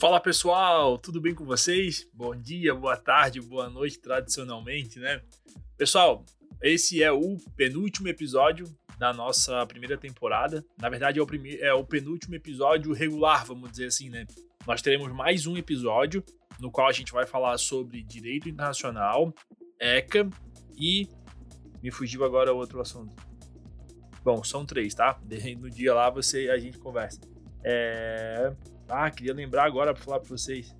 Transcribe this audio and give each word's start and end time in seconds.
Fala 0.00 0.20
pessoal, 0.20 0.96
tudo 0.96 1.20
bem 1.20 1.34
com 1.34 1.44
vocês? 1.44 2.08
Bom 2.14 2.32
dia, 2.32 2.72
boa 2.72 2.96
tarde, 2.96 3.40
boa 3.40 3.68
noite, 3.68 3.98
tradicionalmente, 3.98 5.00
né? 5.00 5.20
Pessoal, 5.76 6.24
esse 6.62 7.02
é 7.02 7.10
o 7.10 7.36
penúltimo 7.56 8.06
episódio 8.06 8.64
da 8.96 9.12
nossa 9.12 9.66
primeira 9.66 9.98
temporada. 9.98 10.64
Na 10.80 10.88
verdade, 10.88 11.18
é 11.18 11.22
o, 11.22 11.26
é 11.58 11.74
o 11.74 11.82
penúltimo 11.82 12.36
episódio 12.36 12.92
regular, 12.92 13.44
vamos 13.44 13.72
dizer 13.72 13.86
assim, 13.86 14.08
né? 14.08 14.24
Nós 14.64 14.80
teremos 14.80 15.12
mais 15.12 15.48
um 15.48 15.56
episódio 15.56 16.22
no 16.60 16.70
qual 16.70 16.86
a 16.86 16.92
gente 16.92 17.10
vai 17.10 17.26
falar 17.26 17.58
sobre 17.58 18.00
direito 18.00 18.48
internacional, 18.48 19.34
ECA 19.80 20.30
e. 20.76 21.08
Me 21.82 21.90
fugiu 21.90 22.24
agora 22.24 22.52
outro 22.52 22.80
assunto. 22.80 23.20
Bom, 24.22 24.44
são 24.44 24.64
três, 24.64 24.94
tá? 24.94 25.20
No 25.58 25.68
dia 25.68 25.92
lá 25.92 26.08
você 26.08 26.50
a 26.50 26.56
gente 26.56 26.78
conversa. 26.78 27.20
É... 27.64 28.54
Ah, 28.88 29.10
queria 29.10 29.34
lembrar 29.34 29.64
agora 29.64 29.92
para 29.92 30.02
falar 30.02 30.20
para 30.20 30.28
vocês. 30.28 30.74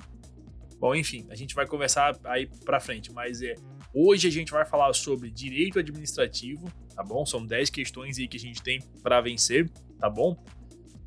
Bom, 0.79 0.95
enfim, 0.95 1.27
a 1.29 1.35
gente 1.35 1.55
vai 1.55 1.66
conversar 1.66 2.16
aí 2.25 2.47
para 2.65 2.79
frente, 2.79 3.12
mas 3.12 3.43
é 3.43 3.55
hoje 3.93 4.29
a 4.29 4.30
gente 4.30 4.53
vai 4.53 4.65
falar 4.65 4.93
sobre 4.93 5.30
direito 5.30 5.79
administrativo, 5.79 6.71
tá 6.95 7.02
bom? 7.02 7.27
São 7.27 7.45
10 7.45 7.69
questões 7.71 8.19
aí 8.19 8.29
que 8.29 8.37
a 8.37 8.41
gente 8.41 8.63
tem 8.63 8.80
para 9.02 9.21
vencer, 9.21 9.69
tá 9.99 10.09
bom? 10.09 10.37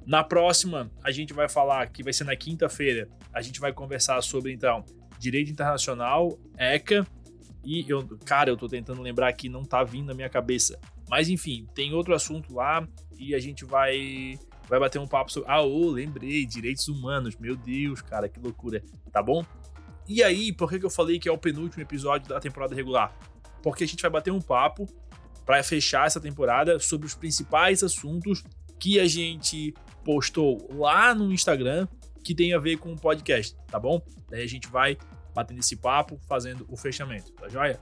Na 0.06 0.24
próxima, 0.24 0.92
a 1.04 1.12
gente 1.12 1.34
vai 1.34 1.48
falar 1.48 1.88
que 1.88 2.04
vai 2.04 2.12
ser 2.12 2.26
na 2.26 2.36
quinta-feira, 2.36 3.08
a 3.34 3.42
gente 3.42 3.60
vai 3.60 3.72
conversar 3.72 4.22
sobre 4.22 4.52
então 4.52 4.84
direito 5.18 5.52
internacional, 5.52 6.38
ECA 6.58 7.08
e 7.64 7.86
eu, 7.88 8.06
cara, 8.26 8.50
eu 8.50 8.58
tô 8.58 8.68
tentando 8.68 9.02
lembrar 9.02 9.28
aqui, 9.28 9.48
não 9.48 9.64
tá 9.64 9.84
vindo 9.84 10.08
na 10.08 10.14
minha 10.14 10.30
cabeça. 10.30 10.80
Mas 11.10 11.30
enfim, 11.30 11.68
tem 11.76 11.94
outro 11.94 12.14
assunto 12.14 12.54
lá 12.54 12.88
e 13.18 13.36
a 13.36 13.40
gente 13.40 13.64
vai 13.64 14.38
vai 14.72 14.80
bater 14.80 15.00
um 15.00 15.06
papo 15.06 15.30
sobre. 15.30 15.52
Ah, 15.52 15.60
lembrei, 15.60 16.46
direitos 16.46 16.88
humanos. 16.88 17.36
Meu 17.36 17.58
Deus, 17.58 18.02
cara, 18.02 18.30
que 18.30 18.40
loucura. 18.40 18.82
Tá 19.12 19.22
bom? 19.22 19.46
E 20.08 20.24
aí, 20.24 20.54
por 20.54 20.70
que, 20.70 20.80
que 20.80 20.86
eu 20.86 20.90
falei 20.90 21.20
que 21.20 21.28
é 21.28 21.32
o 21.32 21.38
penúltimo 21.38 21.84
episódio 21.84 22.30
da 22.30 22.40
temporada 22.40 22.74
regular? 22.74 23.14
Porque 23.62 23.84
a 23.84 23.88
gente 23.88 24.02
vai 24.02 24.10
bater 24.10 24.32
um 24.32 24.40
papo 24.40 24.88
para 25.46 25.62
fechar 25.62 26.08
essa 26.08 26.22
temporada 26.22 26.80
sobre 26.80 27.06
os 27.06 27.14
principais 27.14 27.84
assuntos 27.84 28.46
que 28.80 28.98
a 28.98 29.06
gente 29.06 29.74
postou 30.06 30.66
lá 30.72 31.14
no 31.14 31.34
Instagram 31.34 31.86
que 32.24 32.34
tem 32.34 32.54
a 32.54 32.58
ver 32.58 32.78
com 32.78 32.94
o 32.94 32.96
podcast, 32.96 33.58
tá 33.68 33.78
bom? 33.78 34.02
Daí 34.30 34.42
a 34.42 34.48
gente 34.48 34.70
vai 34.70 34.98
batendo 35.36 35.60
esse 35.60 35.76
papo, 35.76 36.18
fazendo 36.30 36.66
o 36.70 36.78
fechamento, 36.78 37.34
tá 37.34 37.50
joia? 37.50 37.78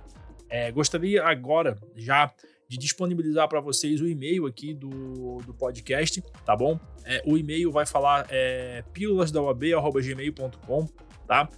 É, 0.49 0.71
gostaria 0.71 1.23
agora 1.23 1.77
já 1.95 2.33
de 2.69 2.77
disponibilizar 2.77 3.49
para 3.49 3.59
vocês 3.59 3.99
o 3.99 4.07
e-mail 4.07 4.45
aqui 4.45 4.75
do, 4.75 5.37
do 5.37 5.55
podcast, 5.55 6.21
tá 6.45 6.55
bom? 6.55 6.79
É, 7.03 7.23
o 7.25 7.35
e-mail 7.35 7.71
vai 7.71 7.83
falar 7.87 8.27
é, 8.29 8.83
pílulasdauab.gmail.com, 8.93 10.87
tá? 11.27 11.49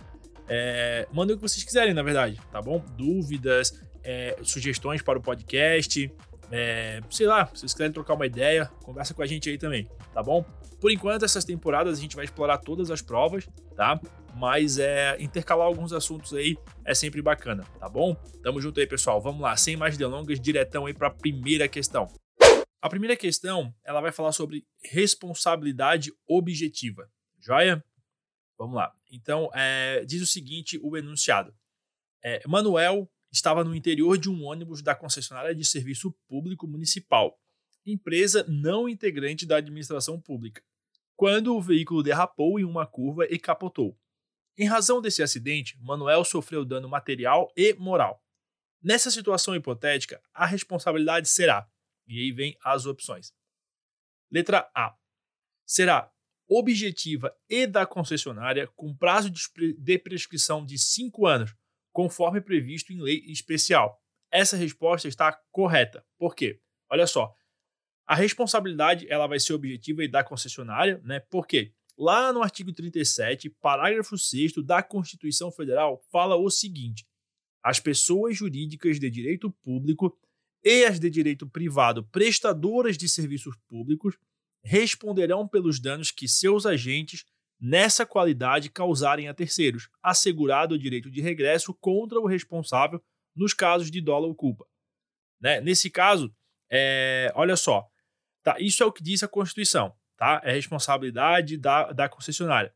É, 0.48 1.06
mandem 1.12 1.36
o 1.36 1.38
que 1.38 1.42
vocês 1.42 1.66
quiserem, 1.66 1.94
na 1.94 2.02
verdade, 2.02 2.40
tá 2.50 2.62
bom? 2.62 2.82
Dúvidas, 2.98 3.84
é, 4.02 4.38
sugestões 4.42 5.02
para 5.02 5.20
o 5.20 5.22
podcast, 5.22 6.10
é, 6.52 7.02
sei 7.10 7.28
lá, 7.28 7.46
se 7.48 7.60
vocês 7.60 7.74
quiserem 7.74 7.94
trocar 7.94 8.14
uma 8.14 8.26
ideia, 8.26 8.66
conversa 8.84 9.14
com 9.14 9.22
a 9.22 9.26
gente 9.26 9.50
aí 9.50 9.58
também, 9.58 9.88
tá 10.14 10.22
bom? 10.22 10.44
Por 10.80 10.92
enquanto, 10.92 11.24
essas 11.24 11.46
temporadas 11.46 11.98
a 11.98 12.02
gente 12.02 12.16
vai 12.16 12.26
explorar 12.26 12.58
todas 12.58 12.92
as 12.92 13.02
provas, 13.02 13.48
tá? 13.76 14.00
Mas 14.36 14.78
é 14.78 15.16
intercalar 15.22 15.66
alguns 15.66 15.94
assuntos 15.94 16.34
aí 16.34 16.58
é 16.84 16.94
sempre 16.94 17.22
bacana, 17.22 17.64
tá 17.80 17.88
bom? 17.88 18.16
Tamo 18.42 18.60
junto 18.60 18.80
aí, 18.80 18.88
pessoal. 18.88 19.22
Vamos 19.22 19.42
lá, 19.42 19.56
sem 19.56 19.78
mais 19.78 19.98
delongas, 19.98 20.40
diretão 20.40 20.86
aí 20.86 20.94
para 20.94 21.08
a 21.08 21.12
primeira 21.12 21.68
questão. 21.68 22.08
A 22.82 22.90
primeira 22.90 23.16
questão, 23.16 23.74
ela 23.86 24.02
vai 24.02 24.12
falar 24.12 24.32
sobre 24.32 24.66
responsabilidade 24.84 26.12
objetiva. 26.28 27.08
Joia? 27.40 27.84
Vamos 28.58 28.76
lá. 28.76 28.92
Então, 29.12 29.50
é, 29.54 30.04
diz 30.06 30.22
o 30.22 30.28
seguinte 30.28 30.80
o 30.82 30.98
enunciado. 30.98 31.54
É, 32.24 32.42
Manuel 32.48 33.08
estava 33.32 33.64
no 33.64 33.76
interior 33.76 34.18
de 34.18 34.30
um 34.30 34.44
ônibus 34.44 34.82
da 34.82 34.94
concessionária 34.94 35.56
de 35.56 35.64
serviço 35.64 36.12
público 36.28 36.68
municipal, 36.68 37.40
empresa 37.86 38.46
não 38.48 38.90
integrante 38.90 39.46
da 39.46 39.58
administração 39.58 40.20
pública 40.20 40.62
quando 41.22 41.56
o 41.56 41.62
veículo 41.62 42.02
derrapou 42.02 42.60
em 42.60 42.64
uma 42.64 42.84
curva 42.84 43.28
e 43.30 43.38
capotou. 43.38 43.96
Em 44.58 44.66
razão 44.66 45.00
desse 45.00 45.22
acidente, 45.22 45.78
Manuel 45.80 46.26
sofreu 46.26 46.66
dano 46.66 46.90
material 46.90 47.54
e 47.56 47.76
moral. 47.76 48.26
Nessa 48.82 49.12
situação 49.12 49.56
hipotética, 49.56 50.20
a 50.34 50.48
responsabilidade 50.48 51.30
será, 51.30 51.70
e 52.08 52.18
aí 52.18 52.32
vem 52.32 52.58
as 52.64 52.88
opções. 52.88 53.32
Letra 54.32 54.68
A. 54.76 54.98
Será 55.64 56.12
objetiva 56.50 57.32
e 57.48 57.68
da 57.68 57.86
concessionária 57.86 58.66
com 58.76 58.92
prazo 58.98 59.30
de 59.30 60.00
prescrição 60.00 60.66
de 60.66 60.80
5 60.80 61.28
anos, 61.28 61.56
conforme 61.92 62.42
previsto 62.42 62.94
em 62.94 63.02
lei 63.02 63.24
especial. 63.28 64.00
Essa 64.32 64.56
resposta 64.56 65.08
está 65.08 65.38
correta. 65.52 66.06
Por 66.18 66.36
quê? 66.36 66.60
Olha 66.90 67.06
só, 67.06 67.34
a 68.08 68.16
responsabilidade 68.16 69.06
ela 69.10 69.28
vai 69.28 69.40
ser 69.40 69.54
objetiva 69.54 70.04
e 70.04 70.08
da 70.08 70.24
concessionária, 70.24 71.02
né? 71.04 71.20
Porque 71.30 71.74
lá 71.98 72.34
no 72.34 72.42
artigo 72.42 72.72
37, 72.72 73.50
parágrafo 73.62 74.18
6 74.18 74.54
da 74.66 74.82
Constituição 74.82 75.52
Federal, 75.52 76.02
fala 76.12 76.36
o 76.36 76.50
seguinte: 76.50 77.06
as 77.64 77.80
pessoas 77.80 78.36
jurídicas 78.36 79.00
de 79.00 79.10
direito 79.10 79.52
público 79.64 80.18
e 80.64 80.86
as 80.86 81.00
de 81.00 81.10
direito 81.10 81.48
privado 81.48 82.04
prestadoras 82.06 82.98
de 82.98 83.08
serviços 83.10 83.56
públicos 83.68 84.18
responderão 84.64 85.48
pelos 85.48 85.80
danos 85.80 86.12
que 86.12 86.28
seus 86.28 86.66
agentes 86.66 87.26
nessa 87.62 88.06
qualidade 88.06 88.70
causarem 88.70 89.28
a 89.28 89.34
terceiros, 89.34 89.90
assegurado 90.02 90.76
o 90.76 90.80
direito 90.80 91.12
de 91.12 91.22
regresso 91.22 91.74
contra 91.76 92.20
o 92.20 92.26
responsável 92.26 93.02
nos 93.36 93.54
casos 93.54 93.92
de 93.92 94.02
dolo 94.02 94.28
ou 94.28 94.36
culpa. 94.36 94.66
Né? 95.40 95.62
Nesse 95.62 95.90
caso, 95.90 96.34
é, 96.70 97.32
olha 97.36 97.56
só, 97.56 97.92
Tá? 98.44 98.58
Isso 98.60 98.82
é 98.84 98.86
o 98.86 98.92
que 98.92 99.04
diz 99.04 99.24
a 99.24 99.28
Constituição. 99.28 99.94
Tá? 100.18 100.42
É 100.44 100.52
responsabilidade 100.52 101.58
da, 101.58 101.92
da 101.92 102.10
concessionária. 102.10 102.74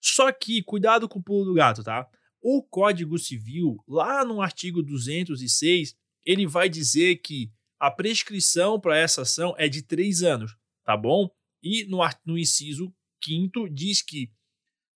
Só 0.00 0.30
que, 0.30 0.62
cuidado 0.62 1.08
com 1.08 1.18
o 1.18 1.22
pulo 1.22 1.44
do 1.44 1.54
gato, 1.54 1.82
tá? 1.82 2.08
O 2.40 2.62
Código 2.62 3.18
Civil, 3.18 3.82
lá 3.88 4.24
no 4.24 4.40
artigo 4.40 4.82
206, 4.82 5.96
ele 6.24 6.46
vai 6.46 6.68
dizer 6.68 7.16
que 7.16 7.50
a 7.78 7.90
prescrição 7.90 8.78
para 8.78 8.96
essa 8.96 9.22
ação 9.22 9.54
é 9.58 9.68
de 9.68 9.82
três 9.82 10.22
anos, 10.22 10.56
tá 10.84 10.96
bom? 10.96 11.28
E 11.62 11.84
no, 11.86 11.98
no 12.24 12.38
inciso 12.38 12.94
5 13.22 13.68
diz 13.70 14.02
que 14.02 14.32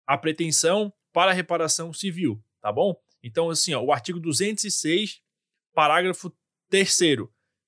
a 0.07 0.19
pretensão 0.19 0.93
para 1.13 1.33
reparação 1.33 1.93
civil, 1.93 2.43
tá 2.61 2.73
bom? 2.73 3.01
Então, 3.23 3.51
assim, 3.51 3.75
ó, 3.75 3.83
o 3.83 3.93
artigo 3.93 4.19
206, 4.19 5.21
parágrafo 5.75 6.35
3 6.69 6.99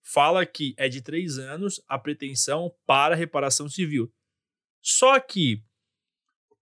fala 0.03 0.45
que 0.45 0.75
é 0.77 0.89
de 0.89 1.01
três 1.01 1.39
anos 1.39 1.81
a 1.87 1.97
pretensão 1.99 2.75
para 2.85 3.15
reparação 3.15 3.69
civil. 3.69 4.13
Só 4.83 5.21
que, 5.21 5.63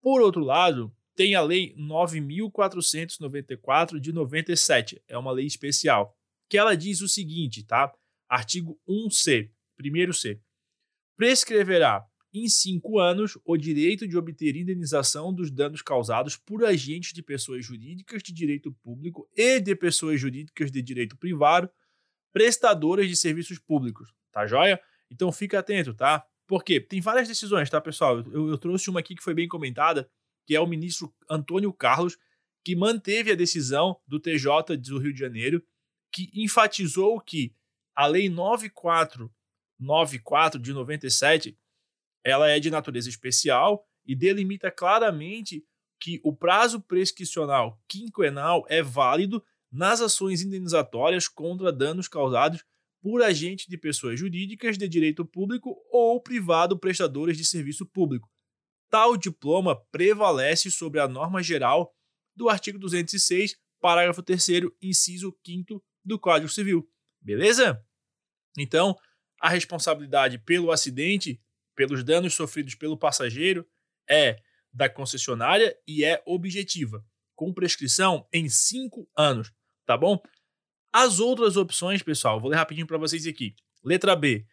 por 0.02 0.20
outro 0.20 0.42
lado, 0.42 0.94
tem 1.14 1.34
a 1.34 1.40
Lei 1.42 1.74
9.494 1.76 3.98
de 3.98 4.12
97, 4.12 5.02
é 5.08 5.16
uma 5.18 5.32
lei 5.32 5.46
especial, 5.46 6.14
que 6.48 6.56
ela 6.58 6.76
diz 6.76 7.00
o 7.00 7.08
seguinte, 7.08 7.64
tá? 7.64 7.92
Artigo 8.28 8.78
1C, 8.88 9.50
primeiro 9.76 10.12
C. 10.12 10.38
Prescreverá 11.16 12.06
em 12.32 12.48
cinco 12.48 12.98
anos 12.98 13.36
o 13.44 13.56
direito 13.56 14.06
de 14.06 14.16
obter 14.16 14.56
indenização 14.56 15.34
dos 15.34 15.50
danos 15.50 15.82
causados 15.82 16.36
por 16.36 16.64
agentes 16.64 17.12
de 17.12 17.22
pessoas 17.22 17.64
jurídicas 17.64 18.22
de 18.22 18.32
direito 18.32 18.72
público 18.82 19.28
e 19.36 19.60
de 19.60 19.74
pessoas 19.74 20.20
jurídicas 20.20 20.70
de 20.70 20.80
direito 20.80 21.16
privado 21.16 21.68
prestadoras 22.32 23.08
de 23.08 23.16
serviços 23.16 23.58
públicos, 23.58 24.12
tá 24.32 24.46
joia? 24.46 24.80
Então 25.10 25.32
fica 25.32 25.58
atento, 25.58 25.92
tá? 25.94 26.24
Porque 26.46 26.80
tem 26.80 27.00
várias 27.00 27.26
decisões, 27.28 27.70
tá, 27.70 27.80
pessoal? 27.80 28.20
Eu, 28.20 28.50
eu 28.50 28.58
trouxe 28.58 28.90
uma 28.90 29.00
aqui 29.00 29.14
que 29.14 29.22
foi 29.22 29.34
bem 29.34 29.48
comentada, 29.48 30.10
que 30.46 30.54
é 30.54 30.60
o 30.60 30.66
ministro 30.66 31.14
Antônio 31.28 31.72
Carlos, 31.72 32.18
que 32.64 32.76
manteve 32.76 33.32
a 33.32 33.34
decisão 33.34 33.98
do 34.06 34.20
TJ 34.20 34.76
do 34.76 34.98
Rio 34.98 35.12
de 35.12 35.18
Janeiro, 35.18 35.62
que 36.12 36.30
enfatizou 36.34 37.20
que 37.20 37.54
a 37.94 38.06
Lei 38.06 38.28
9494 38.28 40.60
de 40.60 40.72
97 40.72 41.58
ela 42.24 42.48
é 42.48 42.58
de 42.60 42.70
natureza 42.70 43.08
especial 43.08 43.84
e 44.06 44.14
delimita 44.14 44.70
claramente 44.70 45.64
que 46.00 46.20
o 46.24 46.34
prazo 46.34 46.80
prescricional 46.80 47.78
quinquenal 47.86 48.64
é 48.68 48.82
válido 48.82 49.44
nas 49.70 50.00
ações 50.00 50.42
indenizatórias 50.42 51.28
contra 51.28 51.72
danos 51.72 52.08
causados 52.08 52.64
por 53.00 53.22
agentes 53.22 53.66
de 53.66 53.78
pessoas 53.78 54.18
jurídicas 54.18 54.76
de 54.76 54.88
direito 54.88 55.24
público 55.24 55.76
ou 55.90 56.20
privado 56.20 56.78
prestadores 56.78 57.36
de 57.36 57.44
serviço 57.44 57.86
público. 57.86 58.28
Tal 58.90 59.16
diploma 59.16 59.80
prevalece 59.90 60.70
sobre 60.70 61.00
a 61.00 61.08
norma 61.08 61.42
geral 61.42 61.94
do 62.34 62.48
artigo 62.48 62.78
206, 62.78 63.56
parágrafo 63.80 64.22
3 64.22 64.46
inciso 64.82 65.34
5 65.46 65.82
do 66.04 66.18
Código 66.18 66.50
Civil. 66.50 66.88
Beleza? 67.20 67.82
Então, 68.58 68.96
a 69.40 69.48
responsabilidade 69.48 70.38
pelo 70.38 70.72
acidente, 70.72 71.40
pelos 71.86 72.04
danos 72.04 72.34
sofridos 72.34 72.74
pelo 72.74 72.98
passageiro, 72.98 73.66
é 74.08 74.36
da 74.70 74.86
concessionária 74.86 75.74
e 75.88 76.04
é 76.04 76.22
objetiva, 76.26 77.02
com 77.34 77.54
prescrição 77.54 78.28
em 78.30 78.50
5 78.50 79.08
anos, 79.16 79.50
tá 79.86 79.96
bom? 79.96 80.20
As 80.92 81.20
outras 81.20 81.56
opções, 81.56 82.02
pessoal, 82.02 82.38
vou 82.38 82.50
ler 82.50 82.56
rapidinho 82.56 82.86
para 82.86 82.98
vocês 82.98 83.26
aqui. 83.26 83.54
Letra 83.82 84.14
B, 84.14 84.44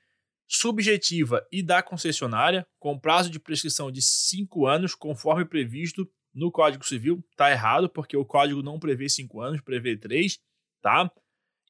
subjetiva 0.47 1.45
e 1.51 1.61
da 1.61 1.83
concessionária, 1.83 2.65
com 2.79 2.97
prazo 2.97 3.29
de 3.29 3.41
prescrição 3.41 3.91
de 3.91 4.01
5 4.01 4.65
anos, 4.65 4.95
conforme 4.95 5.43
previsto 5.43 6.09
no 6.33 6.49
Código 6.49 6.85
Civil. 6.85 7.21
Tá 7.35 7.51
errado, 7.51 7.89
porque 7.89 8.15
o 8.15 8.25
código 8.25 8.63
não 8.63 8.79
prevê 8.79 9.09
5 9.09 9.41
anos, 9.41 9.59
prevê 9.59 9.97
3, 9.97 10.39
tá? 10.81 11.11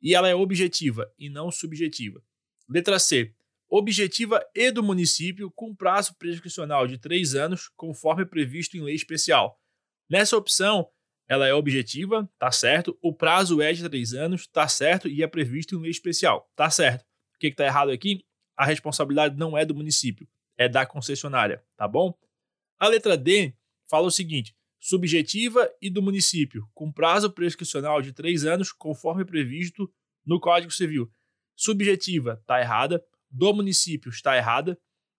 E 0.04 0.13
ela 0.13 0.30
é 0.30 0.36
objetiva 0.36 1.12
e 1.18 1.30
não 1.30 1.50
subjetiva. 1.50 2.21
Letra 2.69 3.00
C, 3.00 3.33
objetiva 3.69 4.46
e 4.56 4.72
do 4.72 4.81
município, 4.84 5.52
com 5.52 5.75
prazo 5.75 6.16
prescricional 6.18 6.88
de 6.88 6.98
3 6.98 7.36
anos, 7.36 7.69
conforme 7.75 8.25
previsto 8.25 8.78
em 8.78 8.81
lei 8.81 8.96
especial. 8.96 9.60
Nessa 10.10 10.38
opção, 10.38 10.90
ela 11.28 11.48
é 11.48 11.54
objetiva, 11.54 12.30
tá 12.40 12.52
certo. 12.52 12.98
O 13.02 13.14
prazo 13.14 13.62
é 13.62 13.74
de 13.74 13.88
3 13.88 14.14
anos, 14.14 14.48
tá 14.48 14.68
certo, 14.68 15.08
e 15.08 15.22
é 15.22 15.28
previsto 15.28 15.75
em 15.75 15.81
lei 15.81 15.92
especial, 15.92 16.50
tá 16.56 16.69
certo. 16.69 17.02
O 17.36 17.40
que 17.40 17.48
está 17.48 17.66
errado 17.66 17.92
aqui? 17.92 18.25
a 18.58 18.66
responsabilidade 18.66 19.38
não 19.38 19.56
é 19.56 19.64
do 19.64 19.75
município, 19.75 20.28
é 20.58 20.68
da 20.68 20.86
concessionária, 20.86 21.64
tá 21.78 21.88
bom? 21.88 22.18
A 22.80 22.88
letra 22.88 23.16
D 23.16 23.54
fala 23.88 24.08
o 24.08 24.12
seguinte: 24.12 24.56
subjetiva 24.80 25.72
e 25.80 25.90
do 25.90 26.02
município, 26.02 26.68
com 26.74 26.92
prazo 26.92 27.31
prescricional 27.31 28.02
de 28.02 28.12
três 28.12 28.44
anos, 28.44 28.72
conforme 28.72 29.24
previsto 29.24 29.94
no 30.25 30.40
Código 30.40 30.72
Civil. 30.74 31.10
Subjetiva 31.56 32.40
está 32.42 32.60
errada, 32.60 33.04
do 33.30 33.54
município 33.54 34.10
está 34.10 34.36
errada, 34.36 34.78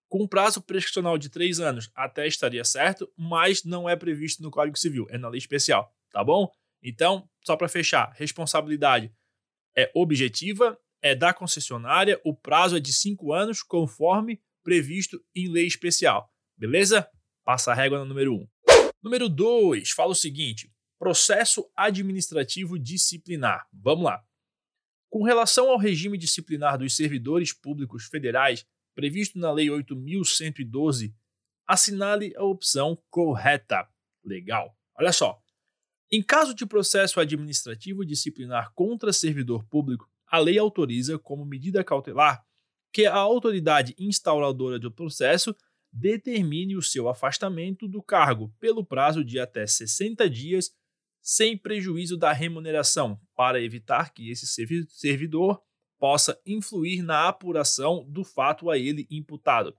com 0.09 0.27
prazo 0.27 0.63
prescricional 0.63 1.19
de 1.19 1.29
três 1.29 1.61
anos 1.61 1.91
até 1.95 2.27
estaria 2.27 2.65
certo, 2.65 3.11
mas 3.17 3.65
não 3.65 3.89
é 3.89 3.95
previsto 3.95 4.43
no 4.43 4.51
Código 4.51 4.79
Civil, 4.79 5.07
é 5.11 5.19
na 5.19 5.29
lei 5.29 5.39
especial, 5.39 5.93
tá 6.11 6.25
bom? 6.25 6.51
Então, 6.83 7.29
só 7.45 7.57
para 7.57 7.69
fechar, 7.69 8.13
responsabilidade 8.17 9.13
é 9.77 9.91
objetiva 9.95 10.79
é 11.01 11.15
da 11.15 11.33
concessionária, 11.33 12.21
o 12.25 12.35
prazo 12.35 12.77
é 12.77 12.81
de 12.81 12.93
cinco 12.93 13.33
anos, 13.33 13.63
conforme 13.63 14.41
previsto 14.65 15.23
em 15.35 15.49
lei 15.49 15.67
especial. 15.67 16.29
Beleza? 16.57 17.09
Passa 17.45 17.71
a 17.71 17.75
régua 17.75 17.99
no 17.99 18.05
número 18.05 18.35
1. 18.35 18.37
Um. 18.37 18.49
Número 19.03 19.29
2 19.29 19.91
fala 19.93 20.11
o 20.11 20.17
seguinte: 20.17 20.73
processo 20.99 21.71
administrativo 21.77 22.79
disciplinar. 22.79 23.67
Vamos 23.73 24.05
lá. 24.05 24.23
Com 25.09 25.23
relação 25.23 25.71
ao 25.71 25.79
regime 25.79 26.19
disciplinar 26.19 26.79
dos 26.79 26.95
servidores 26.95 27.53
públicos 27.53 28.07
federais 28.07 28.67
previsto 28.95 29.39
na 29.39 29.53
Lei 29.53 29.69
8.112, 29.69 31.15
assinale 31.67 32.33
a 32.37 32.43
opção 32.43 33.01
correta. 33.11 33.89
Legal. 34.25 34.77
Olha 34.99 35.13
só. 35.13 35.41
Em 36.11 36.23
caso 36.23 36.55
de 36.55 36.67
processo 36.67 37.21
administrativo 37.21 38.05
disciplinar 38.05 38.73
contra 38.75 39.13
servidor 39.13 39.65
público, 39.65 40.11
a 40.27 40.39
lei 40.39 40.59
autoriza, 40.59 41.19
como 41.19 41.45
medida 41.45 41.85
cautelar, 41.85 42.43
que 42.93 43.07
a 43.07 43.15
autoridade 43.15 43.95
instauradora 43.99 44.79
do 44.79 44.91
processo 44.91 45.55
determine 45.93 46.77
o 46.77 46.83
seu 46.83 47.09
afastamento 47.09 47.87
do 47.87 48.03
cargo 48.03 48.53
pelo 48.59 48.85
prazo 48.85 49.25
de 49.25 49.39
até 49.39 49.67
60 49.67 50.29
dias, 50.29 50.71
sem 51.23 51.56
prejuízo 51.56 52.17
da 52.17 52.32
remuneração, 52.32 53.20
para 53.35 53.61
evitar 53.61 54.12
que 54.12 54.31
esse 54.31 54.47
servidor 54.88 55.62
possa 55.99 56.41
influir 56.47 57.03
na 57.03 57.29
apuração 57.29 58.05
do 58.09 58.25
fato 58.25 58.70
a 58.70 58.79
ele 58.79 59.06
imputado. 59.11 59.76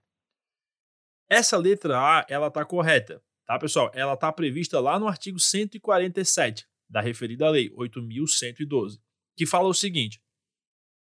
Essa 1.30 1.58
letra 1.58 1.98
A, 1.98 2.26
ela 2.28 2.48
está 2.48 2.66
correta, 2.66 3.24
tá, 3.46 3.58
pessoal? 3.58 3.92
Ela 3.94 4.14
está 4.14 4.32
prevista 4.32 4.80
lá 4.80 5.00
no 5.00 5.08
artigo 5.08 5.40
147 5.40 6.68
da 6.90 7.02
referida 7.02 7.50
lei 7.50 7.70
8.112, 7.70 9.00
que 9.38 9.46
fala 9.46 9.68
o 9.68 9.74
seguinte: 9.74 10.22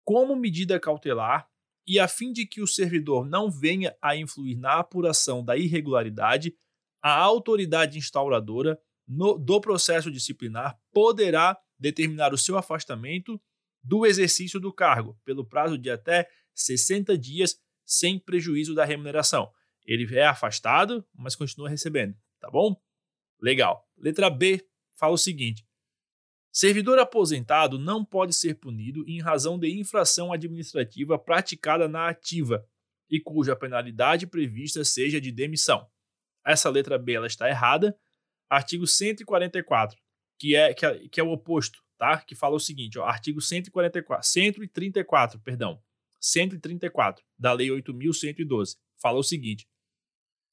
como 0.05 0.37
medida 0.37 0.79
cautelar 0.79 1.49
e 1.87 1.99
a 1.99 2.07
fim 2.07 2.33
de 2.33 2.47
que 2.47 2.61
o 2.61 2.67
servidor 2.67 3.27
não 3.27 3.51
venha 3.51 3.97
a 4.01 4.15
influir 4.15 4.57
na 4.57 4.79
apuração 4.79 5.45
da 5.45 5.57
irregularidade, 5.57 6.55
a 7.03 7.13
autoridade 7.19 7.99
instauradora 7.99 8.81
no, 9.13 9.39
do 9.39 9.61
processo 9.61 10.11
disciplinar 10.11 10.79
poderá 10.93 11.59
determinar 11.79 12.33
o 12.33 12.39
seu 12.39 12.57
afastamento 12.57 13.41
do 13.83 14.07
exercício 14.07 14.61
do 14.61 14.73
cargo 14.73 15.19
pelo 15.25 15.45
prazo 15.45 15.77
de 15.77 15.91
até 15.91 16.29
60 16.55 17.17
dias 17.19 17.61
sem 17.85 18.19
prejuízo 18.19 18.75
da 18.75 18.85
remuneração. 18.85 19.51
Ele 19.85 20.17
é 20.17 20.27
afastado, 20.27 21.05
mas 21.15 21.35
continua 21.35 21.69
recebendo, 21.69 22.17
tá 22.41 22.51
bom? 22.51 22.81
Legal. 23.41 23.85
Letra 23.97 24.31
B 24.31 24.65
fala 24.95 25.15
o 25.15 25.19
seguinte: 25.19 25.67
Servidor 26.53 26.99
aposentado 26.99 27.79
não 27.79 28.05
pode 28.05 28.33
ser 28.35 28.55
punido 28.55 29.05
em 29.09 29.21
razão 29.21 29.59
de 29.59 29.69
infração 29.79 30.33
administrativa 30.33 31.19
praticada 31.19 31.89
na 31.89 32.09
ativa 32.09 32.65
e 33.11 33.21
cuja 33.21 33.57
penalidade 33.57 34.27
prevista 34.27 34.85
seja 34.85 35.21
de 35.21 35.33
demissão. 35.33 35.87
Essa 36.47 36.71
letra 36.71 36.99
B 36.99 37.15
ela 37.15 37.27
está 37.27 37.49
errada. 37.49 37.99
Artigo 38.53 38.87
144, 38.87 39.99
que 40.39 40.55
é, 40.55 40.75
que 40.75 40.85
é, 40.85 41.09
que 41.09 41.19
é 41.19 41.25
o 41.25 41.33
oposto, 41.33 41.83
tá? 41.97 42.19
Que 42.19 42.35
fala 42.35 42.55
o 42.55 42.61
seguinte, 42.61 42.99
ó, 42.99 43.05
artigo 43.05 43.41
144, 43.41 44.29
134, 44.29 45.41
perdão, 45.41 45.83
134 46.21 47.25
da 47.39 47.55
Lei 47.55 47.69
8.112, 47.69 48.77
fala 49.01 49.19
o 49.19 49.23
seguinte: 49.23 49.67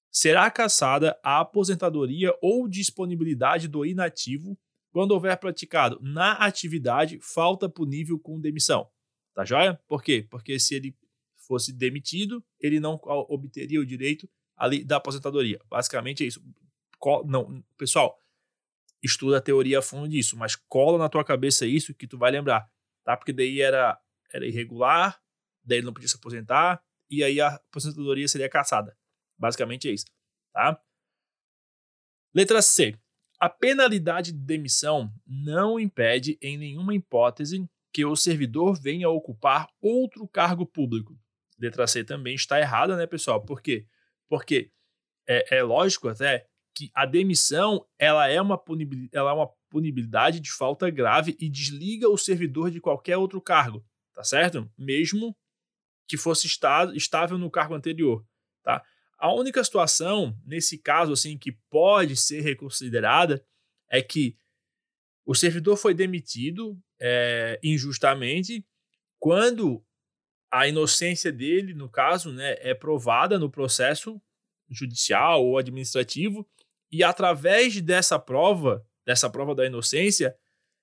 será 0.09 0.49
cassada 0.49 1.19
a 1.21 1.41
aposentadoria 1.41 2.33
ou 2.41 2.69
disponibilidade 2.69 3.67
do 3.67 3.85
inativo 3.85 4.57
quando 4.93 5.11
houver 5.11 5.37
praticado 5.37 5.99
na 6.01 6.31
atividade 6.35 7.19
falta 7.21 7.67
punível 7.67 8.17
com 8.17 8.39
demissão. 8.39 8.89
Tá 9.35 9.43
joia? 9.43 9.77
Por 9.89 10.01
quê? 10.01 10.25
Porque 10.29 10.57
se 10.57 10.73
ele 10.73 10.95
fosse 11.35 11.73
demitido, 11.73 12.41
ele 12.61 12.79
não 12.79 12.97
obteria 13.27 13.81
o 13.81 13.85
direito 13.85 14.29
ali 14.55 14.85
da 14.85 14.95
aposentadoria. 14.95 15.59
Basicamente 15.69 16.23
é 16.23 16.27
isso. 16.27 16.41
Não, 17.25 17.63
pessoal, 17.77 18.19
estuda 19.01 19.37
a 19.37 19.41
teoria 19.41 19.79
a 19.79 19.81
fundo 19.81 20.07
disso, 20.07 20.37
mas 20.37 20.55
cola 20.55 20.97
na 20.97 21.09
tua 21.09 21.23
cabeça 21.23 21.65
isso 21.65 21.93
que 21.93 22.07
tu 22.07 22.17
vai 22.17 22.31
lembrar, 22.31 22.69
tá? 23.03 23.15
Porque 23.15 23.33
daí 23.33 23.61
era, 23.61 23.99
era 24.33 24.45
irregular, 24.45 25.21
daí 25.63 25.79
ele 25.79 25.85
não 25.85 25.93
podia 25.93 26.09
se 26.09 26.17
aposentar, 26.17 26.83
e 27.09 27.23
aí 27.23 27.39
a 27.39 27.55
aposentadoria 27.55 28.27
seria 28.27 28.49
caçada. 28.49 28.97
Basicamente 29.37 29.89
é 29.89 29.93
isso, 29.93 30.05
tá? 30.53 30.81
Letra 32.33 32.61
C. 32.61 32.95
A 33.39 33.49
penalidade 33.49 34.33
de 34.33 34.37
demissão 34.37 35.11
não 35.25 35.79
impede, 35.79 36.37
em 36.41 36.57
nenhuma 36.57 36.93
hipótese, 36.93 37.65
que 37.93 38.03
o 38.05 38.15
servidor 38.15 38.79
venha 38.79 39.07
a 39.07 39.11
ocupar 39.11 39.69
outro 39.81 40.27
cargo 40.27 40.65
público. 40.65 41.17
Letra 41.57 41.87
C 41.87 42.03
também 42.03 42.35
está 42.35 42.59
errada, 42.59 42.97
né, 42.97 43.07
pessoal? 43.07 43.43
Por 43.43 43.61
quê? 43.61 43.87
Porque 44.27 44.71
é, 45.27 45.57
é 45.57 45.63
lógico 45.63 46.09
até 46.09 46.48
que 46.79 46.89
a 46.95 47.05
demissão 47.05 47.85
ela 47.97 48.29
é, 48.29 48.41
uma 48.41 48.57
punibilidade, 48.57 49.09
ela 49.13 49.31
é 49.31 49.33
uma 49.33 49.49
punibilidade 49.69 50.39
de 50.39 50.49
falta 50.49 50.89
grave 50.89 51.35
e 51.37 51.49
desliga 51.49 52.07
o 52.07 52.17
servidor 52.17 52.71
de 52.71 52.79
qualquer 52.79 53.17
outro 53.17 53.41
cargo, 53.41 53.85
tá 54.13 54.23
certo? 54.23 54.71
Mesmo 54.77 55.35
que 56.07 56.15
fosse 56.15 56.47
estável 56.47 57.37
no 57.37 57.51
cargo 57.51 57.75
anterior, 57.75 58.25
tá? 58.63 58.81
A 59.17 59.33
única 59.33 59.61
situação, 59.61 60.33
nesse 60.45 60.77
caso, 60.77 61.11
assim, 61.11 61.37
que 61.37 61.51
pode 61.69 62.15
ser 62.15 62.39
reconsiderada 62.39 63.45
é 63.89 64.01
que 64.01 64.37
o 65.25 65.35
servidor 65.35 65.75
foi 65.75 65.93
demitido 65.93 66.79
é, 67.01 67.59
injustamente 67.61 68.65
quando 69.19 69.83
a 70.49 70.65
inocência 70.65 71.29
dele, 71.29 71.73
no 71.73 71.89
caso, 71.89 72.31
né, 72.31 72.55
é 72.59 72.73
provada 72.73 73.37
no 73.37 73.51
processo 73.51 74.19
judicial 74.69 75.45
ou 75.45 75.57
administrativo, 75.57 76.47
e 76.91 77.03
através 77.03 77.79
dessa 77.81 78.17
prova, 78.17 78.85
dessa 79.05 79.29
prova 79.29 79.53
da 79.53 79.65
inocência, 79.65 80.35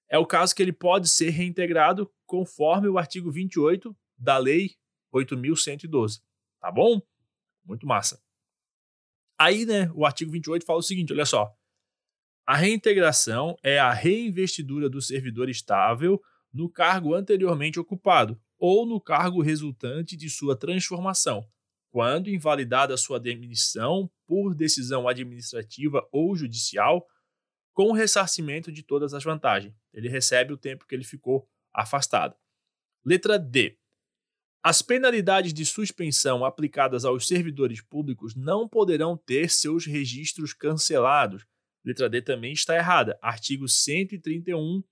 é 0.08 0.18
o 0.18 0.26
caso 0.26 0.54
que 0.54 0.62
ele 0.62 0.72
pode 0.72 1.08
ser 1.08 1.30
reintegrado 1.30 2.10
conforme 2.24 2.88
o 2.88 2.98
artigo 2.98 3.30
28 3.30 3.96
da 4.16 4.38
Lei 4.38 4.70
8.112. 5.12 6.20
Tá 6.60 6.70
bom? 6.70 7.00
Muito 7.64 7.86
massa. 7.86 8.20
Aí, 9.38 9.66
né, 9.66 9.90
o 9.94 10.06
artigo 10.06 10.30
28 10.30 10.64
fala 10.64 10.78
o 10.78 10.82
seguinte: 10.82 11.12
olha 11.12 11.26
só. 11.26 11.52
A 12.46 12.56
reintegração 12.56 13.56
é 13.62 13.78
a 13.78 13.92
reinvestidura 13.92 14.88
do 14.88 15.02
servidor 15.02 15.48
estável 15.48 16.22
no 16.52 16.70
cargo 16.70 17.12
anteriormente 17.12 17.80
ocupado 17.80 18.40
ou 18.58 18.86
no 18.86 19.00
cargo 19.00 19.42
resultante 19.42 20.16
de 20.16 20.30
sua 20.30 20.56
transformação, 20.56 21.46
quando 21.96 22.28
invalidada 22.28 22.94
sua 22.98 23.18
demissão 23.18 24.10
por 24.26 24.54
decisão 24.54 25.08
administrativa 25.08 26.06
ou 26.12 26.36
judicial, 26.36 27.08
com 27.72 27.90
ressarcimento 27.90 28.70
de 28.70 28.82
todas 28.82 29.14
as 29.14 29.24
vantagens. 29.24 29.74
Ele 29.94 30.06
recebe 30.06 30.52
o 30.52 30.58
tempo 30.58 30.86
que 30.86 30.94
ele 30.94 31.04
ficou 31.04 31.48
afastado. 31.72 32.36
Letra 33.02 33.38
D. 33.38 33.78
As 34.62 34.82
penalidades 34.82 35.54
de 35.54 35.64
suspensão 35.64 36.44
aplicadas 36.44 37.06
aos 37.06 37.26
servidores 37.26 37.80
públicos 37.80 38.34
não 38.34 38.68
poderão 38.68 39.16
ter 39.16 39.48
seus 39.48 39.86
registros 39.86 40.52
cancelados. 40.52 41.46
Letra 41.82 42.10
D 42.10 42.20
também 42.20 42.52
está 42.52 42.76
errada. 42.76 43.18
Artigo 43.22 43.66
131, 43.66 44.84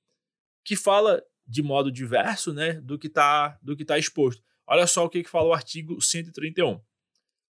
que 0.64 0.74
fala 0.74 1.22
de 1.46 1.62
modo 1.62 1.92
diverso 1.92 2.54
né, 2.54 2.80
do 2.80 2.98
que 2.98 3.08
está 3.08 3.58
tá 3.86 3.98
exposto. 3.98 4.42
Olha 4.66 4.86
só 4.86 5.04
o 5.04 5.10
que, 5.10 5.22
que 5.22 5.28
fala 5.28 5.48
o 5.48 5.52
artigo 5.52 6.00
131. 6.00 6.80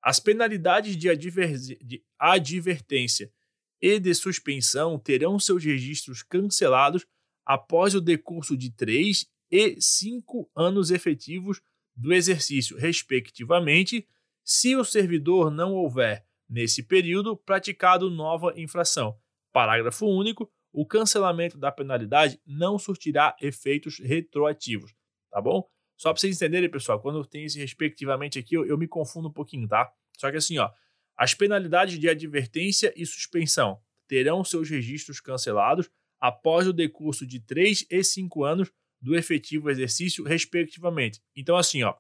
As 0.02 0.18
penalidades 0.18 0.96
de, 0.96 1.08
de 1.16 2.04
advertência 2.18 3.32
e 3.80 3.98
de 3.98 4.14
suspensão 4.14 4.98
terão 4.98 5.38
seus 5.38 5.64
registros 5.64 6.22
cancelados 6.22 7.06
após 7.44 7.94
o 7.94 8.00
decurso 8.00 8.56
de 8.56 8.70
três 8.70 9.26
e 9.50 9.80
cinco 9.80 10.50
anos 10.56 10.90
efetivos 10.90 11.60
do 11.94 12.12
exercício, 12.12 12.76
respectivamente, 12.76 14.08
se 14.44 14.74
o 14.74 14.84
servidor 14.84 15.50
não 15.50 15.74
houver, 15.74 16.24
nesse 16.48 16.82
período, 16.82 17.36
praticado 17.36 18.10
nova 18.10 18.52
infração. 18.56 19.16
Parágrafo 19.52 20.06
único. 20.06 20.50
O 20.72 20.86
cancelamento 20.86 21.58
da 21.58 21.70
penalidade 21.70 22.40
não 22.46 22.78
surtirá 22.78 23.36
efeitos 23.42 23.98
retroativos, 23.98 24.94
tá 25.30 25.38
bom? 25.38 25.68
Só 26.02 26.12
para 26.12 26.20
vocês 26.20 26.34
entenderem, 26.34 26.68
pessoal, 26.68 27.00
quando 27.00 27.24
tem 27.24 27.44
esse 27.44 27.60
respectivamente 27.60 28.36
aqui, 28.36 28.56
eu, 28.56 28.66
eu 28.66 28.76
me 28.76 28.88
confundo 28.88 29.28
um 29.28 29.32
pouquinho, 29.32 29.68
tá? 29.68 29.88
Só 30.18 30.32
que 30.32 30.36
assim, 30.36 30.58
ó, 30.58 30.68
as 31.16 31.32
penalidades 31.32 31.96
de 31.96 32.08
advertência 32.08 32.92
e 32.96 33.06
suspensão 33.06 33.80
terão 34.08 34.42
seus 34.42 34.68
registros 34.68 35.20
cancelados 35.20 35.88
após 36.18 36.66
o 36.66 36.72
decurso 36.72 37.24
de 37.24 37.38
3 37.38 37.86
e 37.88 38.02
5 38.02 38.42
anos 38.42 38.72
do 39.00 39.14
efetivo 39.14 39.70
exercício, 39.70 40.24
respectivamente. 40.24 41.22
Então, 41.36 41.56
assim, 41.56 41.84
ó, 41.84 41.94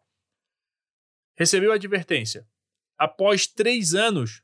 recebeu 1.38 1.70
a 1.70 1.76
advertência. 1.76 2.44
Após 2.98 3.46
três 3.46 3.94
anos 3.94 4.42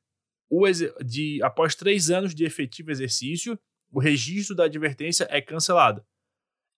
de 1.05 1.43
após 1.43 1.75
três 1.75 2.11
anos 2.11 2.33
de 2.33 2.45
efetivo 2.45 2.93
exercício, 2.93 3.59
o 3.91 3.99
registro 3.99 4.55
da 4.55 4.67
advertência 4.67 5.27
é 5.29 5.41
cancelado. 5.41 6.07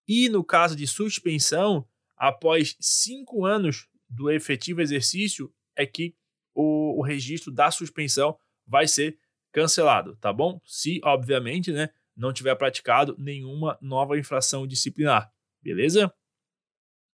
E 0.09 0.31
no 0.31 0.43
caso 0.43 0.75
de 0.75 0.87
suspensão, 0.87 1.87
após 2.21 2.77
cinco 2.79 3.47
anos 3.47 3.89
do 4.07 4.31
efetivo 4.31 4.83
exercício, 4.83 5.51
é 5.75 5.87
que 5.87 6.15
o, 6.55 6.99
o 6.99 7.03
registro 7.03 7.51
da 7.51 7.71
suspensão 7.71 8.39
vai 8.67 8.87
ser 8.87 9.19
cancelado, 9.51 10.17
tá 10.17 10.31
bom? 10.31 10.61
Se, 10.67 11.01
obviamente, 11.03 11.73
né, 11.73 11.89
não 12.15 12.31
tiver 12.31 12.55
praticado 12.57 13.17
nenhuma 13.19 13.79
nova 13.81 14.19
infração 14.19 14.67
disciplinar. 14.67 15.33
Beleza? 15.63 16.13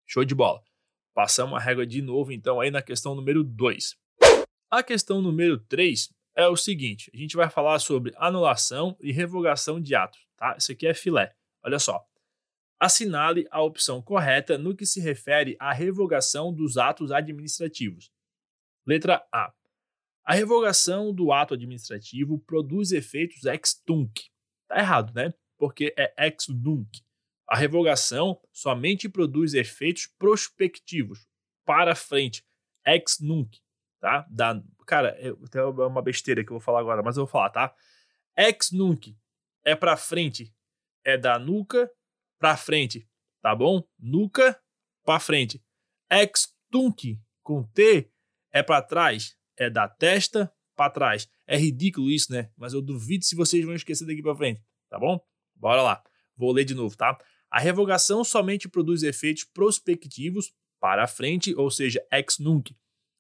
Show 0.08 0.24
de 0.24 0.34
bola. 0.34 0.64
Passamos 1.14 1.56
a 1.56 1.60
régua 1.60 1.86
de 1.86 2.02
novo, 2.02 2.32
então, 2.32 2.62
aí 2.62 2.72
na 2.72 2.82
questão 2.82 3.14
número 3.14 3.44
2. 3.44 3.96
A 4.72 4.82
questão 4.82 5.22
número 5.22 5.60
3 5.60 6.10
é 6.36 6.48
o 6.48 6.56
seguinte: 6.56 7.12
a 7.14 7.18
gente 7.18 7.36
vai 7.36 7.50
falar 7.50 7.78
sobre 7.80 8.14
anulação 8.16 8.98
e 9.02 9.12
revogação 9.12 9.82
de 9.82 9.94
atos, 9.96 10.26
tá? 10.38 10.56
Isso 10.58 10.72
aqui 10.72 10.88
é 10.88 10.94
filé. 10.94 11.36
Olha 11.62 11.78
só. 11.78 12.04
Assinale 12.84 13.48
a 13.50 13.62
opção 13.62 14.02
correta 14.02 14.58
no 14.58 14.76
que 14.76 14.86
se 14.86 15.00
refere 15.00 15.56
à 15.58 15.72
revogação 15.72 16.54
dos 16.54 16.76
atos 16.76 17.14
administrativos. 17.14 18.12
Letra 18.86 19.26
A. 19.34 19.54
A 20.26 20.34
revogação 20.34 21.14
do 21.14 21.32
ato 21.32 21.54
administrativo 21.54 22.38
produz 22.40 22.92
efeitos 22.92 23.46
ex 23.46 23.82
tunc. 23.86 24.24
Tá 24.68 24.80
errado, 24.80 25.14
né? 25.14 25.34
Porque 25.58 25.96
é 25.98 26.14
ex 26.26 26.50
nunc. 26.50 26.90
A 27.48 27.56
revogação 27.56 28.38
somente 28.52 29.08
produz 29.08 29.54
efeitos 29.54 30.08
prospectivos, 30.20 31.26
para 31.66 31.96
frente, 31.96 32.46
ex 32.86 33.18
nunc, 33.22 33.62
tá? 34.02 34.28
Da, 34.30 34.62
cara, 34.86 35.18
é 35.22 35.32
uma 35.64 36.02
besteira 36.02 36.44
que 36.44 36.50
eu 36.50 36.56
vou 36.56 36.60
falar 36.60 36.82
agora, 36.82 37.02
mas 37.02 37.16
eu 37.16 37.24
vou 37.24 37.32
falar, 37.32 37.50
tá? 37.50 37.74
Ex 38.38 38.72
nunc 38.74 39.18
é 39.64 39.74
para 39.74 39.96
frente, 39.96 40.54
é 41.06 41.18
da 41.18 41.40
nuca 41.40 41.90
para 42.44 42.58
frente, 42.58 43.08
tá 43.42 43.56
bom? 43.56 43.82
Nuca 43.98 44.62
para 45.06 45.18
frente. 45.18 45.64
Ex 46.12 46.54
tunc 46.70 47.18
com 47.42 47.64
T 47.64 48.12
é 48.52 48.62
para 48.62 48.82
trás, 48.82 49.38
é 49.56 49.70
da 49.70 49.88
testa 49.88 50.54
para 50.76 50.92
trás. 50.92 51.30
É 51.48 51.56
ridículo 51.56 52.12
isso, 52.12 52.34
né? 52.34 52.52
Mas 52.58 52.74
eu 52.74 52.82
duvido 52.82 53.24
se 53.24 53.34
vocês 53.34 53.64
vão 53.64 53.74
esquecer 53.74 54.06
daqui 54.06 54.22
para 54.22 54.36
frente, 54.36 54.62
tá 54.90 55.00
bom? 55.00 55.26
Bora 55.56 55.82
lá. 55.82 56.04
Vou 56.36 56.52
ler 56.52 56.66
de 56.66 56.76
novo, 56.76 56.98
tá? 56.98 57.18
A 57.50 57.62
revogação 57.62 58.26
somente 58.26 58.68
produz 58.68 59.04
efeitos 59.04 59.46
prospectivos 59.46 60.54
para 60.82 61.08
frente, 61.08 61.56
ou 61.56 61.72
seja, 61.72 62.06
ex 62.12 62.40
nunc, 62.40 62.76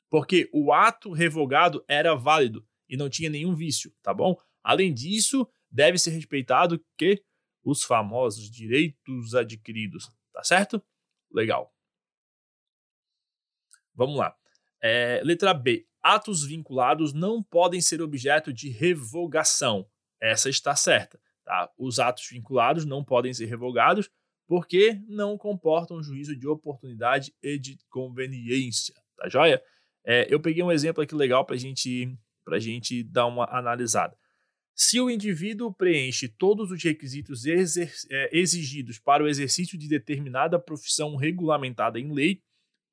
porque 0.09 0.49
o 0.51 0.73
ato 0.73 1.13
revogado 1.13 1.81
era 1.87 2.13
válido 2.13 2.67
e 2.89 2.97
não 2.97 3.09
tinha 3.09 3.29
nenhum 3.29 3.55
vício, 3.55 3.93
tá 4.01 4.13
bom? 4.13 4.35
Além 4.61 4.93
disso, 4.93 5.47
deve 5.71 5.97
ser 5.97 6.09
respeitado 6.09 6.83
que 6.97 7.23
os 7.63 7.83
famosos 7.83 8.49
direitos 8.49 9.35
adquiridos, 9.35 10.11
tá 10.33 10.43
certo? 10.43 10.81
Legal. 11.31 11.73
Vamos 13.95 14.17
lá. 14.17 14.35
É, 14.81 15.21
letra 15.23 15.53
B. 15.53 15.87
Atos 16.01 16.45
vinculados 16.45 17.13
não 17.13 17.41
podem 17.41 17.79
ser 17.79 18.01
objeto 18.01 18.51
de 18.51 18.69
revogação. 18.69 19.89
Essa 20.21 20.49
está 20.49 20.75
certa. 20.75 21.19
Tá? 21.45 21.71
Os 21.77 21.99
atos 21.99 22.27
vinculados 22.29 22.85
não 22.85 23.03
podem 23.03 23.33
ser 23.33 23.45
revogados 23.45 24.09
porque 24.47 25.01
não 25.07 25.37
comportam 25.37 26.03
juízo 26.03 26.35
de 26.35 26.47
oportunidade 26.47 27.33
e 27.41 27.57
de 27.57 27.77
conveniência, 27.89 28.93
tá 29.17 29.29
joia? 29.29 29.63
É, 30.05 30.27
eu 30.29 30.39
peguei 30.39 30.61
um 30.61 30.71
exemplo 30.71 31.01
aqui 31.01 31.15
legal 31.15 31.45
para 31.45 31.55
gente, 31.55 32.17
a 32.47 32.59
gente 32.59 33.03
dar 33.03 33.25
uma 33.25 33.45
analisada. 33.45 34.17
Se 34.75 34.99
o 34.99 35.09
indivíduo 35.09 35.71
preenche 35.71 36.27
todos 36.27 36.71
os 36.71 36.83
requisitos 36.83 37.45
é, 37.45 38.29
exigidos 38.31 38.97
para 38.97 39.23
o 39.23 39.27
exercício 39.27 39.77
de 39.77 39.87
determinada 39.87 40.59
profissão 40.59 41.15
regulamentada 41.15 41.99
em 41.99 42.11
lei, 42.11 42.41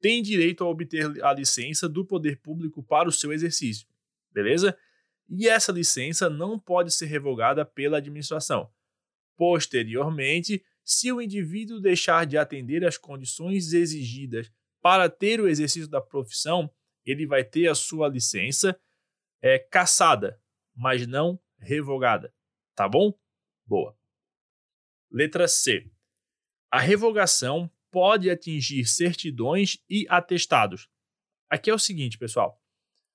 tem 0.00 0.22
direito 0.22 0.62
a 0.62 0.68
obter 0.68 1.22
a 1.24 1.32
licença 1.32 1.88
do 1.88 2.04
poder 2.04 2.40
público 2.40 2.82
para 2.82 3.08
o 3.08 3.12
seu 3.12 3.32
exercício, 3.32 3.86
beleza? 4.32 4.76
E 5.28 5.48
essa 5.48 5.72
licença 5.72 6.28
não 6.28 6.58
pode 6.58 6.92
ser 6.92 7.06
revogada 7.06 7.64
pela 7.64 7.98
administração. 7.98 8.70
Posteriormente, 9.36 10.62
se 10.84 11.12
o 11.12 11.20
indivíduo 11.20 11.80
deixar 11.80 12.26
de 12.26 12.36
atender 12.36 12.84
às 12.84 12.98
condições 12.98 13.72
exigidas 13.72 14.50
para 14.82 15.08
ter 15.08 15.40
o 15.40 15.48
exercício 15.48 15.88
da 15.88 16.00
profissão, 16.00 16.70
ele 17.06 17.26
vai 17.26 17.44
ter 17.44 17.68
a 17.68 17.74
sua 17.74 18.08
licença 18.08 18.78
é, 19.40 19.58
cassada, 19.58 20.40
mas 20.74 21.06
não 21.06 21.38
revogada. 21.60 22.34
Tá 22.74 22.88
bom? 22.88 23.12
Boa. 23.66 23.96
Letra 25.10 25.46
C. 25.46 25.90
A 26.70 26.80
revogação 26.80 27.70
pode 27.90 28.30
atingir 28.30 28.84
certidões 28.86 29.78
e 29.88 30.06
atestados. 30.08 30.88
Aqui 31.48 31.70
é 31.70 31.74
o 31.74 31.78
seguinte, 31.78 32.16
pessoal. 32.16 32.60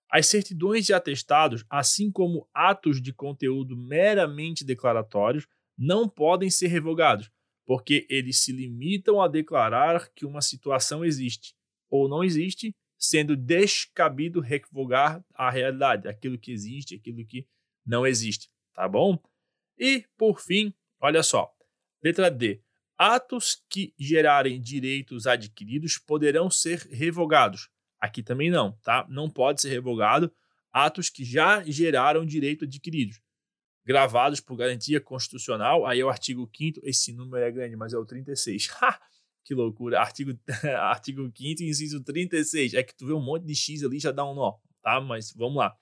As 0.09 0.27
certidões 0.27 0.89
e 0.89 0.93
atestados, 0.93 1.65
assim 1.69 2.11
como 2.11 2.47
atos 2.53 3.01
de 3.01 3.13
conteúdo 3.13 3.75
meramente 3.75 4.63
declaratórios, 4.63 5.47
não 5.77 6.07
podem 6.07 6.49
ser 6.49 6.67
revogados, 6.67 7.31
porque 7.65 8.05
eles 8.09 8.39
se 8.39 8.51
limitam 8.51 9.21
a 9.21 9.27
declarar 9.27 10.09
que 10.13 10.25
uma 10.25 10.41
situação 10.41 11.03
existe 11.03 11.55
ou 11.89 12.07
não 12.07 12.23
existe, 12.23 12.75
sendo 12.97 13.35
descabido 13.35 14.39
revogar 14.39 15.23
a 15.33 15.49
realidade, 15.49 16.07
aquilo 16.07 16.37
que 16.37 16.51
existe, 16.51 16.95
aquilo 16.95 17.25
que 17.25 17.47
não 17.85 18.05
existe, 18.05 18.49
tá 18.73 18.87
bom? 18.87 19.21
E, 19.77 20.05
por 20.17 20.39
fim, 20.39 20.73
olha 20.99 21.21
só, 21.21 21.53
letra 22.03 22.31
D. 22.31 22.61
Atos 22.97 23.61
que 23.69 23.93
gerarem 23.99 24.61
direitos 24.61 25.27
adquiridos 25.27 25.97
poderão 25.97 26.49
ser 26.49 26.79
revogados. 26.89 27.69
Aqui 27.99 28.23
também 28.23 28.49
não, 28.49 28.71
tá? 28.83 29.05
Não 29.09 29.29
pode 29.29 29.61
ser 29.61 29.69
revogado 29.69 30.33
atos 30.71 31.09
que 31.09 31.23
já 31.23 31.63
geraram 31.63 32.25
direito 32.25 32.65
adquiridos 32.65 33.21
gravados 33.85 34.41
por 34.41 34.57
garantia 34.57 34.99
constitucional. 34.99 35.85
Aí 35.85 35.99
é 35.99 36.03
o 36.03 36.09
artigo 36.09 36.49
5 36.53 36.81
esse 36.83 37.13
número 37.13 37.45
é 37.45 37.51
grande, 37.51 37.75
mas 37.75 37.93
é 37.93 37.97
o 37.97 38.05
36. 38.05 38.67
que 39.45 39.53
loucura. 39.53 40.01
Artigo, 40.01 40.37
artigo 40.79 41.31
5 41.33 41.63
inciso 41.63 42.03
36. 42.03 42.73
É 42.73 42.83
que 42.83 42.95
tu 42.95 43.05
vê 43.05 43.13
um 43.13 43.21
monte 43.21 43.45
de 43.45 43.55
X 43.55 43.83
ali 43.83 43.99
já 43.99 44.11
dá 44.11 44.25
um 44.25 44.33
nó, 44.33 44.57
tá? 44.81 44.99
Mas 44.99 45.31
vamos 45.33 45.57
lá. 45.57 45.77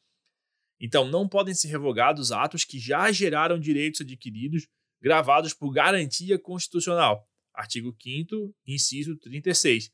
Então, 0.86 1.08
não 1.08 1.30
podem 1.30 1.54
ser 1.54 1.70
revogados 1.70 2.34
atos 2.34 2.66
que 2.66 2.78
já 2.78 3.10
geraram 3.10 3.58
direitos 3.58 4.02
adquiridos 4.02 4.68
gravados 5.02 5.54
por 5.54 5.72
garantia 5.72 6.38
constitucional. 6.38 7.25
Artigo 7.54 7.96
5 7.98 8.54
inciso 8.68 9.16
36. 9.16 9.90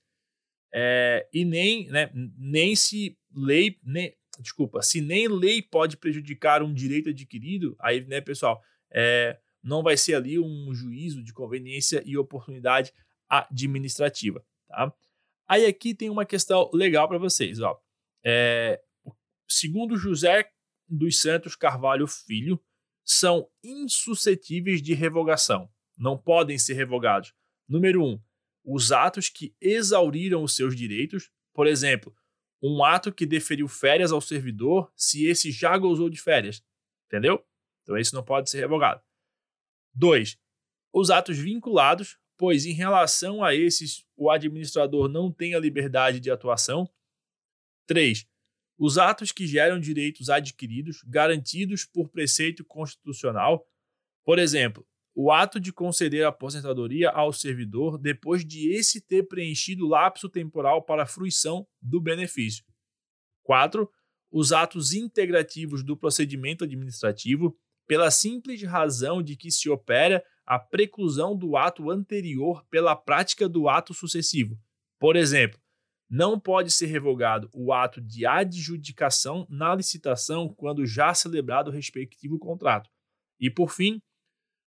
É, 0.73 1.29
e 1.31 1.45
nem, 1.45 1.87
né, 1.89 2.09
nem 2.35 2.75
se 2.75 3.15
lei, 3.31 3.77
nem, 3.83 4.15
desculpa, 4.39 4.81
se 4.81 4.99
nem 4.99 5.27
lei 5.27 5.61
pode 5.61 5.95
prejudicar 5.95 6.63
um 6.63 6.73
direito 6.73 7.09
adquirido, 7.09 7.75
aí, 7.79 8.03
né, 8.07 8.19
pessoal, 8.19 8.59
é, 8.91 9.39
não 9.63 9.83
vai 9.83 9.95
ser 9.95 10.15
ali 10.15 10.39
um 10.39 10.73
juízo 10.73 11.23
de 11.23 11.31
conveniência 11.33 12.01
e 12.03 12.17
oportunidade 12.17 12.91
administrativa, 13.29 14.43
tá? 14.67 14.91
Aí 15.47 15.67
aqui 15.67 15.93
tem 15.93 16.09
uma 16.09 16.25
questão 16.25 16.67
legal 16.73 17.07
para 17.07 17.19
vocês. 17.19 17.59
Ó. 17.59 17.79
É, 18.23 18.81
segundo 19.47 19.95
José 19.95 20.49
dos 20.89 21.21
Santos 21.21 21.55
Carvalho 21.55 22.07
Filho, 22.07 22.59
são 23.05 23.49
insuscetíveis 23.63 24.81
de 24.81 24.93
revogação. 24.93 25.69
Não 25.97 26.17
podem 26.17 26.57
ser 26.57 26.73
revogados. 26.73 27.33
Número 27.67 28.03
um, 28.03 28.21
os 28.63 28.91
atos 28.91 29.29
que 29.29 29.55
exauriram 29.59 30.43
os 30.43 30.55
seus 30.55 30.75
direitos, 30.75 31.31
por 31.53 31.67
exemplo, 31.67 32.15
um 32.61 32.83
ato 32.83 33.11
que 33.11 33.25
deferiu 33.25 33.67
férias 33.67 34.11
ao 34.11 34.21
servidor 34.21 34.91
se 34.95 35.25
esse 35.25 35.51
já 35.51 35.77
gozou 35.77 36.09
de 36.09 36.21
férias. 36.21 36.63
Entendeu? 37.07 37.43
Então, 37.81 37.97
esse 37.97 38.13
não 38.13 38.23
pode 38.23 38.49
ser 38.49 38.59
revogado. 38.59 39.01
2. 39.95 40.37
Os 40.93 41.09
atos 41.09 41.37
vinculados, 41.37 42.17
pois 42.37 42.65
em 42.65 42.73
relação 42.73 43.43
a 43.43 43.55
esses 43.55 44.05
o 44.15 44.29
administrador 44.29 45.09
não 45.09 45.31
tem 45.31 45.55
a 45.55 45.59
liberdade 45.59 46.19
de 46.19 46.29
atuação. 46.29 46.89
3. 47.87 48.27
Os 48.79 48.97
atos 48.97 49.33
que 49.33 49.45
geram 49.45 49.77
direitos 49.77 50.29
adquiridos, 50.29 51.03
garantidos 51.05 51.83
por 51.83 52.07
preceito 52.07 52.63
constitucional. 52.63 53.67
Por 54.23 54.39
exemplo, 54.39 54.87
o 55.13 55.33
ato 55.33 55.59
de 55.59 55.73
conceder 55.73 56.23
a 56.23 56.29
aposentadoria 56.29 57.09
ao 57.09 57.33
servidor 57.33 57.97
depois 57.97 58.45
de 58.45 58.71
esse 58.71 59.01
ter 59.01 59.23
preenchido 59.27 59.85
o 59.85 59.89
lapso 59.89 60.29
temporal 60.29 60.81
para 60.81 61.03
a 61.03 61.05
fruição 61.05 61.67
do 61.81 61.99
benefício. 61.99 62.63
4. 63.43 63.89
Os 64.31 64.53
atos 64.53 64.93
integrativos 64.93 65.83
do 65.83 65.97
procedimento 65.97 66.63
administrativo, 66.63 67.57
pela 67.85 68.09
simples 68.09 68.63
razão 68.63 69.21
de 69.21 69.35
que 69.35 69.51
se 69.51 69.69
opera 69.69 70.23
a 70.45 70.57
preclusão 70.57 71.35
do 71.35 71.57
ato 71.57 71.89
anterior 71.89 72.65
pela 72.69 72.95
prática 72.95 73.49
do 73.49 73.67
ato 73.67 73.93
sucessivo. 73.93 74.57
Por 74.97 75.17
exemplo, 75.17 75.59
não 76.09 76.39
pode 76.39 76.71
ser 76.71 76.87
revogado 76.87 77.49
o 77.53 77.71
ato 77.71 78.01
de 78.01 78.25
adjudicação 78.25 79.45
na 79.47 79.75
licitação 79.75 80.49
quando 80.49 80.85
já 80.85 81.13
celebrado 81.13 81.69
o 81.69 81.73
respectivo 81.73 82.39
contrato. 82.39 82.89
E, 83.39 83.49
por 83.49 83.71
fim, 83.71 84.01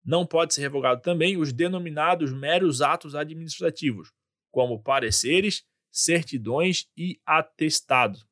não 0.06 0.26
pode 0.26 0.54
ser 0.54 0.62
revogado 0.62 1.02
também 1.02 1.38
os 1.38 1.52
denominados 1.52 2.32
meros 2.32 2.82
atos 2.82 3.16
administrativos, 3.16 4.12
como 4.52 4.82
pareceres, 4.82 5.66
certidões 5.92 6.88
e 6.96 7.20
atestados. 7.26 8.26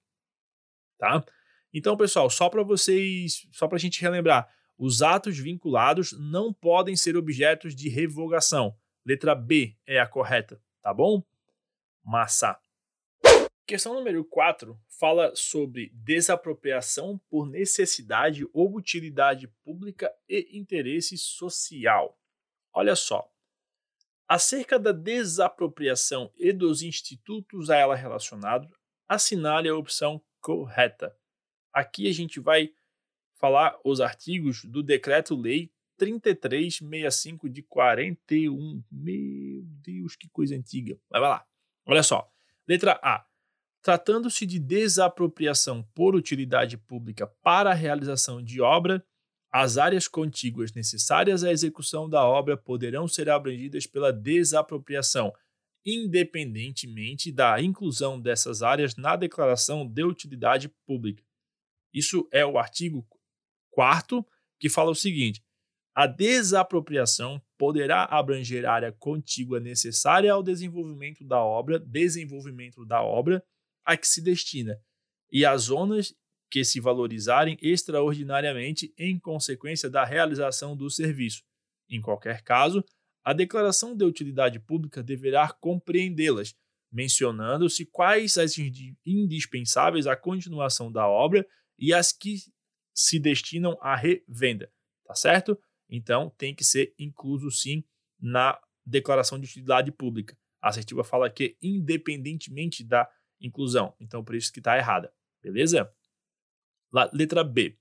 Tá? 0.98 1.24
Então, 1.74 1.98
pessoal, 1.98 2.30
só 2.30 2.50
para 2.50 2.64
vocês, 2.64 3.48
só 3.52 3.68
para 3.68 3.78
a 3.78 3.80
gente 3.80 4.02
relembrar, 4.02 4.48
os 4.78 5.02
atos 5.02 5.38
vinculados 5.38 6.14
não 6.14 6.54
podem 6.54 6.96
ser 6.96 7.18
objetos 7.18 7.76
de 7.76 7.90
revogação. 7.90 8.78
Letra 9.06 9.36
B 9.36 9.76
é 9.86 10.00
a 10.00 10.08
correta, 10.08 10.62
tá 10.82 10.94
bom? 10.94 11.24
Massa. 12.04 12.58
Questão 13.70 13.94
número 13.94 14.26
4 14.26 14.76
fala 15.00 15.32
sobre 15.36 15.92
desapropriação 15.94 17.22
por 17.30 17.48
necessidade 17.48 18.44
ou 18.52 18.76
utilidade 18.76 19.48
pública 19.64 20.12
e 20.28 20.58
interesse 20.58 21.16
social. 21.20 22.20
Olha 22.74 22.96
só. 22.96 23.32
Acerca 24.28 24.80
da 24.80 24.92
desapropriação 24.92 26.34
e 26.36 26.52
dos 26.52 26.82
institutos 26.82 27.70
a 27.70 27.76
ela 27.76 27.96
relacionados, 27.96 28.76
assinale 29.08 29.70
a 29.70 29.76
opção 29.76 30.20
correta. 30.42 31.16
Aqui 31.72 32.10
a 32.10 32.12
gente 32.12 32.40
vai 32.40 32.74
falar 33.36 33.80
os 33.86 34.02
artigos 34.02 34.66
do 34.66 34.82
Decreto-Lei 34.82 35.72
3365 35.96 37.48
de 37.48 37.62
41. 37.62 38.84
Meu 38.92 39.62
Deus, 39.64 40.16
que 40.16 40.28
coisa 40.28 40.56
antiga. 40.56 41.00
Vai 41.08 41.22
lá. 41.22 41.46
Olha 41.86 42.02
só. 42.02 42.28
Letra 42.68 43.00
A 43.04 43.29
Tratando-se 43.82 44.46
de 44.46 44.60
desapropriação 44.60 45.84
por 45.96 46.16
utilidade 46.16 46.78
pública 46.78 47.28
para 47.42 47.72
a 47.72 47.74
realização 47.74 48.44
de 48.44 48.60
obra, 48.60 49.04
as 49.52 49.78
áreas 49.78 50.08
contíguas 50.08 50.74
necessárias 50.74 51.44
à 51.44 51.52
execução 51.52 52.10
da 52.10 52.24
obra 52.24 52.58
poderão 52.58 53.08
ser 53.08 53.30
abrangidas 53.30 53.88
pela 53.88 54.12
desapropriação, 54.12 55.34
independentemente 55.86 57.32
da 57.32 57.60
inclusão 57.62 58.20
dessas 58.20 58.62
áreas 58.62 58.96
na 58.96 59.16
declaração 59.16 59.88
de 59.88 60.04
utilidade 60.04 60.70
pública. 60.86 61.24
Isso 61.94 62.28
é 62.32 62.46
o 62.46 62.58
artigo 62.58 63.08
4 63.72 64.26
que 64.60 64.70
fala 64.70 64.92
o 64.92 64.96
seguinte: 64.96 65.42
a 65.96 66.06
desapropriação 66.06 67.42
poderá 67.58 68.04
abranger 68.04 68.66
área 68.66 68.92
contígua 68.92 69.60
necessária 69.60 70.32
ao 70.32 70.44
desenvolvimento 70.44 71.24
da 71.24 71.44
obra, 71.44 71.80
desenvolvimento 71.80 72.86
da 72.86 73.02
obra 73.02 73.44
a 73.90 73.98
que 73.98 74.08
se 74.08 74.22
destina, 74.22 74.80
e 75.32 75.44
as 75.44 75.64
zonas 75.64 76.14
que 76.48 76.64
se 76.64 76.80
valorizarem 76.80 77.58
extraordinariamente 77.60 78.94
em 78.96 79.20
consequência 79.20 79.90
da 79.90 80.06
realização 80.06 80.78
do 80.78 80.92
serviço. 80.92 81.44
Em 81.90 82.00
qualquer 82.00 82.44
caso, 82.44 82.84
a 83.24 83.34
declaração 83.34 83.96
de 83.96 84.06
utilidade 84.06 84.60
pública 84.60 85.02
deverá 85.02 85.52
compreendê-las, 85.52 86.54
mencionando-se 86.92 87.84
quais 87.88 88.38
as 88.38 88.56
indispensáveis 89.04 90.06
à 90.06 90.16
continuação 90.16 90.92
da 90.92 91.08
obra 91.08 91.44
e 91.78 91.92
as 91.92 92.12
que 92.12 92.38
se 92.94 93.20
destinam 93.20 93.76
à 93.82 93.96
revenda, 93.96 94.72
tá 95.04 95.16
certo? 95.16 95.60
Então, 95.90 96.32
tem 96.38 96.54
que 96.54 96.64
ser 96.64 96.94
incluso 97.00 97.50
sim 97.50 97.84
na 98.20 98.60
declaração 98.86 99.40
de 99.40 99.48
utilidade 99.48 99.92
pública. 99.92 100.38
A 100.62 100.70
assertiva 100.70 101.04
fala 101.04 101.28
que, 101.28 101.58
independentemente 101.60 102.84
da 102.84 103.10
inclusão. 103.40 103.94
Então, 104.00 104.24
por 104.24 104.36
isso 104.36 104.52
que 104.52 104.60
está 104.60 104.78
errada. 104.78 105.14
Beleza? 105.42 105.92
letra 107.14 107.44
B. 107.44 107.78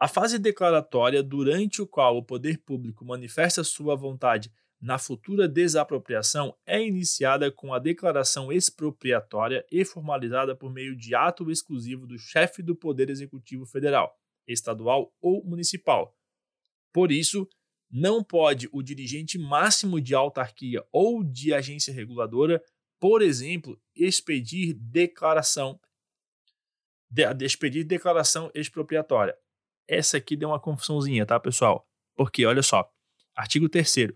A 0.00 0.06
fase 0.06 0.38
declaratória 0.38 1.22
durante 1.22 1.82
o 1.82 1.86
qual 1.86 2.16
o 2.16 2.22
poder 2.22 2.58
público 2.58 3.04
manifesta 3.04 3.64
sua 3.64 3.96
vontade 3.96 4.52
na 4.80 4.96
futura 4.96 5.48
desapropriação 5.48 6.56
é 6.64 6.80
iniciada 6.80 7.50
com 7.50 7.74
a 7.74 7.80
declaração 7.80 8.52
expropriatória 8.52 9.66
e 9.72 9.84
formalizada 9.84 10.54
por 10.54 10.72
meio 10.72 10.96
de 10.96 11.14
ato 11.14 11.50
exclusivo 11.50 12.06
do 12.06 12.16
chefe 12.16 12.62
do 12.62 12.76
Poder 12.76 13.10
Executivo 13.10 13.66
Federal, 13.66 14.16
estadual 14.46 15.12
ou 15.20 15.44
municipal. 15.44 16.16
Por 16.92 17.10
isso, 17.10 17.48
não 17.90 18.22
pode 18.22 18.68
o 18.72 18.82
dirigente 18.82 19.36
máximo 19.36 20.00
de 20.00 20.14
autarquia 20.14 20.84
ou 20.92 21.24
de 21.24 21.52
agência 21.52 21.92
reguladora 21.92 22.62
por 23.00 23.22
exemplo, 23.22 23.80
expedir 23.94 24.74
declaração 24.74 25.80
de, 27.10 27.44
expedir 27.44 27.84
declaração 27.84 28.50
expropriatória. 28.54 29.36
Essa 29.86 30.18
aqui 30.18 30.36
deu 30.36 30.50
uma 30.50 30.60
confusãozinha, 30.60 31.24
tá, 31.24 31.40
pessoal? 31.40 31.88
Porque 32.14 32.44
olha 32.44 32.62
só, 32.62 32.90
artigo 33.34 33.68
3 33.68 34.12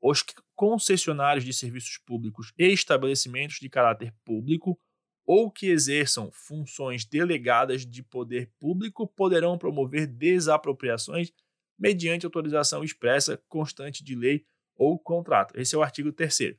os 0.00 0.24
concessionários 0.56 1.44
de 1.44 1.52
serviços 1.52 1.96
públicos 1.98 2.52
e 2.58 2.66
estabelecimentos 2.72 3.58
de 3.60 3.68
caráter 3.68 4.12
público 4.24 4.76
ou 5.24 5.48
que 5.48 5.66
exerçam 5.66 6.30
funções 6.32 7.04
delegadas 7.04 7.86
de 7.86 8.02
poder 8.02 8.50
público 8.58 9.06
poderão 9.06 9.56
promover 9.56 10.08
desapropriações 10.08 11.32
mediante 11.78 12.26
autorização 12.26 12.82
expressa 12.82 13.40
constante 13.48 14.02
de 14.02 14.16
lei 14.16 14.44
ou 14.74 14.98
contrato. 14.98 15.58
Esse 15.58 15.76
é 15.76 15.78
o 15.78 15.82
artigo 15.82 16.12
3 16.12 16.56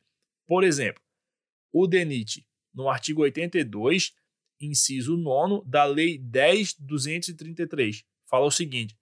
Por 0.47 0.63
exemplo, 0.63 1.03
o 1.73 1.87
DENIT, 1.87 2.47
no 2.73 2.87
artigo 2.87 3.23
82, 3.23 4.13
inciso 4.61 5.17
9 5.17 5.67
da 5.67 5.83
Lei 5.83 6.19
10.233, 6.19 8.05
fala 8.29 8.45
o 8.45 8.51
seguinte: 8.51 8.95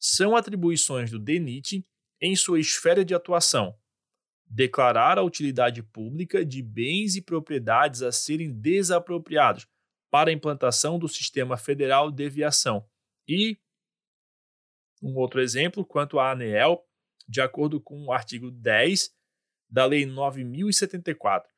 são 0.00 0.34
atribuições 0.34 1.10
do 1.10 1.18
DENIT 1.18 1.86
em 2.20 2.34
sua 2.34 2.58
esfera 2.58 3.04
de 3.04 3.14
atuação. 3.14 3.78
Declarar 4.46 5.18
a 5.18 5.22
utilidade 5.22 5.82
pública 5.82 6.44
de 6.44 6.62
bens 6.62 7.16
e 7.16 7.22
propriedades 7.22 8.02
a 8.02 8.12
serem 8.12 8.52
desapropriados 8.52 9.66
para 10.10 10.30
a 10.30 10.32
implantação 10.32 10.98
do 10.98 11.08
Sistema 11.08 11.56
Federal 11.56 12.10
de 12.10 12.26
Aviação. 12.26 12.88
E 13.26 13.58
um 15.02 15.16
outro 15.16 15.40
exemplo, 15.40 15.84
quanto 15.84 16.18
à 16.18 16.32
ANEEL, 16.32 16.82
de 17.28 17.40
acordo 17.40 17.80
com 17.80 18.04
o 18.04 18.12
artigo 18.12 18.50
10 18.50 19.12
da 19.68 19.86
Lei 19.86 20.06
9074, 20.06 21.53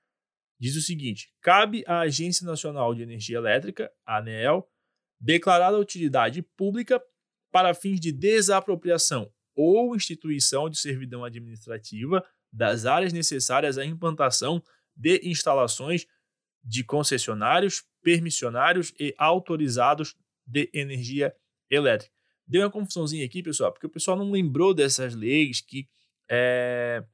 diz 0.58 0.76
o 0.76 0.82
seguinte: 0.82 1.32
cabe 1.40 1.84
à 1.86 2.00
Agência 2.00 2.46
Nacional 2.46 2.94
de 2.94 3.02
Energia 3.02 3.38
Elétrica, 3.38 3.90
ANEEL, 4.04 4.68
declarar 5.20 5.74
a 5.74 5.78
utilidade 5.78 6.42
pública 6.42 7.02
para 7.50 7.74
fins 7.74 8.00
de 8.00 8.12
desapropriação 8.12 9.32
ou 9.54 9.96
instituição 9.96 10.68
de 10.68 10.78
servidão 10.78 11.24
administrativa 11.24 12.24
das 12.52 12.84
áreas 12.84 13.12
necessárias 13.12 13.78
à 13.78 13.84
implantação 13.84 14.62
de 14.94 15.20
instalações 15.24 16.06
de 16.62 16.82
concessionários, 16.82 17.84
permissionários 18.02 18.92
e 18.98 19.14
autorizados 19.18 20.14
de 20.46 20.70
energia 20.72 21.34
elétrica. 21.70 22.12
Deu 22.46 22.62
uma 22.62 22.70
confusãozinha 22.70 23.24
aqui, 23.24 23.42
pessoal, 23.42 23.72
porque 23.72 23.86
o 23.86 23.90
pessoal 23.90 24.16
não 24.16 24.30
lembrou 24.30 24.72
dessas 24.72 25.14
leis 25.14 25.60
que 25.60 25.88
é, 26.30 27.04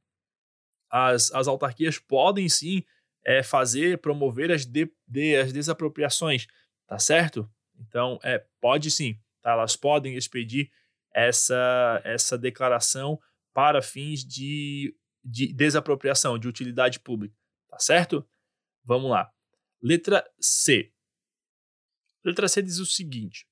as, 0.91 1.33
as 1.33 1.49
autarquias 1.49 1.99
podem 1.99 2.49
sim 2.49 2.83
é, 3.25 3.43
fazer, 3.43 3.99
promover 3.99 4.51
as, 4.51 4.67
de, 4.67 4.93
de, 5.07 5.37
as 5.37 5.53
desapropriações, 5.53 6.47
tá 6.87 6.99
certo? 6.99 7.51
Então, 7.79 8.19
é, 8.23 8.45
pode 8.61 8.91
sim, 8.91 9.19
tá? 9.41 9.53
elas 9.53 9.77
podem 9.77 10.17
expedir 10.17 10.71
essa, 11.15 12.01
essa 12.05 12.39
declaração 12.39 13.21
para 13.53 13.83
fins 13.83 14.25
de, 14.25 14.97
de 15.25 15.53
desapropriação, 15.53 16.39
de 16.39 16.49
utilidade 16.49 17.01
pública, 17.01 17.37
tá 17.69 17.79
certo? 17.79 18.27
Vamos 18.85 19.11
lá. 19.11 19.31
Letra 19.81 20.25
C. 20.41 20.93
Letra 22.25 22.49
C 22.49 22.63
diz 22.63 22.79
o 22.79 22.87
seguinte: 22.87 23.47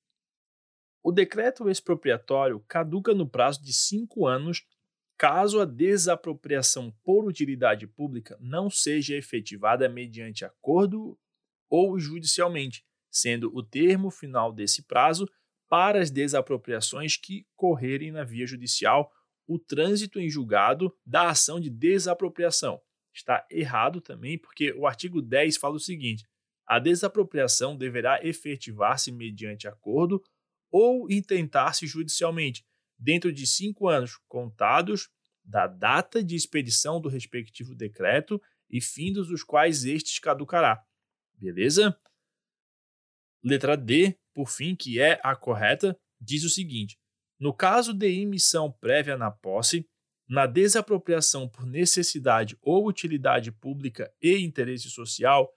o 1.03 1.13
decreto 1.13 1.69
expropriatório 1.69 2.61
caduca 2.69 3.15
no 3.15 3.29
prazo 3.29 3.63
de 3.63 3.73
cinco 3.73 4.27
anos 4.27 4.65
caso 5.21 5.61
a 5.61 5.67
desapropriação 5.67 6.91
por 7.05 7.27
utilidade 7.27 7.87
pública 7.87 8.39
não 8.41 8.71
seja 8.71 9.15
efetivada 9.15 9.87
mediante 9.87 10.47
acordo 10.47 11.15
ou 11.69 11.99
judicialmente, 11.99 12.87
sendo 13.11 13.55
o 13.55 13.63
termo 13.63 14.11
final 14.11 14.51
desse 14.51 14.83
prazo 14.83 15.29
para 15.69 16.01
as 16.01 16.11
desapropriações 16.11 17.19
que 17.19 17.47
correrem 17.55 18.11
na 18.11 18.25
via 18.25 18.47
judicial 18.47 19.13
o 19.47 19.59
trânsito 19.59 20.19
em 20.19 20.31
julgado 20.31 20.91
da 21.05 21.29
ação 21.29 21.61
de 21.61 21.69
desapropriação. 21.69 22.81
Está 23.13 23.47
errado 23.51 24.01
também, 24.01 24.39
porque 24.39 24.73
o 24.73 24.87
artigo 24.87 25.21
10 25.21 25.59
fala 25.59 25.75
o 25.75 25.81
seguinte: 25.81 26.25
a 26.67 26.79
desapropriação 26.79 27.77
deverá 27.77 28.25
efetivar-se 28.25 29.13
mediante 29.13 29.69
acordo 29.69 30.23
ou 30.71 31.11
intentar-se 31.11 31.87
judicialmente, 31.87 32.65
dentro 33.01 33.33
de 33.33 33.47
cinco 33.47 33.89
anos 33.89 34.19
contados 34.29 35.09
da 35.43 35.67
data 35.67 36.23
de 36.23 36.37
expedição 36.37 37.01
do 37.01 37.09
respectivo 37.09 37.75
decreto 37.75 38.41
e 38.69 38.81
findos 38.81 39.31
os 39.31 39.43
quais 39.43 39.85
estes 39.85 40.19
caducará. 40.19 40.85
Beleza? 41.35 41.99
Letra 43.43 43.77
D, 43.77 44.19
por 44.35 44.51
fim, 44.51 44.77
que 44.77 45.01
é 45.01 45.19
a 45.25 45.35
correta, 45.35 45.99
diz 46.21 46.45
o 46.45 46.51
seguinte: 46.51 46.99
no 47.39 47.55
caso 47.55 47.95
de 47.95 48.07
emissão 48.07 48.71
prévia 48.71 49.17
na 49.17 49.31
posse, 49.31 49.89
na 50.29 50.47
desapropriação 50.47 51.49
por 51.49 51.65
necessidade 51.67 52.57
ou 52.61 52.87
utilidade 52.87 53.51
pública 53.51 54.13
e 54.23 54.37
interesse 54.37 54.91
social, 54.91 55.53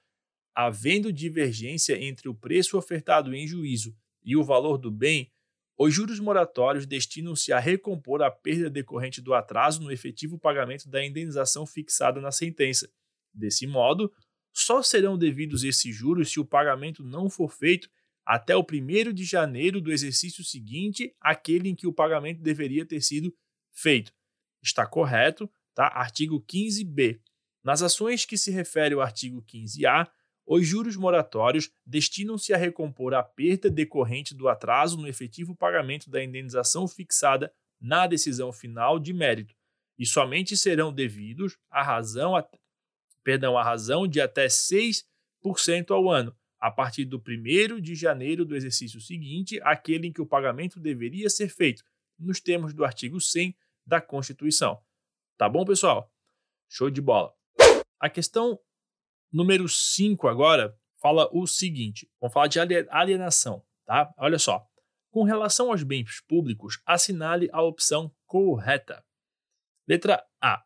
havendo 0.56 1.12
divergência 1.12 2.01
entre 2.01 2.29
o 2.29 2.36
preço 2.36 2.77
ofertado 2.77 3.36
em 3.36 3.45
juízo 3.45 3.95
e 4.23 4.38
o 4.38 4.43
valor 4.43 4.77
do 4.77 4.89
bem, 4.89 5.33
os 5.77 5.93
juros 5.93 6.19
moratórios 6.19 6.86
destinam-se 6.86 7.51
a 7.51 7.59
recompor 7.59 8.21
a 8.21 8.29
perda 8.29 8.69
decorrente 8.69 9.21
do 9.21 9.33
atraso 9.33 9.81
no 9.81 9.91
efetivo 9.91 10.38
pagamento 10.38 10.88
da 10.88 11.03
indenização 11.03 11.65
fixada 11.65 12.21
na 12.21 12.31
sentença. 12.31 12.89
Desse 13.33 13.65
modo, 13.65 14.12
só 14.53 14.83
serão 14.83 15.17
devidos 15.17 15.63
esses 15.63 15.95
juros 15.95 16.31
se 16.31 16.39
o 16.39 16.45
pagamento 16.45 17.03
não 17.03 17.29
for 17.29 17.51
feito 17.51 17.89
até 18.25 18.55
o 18.55 18.62
1 18.62 19.12
de 19.12 19.25
janeiro 19.25 19.81
do 19.81 19.91
exercício 19.91 20.43
seguinte 20.43 21.13
àquele 21.19 21.69
em 21.69 21.75
que 21.75 21.88
o 21.88 21.93
pagamento 21.93 22.41
deveria 22.41 22.86
ter 22.86 23.01
sido 23.01 23.36
feito. 23.71 24.13
Está 24.62 24.86
correto, 24.86 25.49
tá? 25.73 25.88
Artigo 25.88 26.39
15b. 26.41 27.19
Nas 27.63 27.81
ações 27.81 28.25
que 28.25 28.38
se 28.38 28.51
refere 28.51 28.93
ao 28.93 29.01
artigo 29.01 29.41
15a, 29.41 30.07
os 30.45 30.67
juros 30.67 30.95
moratórios 30.95 31.71
destinam-se 31.86 32.53
a 32.53 32.58
recompor 32.58 33.13
a 33.13 33.23
perda 33.23 33.69
decorrente 33.69 34.36
do 34.36 34.47
atraso 34.49 34.97
no 34.97 35.08
efetivo 35.08 35.56
pagamento 35.56 36.10
da 36.10 36.23
indenização 36.23 36.88
fixada 36.88 37.53
na 37.79 38.08
decisão 38.08 38.51
final 38.51 38.99
de 38.99 39.13
mérito 39.13 39.56
e 39.97 40.06
somente 40.06 40.58
serão 40.58 40.91
devidos 40.91 41.58
à 41.69 41.82
razão, 41.82 42.36
a, 42.36 42.47
perdão, 43.23 43.58
à 43.58 43.63
razão 43.63 44.08
de 44.08 44.19
até 44.19 44.47
6% 44.47 45.03
ao 45.91 46.10
ano, 46.10 46.36
a 46.60 46.71
partir 46.71 47.06
do 47.06 47.17
1 47.17 47.79
de 47.79 47.95
janeiro 47.95 48.45
do 48.45 48.56
exercício 48.56 48.99
seguinte, 48.99 49.60
aquele 49.63 50.08
em 50.08 50.13
que 50.13 50.21
o 50.21 50.25
pagamento 50.25 50.79
deveria 50.79 51.29
ser 51.29 51.49
feito, 51.49 51.84
nos 52.17 52.39
termos 52.39 52.73
do 52.73 52.86
artigo 52.86 53.19
100 53.19 53.56
da 53.86 53.99
Constituição. 53.99 54.82
Tá 55.38 55.49
bom, 55.49 55.65
pessoal? 55.65 56.12
Show 56.69 56.89
de 56.89 57.01
bola. 57.01 57.34
A 57.99 58.10
questão 58.10 58.60
número 59.34 59.67
5 59.67 60.28
agora 60.28 60.78
fala 61.02 61.28
o 61.34 61.48
seguinte: 61.48 62.08
vamos 62.22 62.34
falar 62.34 62.48
de 62.48 62.60
alienação, 62.89 63.65
tá? 63.86 64.13
Olha 64.17 64.38
só. 64.38 64.65
Com 65.10 65.24
relação 65.24 65.72
aos 65.72 65.84
bens 65.84 66.22
públicos, 66.28 66.82
assinale 66.86 67.50
a 67.52 67.62
opção 67.62 68.12
correta. 68.26 69.04
Letra 69.88 70.24
A. 70.41 70.63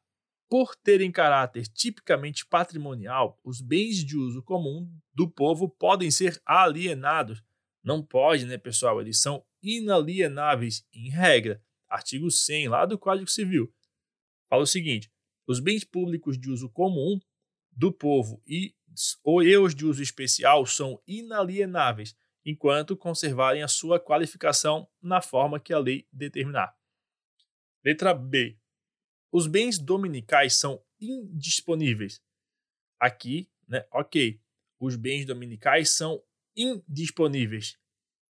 Por 0.50 0.74
terem 0.78 1.12
caráter 1.12 1.68
tipicamente 1.68 2.46
patrimonial, 2.46 3.38
os 3.44 3.60
bens 3.60 4.06
de 4.06 4.16
uso 4.16 4.42
comum 4.42 4.90
do 5.14 5.30
povo 5.30 5.68
podem 5.68 6.10
ser 6.10 6.42
alienados. 6.46 7.44
Não 7.84 8.02
pode, 8.02 8.46
né, 8.46 8.58
pessoal? 8.58 9.02
Eles 9.02 9.22
são 9.22 9.46
inalienáveis 9.62 10.86
em 10.94 11.10
regra. 11.10 11.62
Artigo 11.90 12.32
100 12.32 12.70
lá 12.70 12.86
do 12.86 12.98
Código 12.98 13.30
Civil. 13.30 13.74
Fala 14.50 14.64
o 14.64 14.68
seguinte: 14.68 15.12
os 15.46 15.60
bens 15.60 15.84
públicos 15.84 16.40
de 16.40 16.50
uso 16.50 16.70
comum 16.70 17.20
do 17.78 17.94
povo 17.94 18.42
e 18.48 18.76
os 19.60 19.76
de 19.76 19.86
uso 19.86 20.02
especial 20.02 20.66
são 20.66 21.00
inalienáveis, 21.08 22.18
enquanto 22.44 22.98
conservarem 22.98 23.62
a 23.62 23.68
sua 23.68 24.00
qualificação 24.00 24.90
na 25.00 25.22
forma 25.22 25.60
que 25.60 25.72
a 25.72 25.78
lei 25.78 26.08
determinar. 26.12 26.76
Letra 27.86 28.14
B. 28.16 28.58
Os 29.32 29.46
bens 29.46 29.78
dominicais 29.78 30.56
são 30.56 30.84
indisponíveis. 31.00 32.20
Aqui, 33.00 33.48
né, 33.68 33.86
ok, 33.92 34.42
os 34.80 34.96
bens 34.96 35.26
dominicais 35.26 35.92
são 35.92 36.24
indisponíveis. 36.56 37.78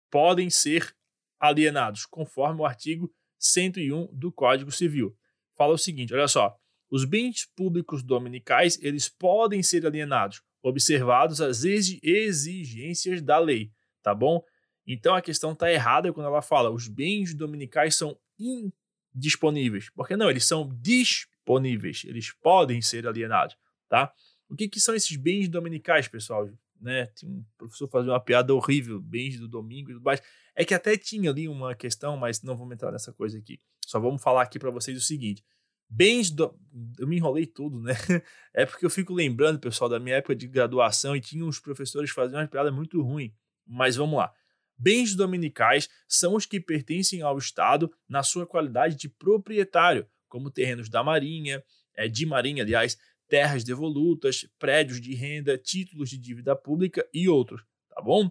Podem 0.09 0.49
ser 0.49 0.95
alienados, 1.39 2.07
conforme 2.07 2.61
o 2.61 2.65
artigo 2.65 3.13
101 3.37 4.07
do 4.11 4.31
Código 4.31 4.71
Civil. 4.71 5.15
Fala 5.53 5.73
o 5.73 5.77
seguinte, 5.77 6.13
olha 6.13 6.27
só, 6.27 6.59
os 6.89 7.05
bens 7.05 7.47
públicos 7.55 8.03
dominicais 8.03 8.77
eles 8.81 9.09
podem 9.09 9.63
ser 9.63 9.85
alienados, 9.85 10.41
observados 10.61 11.41
as 11.41 11.63
exigências 11.63 13.21
da 13.21 13.37
lei, 13.37 13.71
tá 14.01 14.13
bom? 14.13 14.43
Então 14.87 15.15
a 15.15 15.21
questão 15.21 15.53
está 15.53 15.71
errada 15.71 16.13
quando 16.13 16.27
ela 16.27 16.41
fala 16.41 16.69
os 16.69 16.87
bens 16.87 17.33
dominicais 17.33 17.95
são 17.95 18.17
indisponíveis. 18.39 19.89
Porque 19.91 20.15
não, 20.15 20.29
eles 20.29 20.45
são 20.45 20.69
disponíveis, 20.81 22.03
eles 22.05 22.31
podem 22.31 22.81
ser 22.81 23.07
alienados, 23.07 23.57
tá? 23.89 24.13
O 24.47 24.55
que, 24.55 24.67
que 24.67 24.79
são 24.79 24.93
esses 24.93 25.17
bens 25.17 25.49
dominicais, 25.49 26.07
pessoal? 26.07 26.47
Né? 26.79 27.09
Um 27.23 27.43
professor 27.57 27.87
fazendo 27.87 28.11
uma 28.11 28.19
piada 28.19 28.53
horrível, 28.53 29.01
bens 29.01 29.39
do 29.39 29.47
domingo 29.47 29.89
e 29.89 29.93
tudo 29.93 30.03
mais. 30.03 30.21
É 30.55 30.63
que 30.63 30.73
até 30.73 30.95
tinha 30.97 31.31
ali 31.31 31.47
uma 31.47 31.73
questão, 31.73 32.15
mas 32.15 32.41
não 32.43 32.55
vamos 32.55 32.73
entrar 32.73 32.91
nessa 32.91 33.11
coisa 33.11 33.39
aqui. 33.39 33.59
Só 33.85 33.99
vamos 33.99 34.21
falar 34.21 34.43
aqui 34.43 34.59
para 34.59 34.69
vocês 34.69 34.97
o 34.97 35.01
seguinte: 35.01 35.43
bens 35.89 36.31
do... 36.31 36.53
eu 36.99 37.07
me 37.07 37.17
enrolei 37.17 37.45
tudo, 37.45 37.81
né? 37.81 37.93
É 38.53 38.65
porque 38.65 38.85
eu 38.85 38.89
fico 38.89 39.13
lembrando, 39.13 39.59
pessoal, 39.59 39.89
da 39.89 39.99
minha 39.99 40.15
época 40.15 40.33
de 40.33 40.47
graduação 40.47 41.13
e 41.13 41.19
tinha 41.19 41.43
uns 41.43 41.59
professores 41.59 42.09
faziam 42.09 42.39
uma 42.39 42.47
piada 42.47 42.71
muito 42.71 43.01
ruim. 43.01 43.33
Mas 43.67 43.97
vamos 43.97 44.17
lá. 44.17 44.31
Bens 44.77 45.13
dominicais 45.13 45.89
são 46.07 46.35
os 46.35 46.45
que 46.45 46.59
pertencem 46.59 47.21
ao 47.21 47.37
Estado 47.37 47.91
na 48.07 48.23
sua 48.23 48.45
qualidade 48.47 48.95
de 48.95 49.09
proprietário, 49.09 50.07
como 50.27 50.51
terrenos 50.51 50.89
da 50.89 51.03
Marinha, 51.03 51.61
é, 51.95 52.07
de 52.07 52.25
Marinha, 52.25 52.63
aliás, 52.63 52.97
terras 53.27 53.63
devolutas, 53.63 54.47
prédios 54.59 55.01
de 55.01 55.13
renda, 55.13 55.57
títulos 55.57 56.09
de 56.09 56.17
dívida 56.17 56.55
pública 56.55 57.07
e 57.13 57.27
outros, 57.27 57.63
tá 57.89 58.01
bom? 58.01 58.29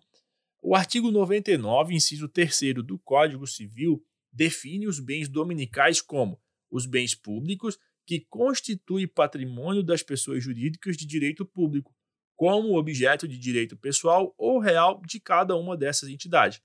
O 0.63 0.75
artigo 0.75 1.11
99, 1.11 1.95
inciso 1.95 2.29
3 2.29 2.75
do 2.85 2.99
Código 2.99 3.47
Civil, 3.47 4.03
define 4.33 4.87
os 4.87 4.99
bens 4.99 5.29
dominicais 5.29 6.01
como 6.01 6.41
os 6.71 6.87
bens 6.87 7.15
públicos 7.15 7.79
que 8.07 8.21
constituem 8.29 9.09
patrimônio 9.09 9.83
das 9.83 10.03
pessoas 10.03 10.43
jurídicas 10.43 10.97
de 10.97 11.07
direito 11.07 11.45
público, 11.45 11.95
como 12.37 12.77
objeto 12.77 13.27
de 13.27 13.39
direito 13.39 13.77
pessoal 13.77 14.35
ou 14.37 14.59
real 14.59 15.01
de 15.07 15.21
cada 15.21 15.57
uma 15.57 15.77
dessas 15.77 16.09
entidades. 16.09 16.61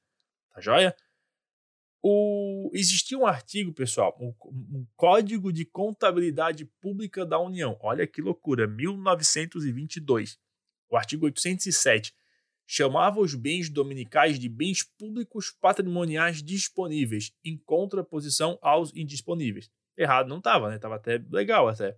Tá 0.53 0.59
joia? 0.59 0.95
O... 2.01 2.71
Existia 2.73 3.17
um 3.17 3.25
artigo, 3.25 3.73
pessoal, 3.73 4.17
um, 4.19 4.33
um, 4.45 4.87
Código 4.95 5.51
de 5.51 5.65
Contabilidade 5.65 6.65
Pública 6.81 7.25
da 7.25 7.39
União. 7.39 7.77
Olha 7.81 8.07
que 8.07 8.21
loucura, 8.21 8.67
1922. 8.67 10.39
O 10.89 10.97
artigo 10.97 11.25
807 11.25 12.13
chamava 12.65 13.19
os 13.19 13.35
bens 13.35 13.69
dominicais 13.69 14.39
de 14.39 14.47
bens 14.47 14.83
públicos 14.83 15.51
patrimoniais 15.59 16.41
disponíveis, 16.41 17.31
em 17.43 17.57
contraposição 17.57 18.57
aos 18.61 18.93
indisponíveis 18.95 19.69
errado 19.99 20.27
não 20.27 20.37
estava, 20.37 20.69
né? 20.69 20.79
Tava 20.79 20.95
até 20.95 21.21
legal 21.29 21.67
até. 21.67 21.97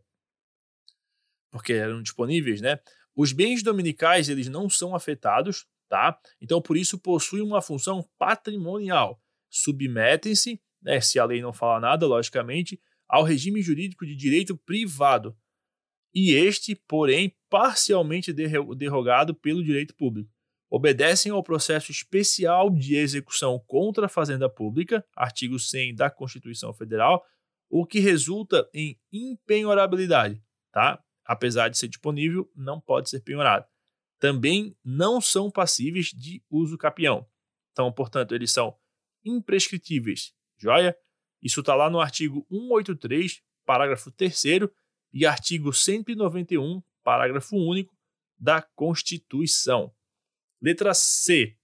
Porque 1.52 1.74
eram 1.74 2.02
disponíveis, 2.02 2.60
né? 2.62 2.80
Os 3.16 3.32
bens 3.32 3.62
dominicais, 3.62 4.30
eles 4.30 4.48
não 4.48 4.70
são 4.70 4.96
afetados, 4.96 5.68
tá? 5.88 6.18
Então, 6.42 6.62
por 6.62 6.78
isso, 6.78 6.98
possuem 6.98 7.44
uma 7.44 7.62
função 7.62 8.08
patrimonial. 8.18 9.22
Submetem-se, 9.50 10.62
né, 10.82 11.02
se 11.02 11.20
a 11.20 11.26
lei 11.26 11.42
não 11.42 11.54
fala 11.54 11.80
nada, 11.80 12.08
logicamente, 12.08 12.80
ao 13.08 13.24
regime 13.24 13.62
jurídico 13.62 14.06
de 14.06 14.16
direito 14.16 14.58
privado. 14.58 15.38
e 16.14 16.34
este, 16.34 16.76
porém, 16.76 17.36
parcialmente 17.50 18.34
derrogado 18.34 19.34
pelo 19.36 19.64
direito 19.64 19.96
público. 19.96 20.30
Obedecem 20.70 21.32
ao 21.32 21.44
processo 21.44 21.92
especial 21.92 22.70
de 22.70 22.96
execução 22.96 23.60
contra 23.68 24.06
a 24.06 24.10
fazenda 24.10 24.50
pública, 24.50 25.06
artigo 25.16 25.60
100 25.60 25.96
da 25.96 26.10
Constituição 26.10 26.74
Federal, 26.74 27.26
o 27.72 27.86
que 27.86 28.00
resulta 28.00 28.70
em 28.74 29.00
impenhorabilidade, 29.14 30.44
tá? 30.74 31.02
Apesar 31.24 31.70
de 31.70 31.78
ser 31.78 31.88
disponível, 31.88 32.52
não 32.54 32.82
pode 32.82 33.10
ser 33.10 33.22
penhorado. 33.22 33.66
Também 34.20 34.76
não 34.84 35.22
são 35.22 35.50
passíveis 35.50 36.08
de 36.08 36.44
uso 36.50 36.78
capião. 36.78 37.26
Então, 37.72 37.90
portanto, 37.90 38.36
eles 38.36 38.52
são 38.52 38.78
imprescritíveis, 39.24 40.34
joia? 40.58 40.98
Isso 41.42 41.62
está 41.62 41.74
lá 41.74 41.90
no 41.90 42.02
artigo 42.02 42.46
183, 42.52 43.42
parágrafo 43.66 44.12
3 44.12 44.44
e 45.14 45.26
artigo 45.26 45.72
191, 45.72 46.84
parágrafo 47.02 47.56
único 47.56 47.98
da 48.38 48.62
Constituição. 48.62 49.96
Letra 50.62 50.94
C. 50.94 51.58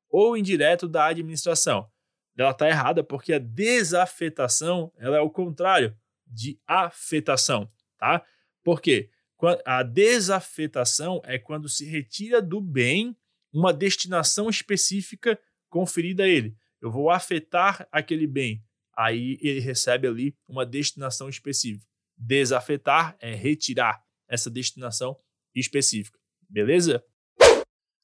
ou 0.10 0.38
indireto 0.38 0.88
da 0.88 1.06
administração 1.06 1.90
ela 2.38 2.52
está 2.52 2.68
errada 2.68 3.04
porque 3.04 3.34
a 3.34 3.40
desafetação 3.40 4.94
ela 4.98 5.18
é 5.18 5.20
o 5.20 5.30
contrário 5.30 5.98
de 6.26 6.60
afetação, 6.68 7.70
tá? 7.98 8.24
Por 8.64 8.82
quê? 8.82 9.10
A 9.66 9.82
desafetação 9.84 11.22
é 11.26 11.40
quando 11.40 11.68
se 11.68 11.86
retira 11.86 12.42
do 12.42 12.62
bem 12.62 13.16
uma 13.54 13.74
destinação 13.74 14.50
específica 14.50 15.40
conferida 15.70 16.24
a 16.24 16.28
ele. 16.28 16.56
Eu 16.82 16.92
vou 16.92 17.10
afetar 17.10 17.88
aquele 17.92 18.28
bem, 18.28 18.64
aí 18.96 19.38
ele 19.42 19.60
recebe 19.60 20.08
ali 20.08 20.36
uma 20.48 20.66
destinação 20.66 21.28
específica. 21.30 21.86
Desafetar 22.16 23.16
é 23.20 23.34
retirar 23.34 24.02
essa 24.28 24.50
destinação 24.50 25.18
específica, 25.56 26.20
beleza? 26.50 27.04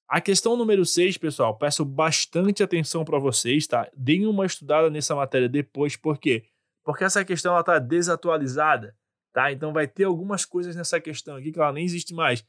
A 0.08 0.22
questão 0.22 0.56
número 0.56 0.86
6, 0.86 1.18
pessoal, 1.18 1.58
peço 1.58 1.84
bastante 1.84 2.62
atenção 2.62 3.04
para 3.04 3.18
vocês, 3.18 3.66
tá? 3.66 3.90
Deem 3.96 4.28
uma 4.28 4.46
estudada 4.46 4.90
nessa 4.90 5.16
matéria 5.16 5.50
depois, 5.50 5.96
por 5.96 6.20
quê? 6.20 6.46
Porque 6.84 7.04
essa 7.04 7.24
questão 7.26 7.60
está 7.60 7.80
desatualizada, 7.80 8.96
tá? 9.34 9.52
Então 9.52 9.74
vai 9.74 9.88
ter 9.88 10.04
algumas 10.04 10.46
coisas 10.46 10.76
nessa 10.76 11.00
questão 11.00 11.38
aqui 11.38 11.52
que 11.52 11.60
ela 11.60 11.72
nem 11.72 11.86
existe 11.86 12.14
mais. 12.14 12.46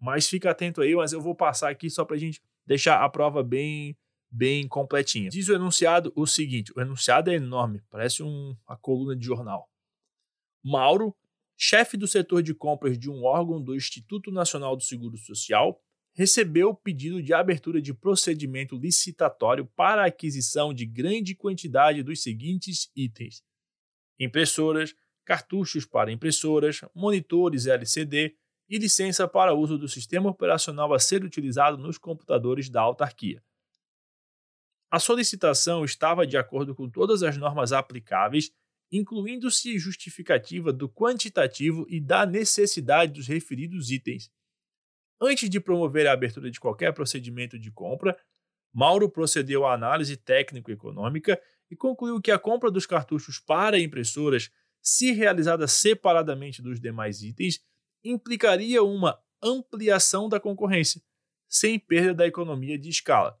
Mas 0.00 0.28
fica 0.28 0.50
atento 0.50 0.80
aí, 0.80 0.94
mas 0.94 1.12
eu 1.12 1.20
vou 1.20 1.34
passar 1.34 1.70
aqui 1.70 1.90
só 1.90 2.04
para 2.04 2.16
a 2.16 2.18
gente 2.18 2.40
deixar 2.64 3.02
a 3.02 3.08
prova 3.08 3.42
bem, 3.42 3.96
bem 4.30 4.68
completinha. 4.68 5.30
Diz 5.30 5.48
o 5.48 5.54
enunciado 5.54 6.12
o 6.14 6.26
seguinte: 6.26 6.72
o 6.76 6.80
enunciado 6.80 7.30
é 7.30 7.34
enorme, 7.34 7.82
parece 7.90 8.22
um, 8.22 8.56
uma 8.66 8.76
coluna 8.76 9.16
de 9.16 9.24
jornal. 9.24 9.68
Mauro, 10.62 11.16
chefe 11.56 11.96
do 11.96 12.06
setor 12.06 12.42
de 12.42 12.54
compras 12.54 12.98
de 12.98 13.10
um 13.10 13.24
órgão 13.24 13.62
do 13.62 13.74
Instituto 13.74 14.30
Nacional 14.30 14.76
do 14.76 14.82
Seguro 14.82 15.16
Social, 15.16 15.80
recebeu 16.14 16.70
o 16.70 16.74
pedido 16.74 17.22
de 17.22 17.32
abertura 17.32 17.80
de 17.80 17.94
procedimento 17.94 18.76
licitatório 18.76 19.66
para 19.76 20.04
aquisição 20.04 20.74
de 20.74 20.84
grande 20.86 21.34
quantidade 21.34 22.02
dos 22.02 22.22
seguintes 22.22 22.90
itens: 22.94 23.42
impressoras, 24.18 24.94
cartuchos 25.24 25.84
para 25.84 26.12
impressoras, 26.12 26.80
monitores 26.94 27.66
LCD 27.66 28.36
e 28.68 28.78
licença 28.78 29.26
para 29.26 29.54
uso 29.54 29.78
do 29.78 29.88
sistema 29.88 30.28
operacional 30.28 30.92
a 30.92 30.98
ser 30.98 31.24
utilizado 31.24 31.78
nos 31.78 31.98
computadores 31.98 32.68
da 32.68 32.80
autarquia. 32.80 33.42
A 34.90 34.98
solicitação 34.98 35.84
estava 35.84 36.26
de 36.26 36.36
acordo 36.36 36.74
com 36.74 36.88
todas 36.88 37.22
as 37.22 37.36
normas 37.36 37.72
aplicáveis, 37.72 38.50
incluindo-se 38.90 39.78
justificativa 39.78 40.72
do 40.72 40.88
quantitativo 40.88 41.86
e 41.88 42.00
da 42.00 42.24
necessidade 42.24 43.12
dos 43.12 43.26
referidos 43.26 43.90
itens 43.90 44.30
Antes 45.20 45.50
de 45.50 45.58
promover 45.58 46.06
a 46.06 46.12
abertura 46.12 46.50
de 46.50 46.60
qualquer 46.60 46.92
procedimento 46.92 47.58
de 47.58 47.70
compra, 47.72 48.16
Mauro 48.72 49.10
procedeu 49.10 49.66
à 49.66 49.74
análise 49.74 50.16
técnico-econômica 50.16 51.40
e 51.70 51.74
concluiu 51.74 52.20
que 52.20 52.30
a 52.30 52.38
compra 52.38 52.70
dos 52.70 52.86
cartuchos 52.86 53.40
para 53.40 53.78
impressoras, 53.78 54.50
se 54.80 55.12
realizada 55.12 55.66
separadamente 55.66 56.62
dos 56.62 56.80
demais 56.80 57.22
itens, 57.22 57.60
implicaria 58.04 58.82
uma 58.82 59.18
ampliação 59.42 60.28
da 60.28 60.40
concorrência, 60.40 61.02
sem 61.48 61.78
perda 61.78 62.14
da 62.14 62.26
economia 62.26 62.78
de 62.78 62.88
escala. 62.88 63.38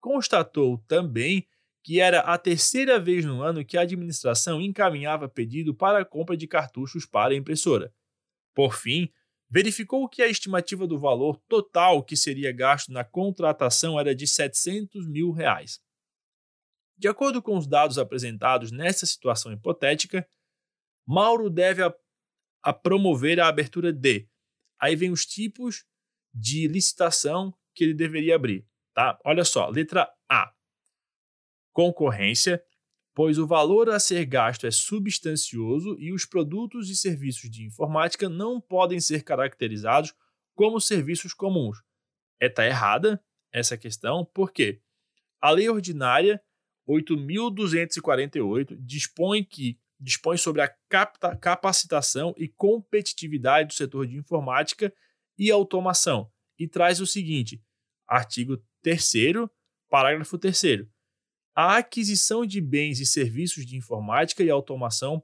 Constatou 0.00 0.78
também 0.86 1.46
que 1.82 2.00
era 2.00 2.20
a 2.20 2.36
terceira 2.36 2.98
vez 2.98 3.24
no 3.24 3.42
ano 3.42 3.64
que 3.64 3.78
a 3.78 3.82
administração 3.82 4.60
encaminhava 4.60 5.28
pedido 5.28 5.72
para 5.72 6.00
a 6.00 6.04
compra 6.04 6.36
de 6.36 6.48
cartuchos 6.48 7.06
para 7.06 7.34
impressora. 7.34 7.94
Por 8.52 8.74
fim, 8.74 9.08
verificou 9.48 10.08
que 10.08 10.20
a 10.20 10.26
estimativa 10.26 10.86
do 10.86 10.98
valor 10.98 11.40
total 11.48 12.02
que 12.02 12.16
seria 12.16 12.50
gasto 12.50 12.90
na 12.90 13.04
contratação 13.04 14.00
era 14.00 14.14
de 14.14 14.26
700 14.26 15.06
mil 15.06 15.30
reais. 15.30 15.80
De 16.98 17.06
acordo 17.06 17.40
com 17.40 17.56
os 17.56 17.66
dados 17.66 17.98
apresentados 17.98 18.72
nessa 18.72 19.06
situação 19.06 19.52
hipotética, 19.52 20.28
Mauro 21.06 21.48
deve 21.48 21.82
a, 22.62 22.72
promover 22.72 23.40
a 23.40 23.48
abertura 23.48 23.92
de. 23.92 24.28
Aí 24.80 24.94
vem 24.94 25.10
os 25.10 25.24
tipos 25.24 25.84
de 26.34 26.68
licitação 26.68 27.56
que 27.74 27.84
ele 27.84 27.94
deveria 27.94 28.36
abrir, 28.36 28.66
tá? 28.94 29.18
Olha 29.24 29.44
só, 29.44 29.68
letra 29.68 30.08
A. 30.28 30.52
Concorrência, 31.72 32.62
pois 33.14 33.38
o 33.38 33.46
valor 33.46 33.88
a 33.90 33.98
ser 33.98 34.24
gasto 34.26 34.66
é 34.66 34.70
substancioso 34.70 35.96
e 35.98 36.12
os 36.12 36.24
produtos 36.24 36.90
e 36.90 36.96
serviços 36.96 37.50
de 37.50 37.64
informática 37.64 38.28
não 38.28 38.60
podem 38.60 39.00
ser 39.00 39.22
caracterizados 39.22 40.14
como 40.54 40.80
serviços 40.80 41.32
comuns. 41.34 41.82
É 42.40 42.48
tá 42.48 42.66
errada 42.66 43.22
essa 43.52 43.76
questão, 43.76 44.24
porque 44.34 44.80
a 45.40 45.50
Lei 45.50 45.68
Ordinária 45.68 46.42
8248 46.86 48.76
dispõe 48.76 49.44
que 49.44 49.78
dispõe 49.98 50.36
sobre 50.36 50.62
a 50.62 50.68
capacitação 51.40 52.34
e 52.36 52.48
competitividade 52.48 53.68
do 53.68 53.74
setor 53.74 54.06
de 54.06 54.16
informática 54.16 54.92
e 55.38 55.50
automação 55.50 56.30
e 56.58 56.68
traz 56.68 57.00
o 57.00 57.06
seguinte: 57.06 57.62
artigo 58.06 58.62
3 58.82 59.12
parágrafo 59.88 60.38
3 60.38 60.86
a 61.54 61.78
aquisição 61.78 62.44
de 62.44 62.60
bens 62.60 63.00
e 63.00 63.06
serviços 63.06 63.64
de 63.64 63.76
informática 63.76 64.42
e 64.42 64.50
automação 64.50 65.22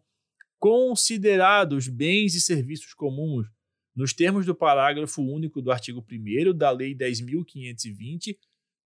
considerados 0.58 1.88
bens 1.88 2.34
e 2.34 2.40
serviços 2.40 2.94
comuns, 2.94 3.48
nos 3.94 4.14
termos 4.14 4.46
do 4.46 4.54
parágrafo 4.54 5.20
único 5.20 5.60
do 5.60 5.70
artigo 5.70 6.02
1 6.10 6.56
da 6.56 6.70
Lei 6.70 6.94
10.520, 6.94 8.38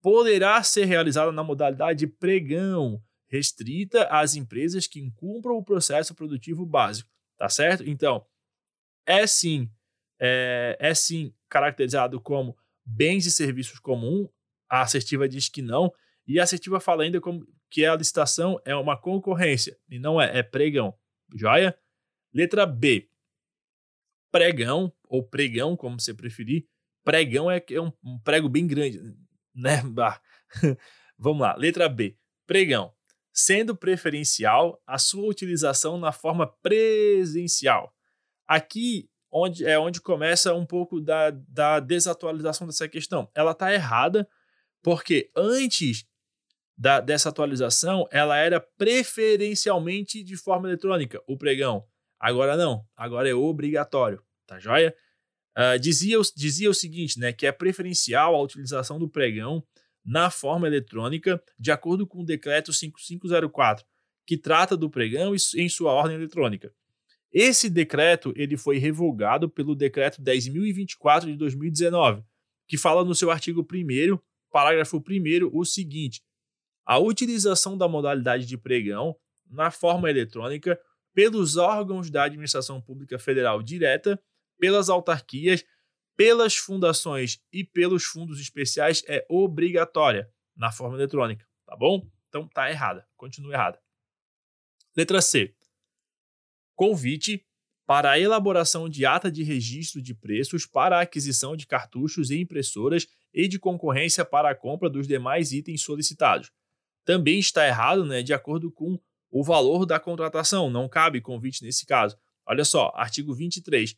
poderá 0.01 0.61
ser 0.61 0.85
realizada 0.85 1.31
na 1.31 1.43
modalidade 1.43 2.05
pregão, 2.05 3.01
restrita 3.31 4.03
às 4.07 4.35
empresas 4.35 4.85
que 4.87 4.99
incumpram 4.99 5.55
o 5.55 5.63
processo 5.63 6.13
produtivo 6.13 6.65
básico. 6.65 7.09
Tá 7.37 7.47
certo? 7.47 7.87
Então, 7.87 8.25
é 9.05 9.25
sim, 9.25 9.71
é, 10.19 10.77
é 10.79 10.93
sim 10.93 11.33
caracterizado 11.49 12.19
como 12.19 12.57
bens 12.85 13.25
e 13.25 13.31
serviços 13.31 13.79
comuns. 13.79 14.29
A 14.69 14.81
assertiva 14.81 15.27
diz 15.27 15.49
que 15.49 15.61
não, 15.61 15.91
e 16.27 16.39
a 16.39 16.43
assertiva 16.43 16.79
fala 16.79 17.03
ainda 17.03 17.19
como 17.19 17.47
que 17.69 17.85
a 17.85 17.95
licitação 17.95 18.61
é 18.65 18.75
uma 18.75 18.97
concorrência 18.97 19.77
e 19.89 19.97
não 19.97 20.21
é, 20.21 20.39
é 20.39 20.43
pregão. 20.43 20.93
Joia? 21.33 21.77
Letra 22.33 22.65
B. 22.65 23.09
Pregão, 24.31 24.93
ou 25.07 25.23
pregão, 25.23 25.75
como 25.75 25.99
você 25.99 26.13
preferir. 26.13 26.65
Pregão 27.03 27.49
é, 27.49 27.63
é 27.69 27.81
um, 27.81 27.91
um 28.03 28.19
prego 28.19 28.47
bem 28.47 28.67
grande, 28.67 29.01
né? 29.55 29.81
Vamos 31.17 31.41
lá. 31.41 31.55
Letra 31.55 31.89
B. 31.89 32.17
Pregão. 32.45 32.93
Sendo 33.33 33.75
preferencial 33.75 34.81
a 34.85 34.97
sua 34.97 35.27
utilização 35.27 35.97
na 35.97 36.11
forma 36.11 36.47
presencial. 36.61 37.93
Aqui 38.47 39.09
onde 39.31 39.65
é 39.65 39.79
onde 39.79 40.01
começa 40.01 40.53
um 40.53 40.65
pouco 40.65 40.99
da, 40.99 41.29
da 41.47 41.79
desatualização 41.79 42.67
dessa 42.67 42.87
questão. 42.89 43.29
Ela 43.33 43.51
está 43.51 43.73
errada 43.73 44.27
porque 44.83 45.31
antes 45.35 46.05
da, 46.77 46.99
dessa 46.99 47.29
atualização, 47.29 48.07
ela 48.11 48.35
era 48.37 48.59
preferencialmente 48.59 50.23
de 50.23 50.35
forma 50.35 50.67
eletrônica, 50.67 51.21
o 51.27 51.37
pregão. 51.37 51.85
Agora 52.19 52.57
não, 52.57 52.83
agora 52.95 53.29
é 53.29 53.33
obrigatório, 53.33 54.21
tá 54.47 54.59
joia? 54.59 54.95
Uh, 55.55 55.77
dizia, 55.79 56.17
dizia 56.35 56.69
o 56.69 56.73
seguinte, 56.73 57.19
né, 57.19 57.31
que 57.31 57.45
é 57.45 57.51
preferencial 57.51 58.35
a 58.35 58.41
utilização 58.41 58.97
do 58.97 59.07
pregão 59.07 59.63
na 60.03 60.29
forma 60.29 60.67
eletrônica, 60.67 61.41
de 61.59 61.71
acordo 61.71 62.07
com 62.07 62.21
o 62.21 62.25
decreto 62.25 62.73
5504, 62.73 63.85
que 64.25 64.37
trata 64.37 64.75
do 64.75 64.89
pregão 64.89 65.33
em 65.55 65.69
sua 65.69 65.91
ordem 65.91 66.15
eletrônica. 66.15 66.73
Esse 67.31 67.69
decreto 67.69 68.33
ele 68.35 68.57
foi 68.57 68.77
revogado 68.77 69.49
pelo 69.49 69.75
decreto 69.75 70.21
10.024 70.21 71.25
de 71.25 71.35
2019, 71.35 72.23
que 72.67 72.77
fala 72.77 73.05
no 73.05 73.15
seu 73.15 73.31
artigo 73.31 73.61
1 73.61 74.19
parágrafo 74.51 74.97
1 74.97 75.49
o 75.51 75.63
seguinte: 75.63 76.21
a 76.85 76.99
utilização 76.99 77.77
da 77.77 77.87
modalidade 77.87 78.45
de 78.45 78.57
pregão 78.57 79.15
na 79.49 79.71
forma 79.71 80.09
eletrônica 80.09 80.79
pelos 81.13 81.57
órgãos 81.57 82.09
da 82.09 82.23
administração 82.23 82.81
pública 82.81 83.17
federal 83.17 83.61
direta, 83.61 84.21
pelas 84.59 84.89
autarquias, 84.89 85.63
pelas 86.15 86.55
fundações 86.55 87.39
e 87.51 87.63
pelos 87.63 88.03
fundos 88.03 88.39
especiais 88.39 89.03
é 89.07 89.25
obrigatória 89.29 90.29
na 90.55 90.71
forma 90.71 90.97
eletrônica, 90.97 91.47
tá 91.65 91.75
bom? 91.75 92.07
Então 92.29 92.47
tá 92.47 92.69
errada, 92.69 93.07
continua 93.17 93.53
errada. 93.53 93.81
Letra 94.95 95.21
C. 95.21 95.55
Convite 96.75 97.45
para 97.85 98.11
a 98.11 98.19
elaboração 98.19 98.87
de 98.87 99.05
ata 99.05 99.31
de 99.31 99.43
registro 99.43 100.01
de 100.01 100.13
preços 100.13 100.65
para 100.65 100.97
a 100.97 101.01
aquisição 101.01 101.55
de 101.55 101.67
cartuchos 101.67 102.29
e 102.29 102.39
impressoras 102.39 103.07
e 103.33 103.47
de 103.47 103.59
concorrência 103.59 104.23
para 104.23 104.49
a 104.49 104.55
compra 104.55 104.89
dos 104.89 105.07
demais 105.07 105.51
itens 105.51 105.81
solicitados. 105.81 106.51
Também 107.03 107.39
está 107.39 107.67
errado, 107.67 108.05
né, 108.05 108.21
de 108.21 108.33
acordo 108.33 108.71
com 108.71 108.99
o 109.29 109.43
valor 109.43 109.85
da 109.85 109.99
contratação, 109.99 110.69
não 110.69 110.87
cabe 110.87 111.21
convite 111.21 111.63
nesse 111.63 111.85
caso. 111.85 112.17
Olha 112.45 112.65
só, 112.65 112.91
artigo 112.95 113.33
23. 113.33 113.95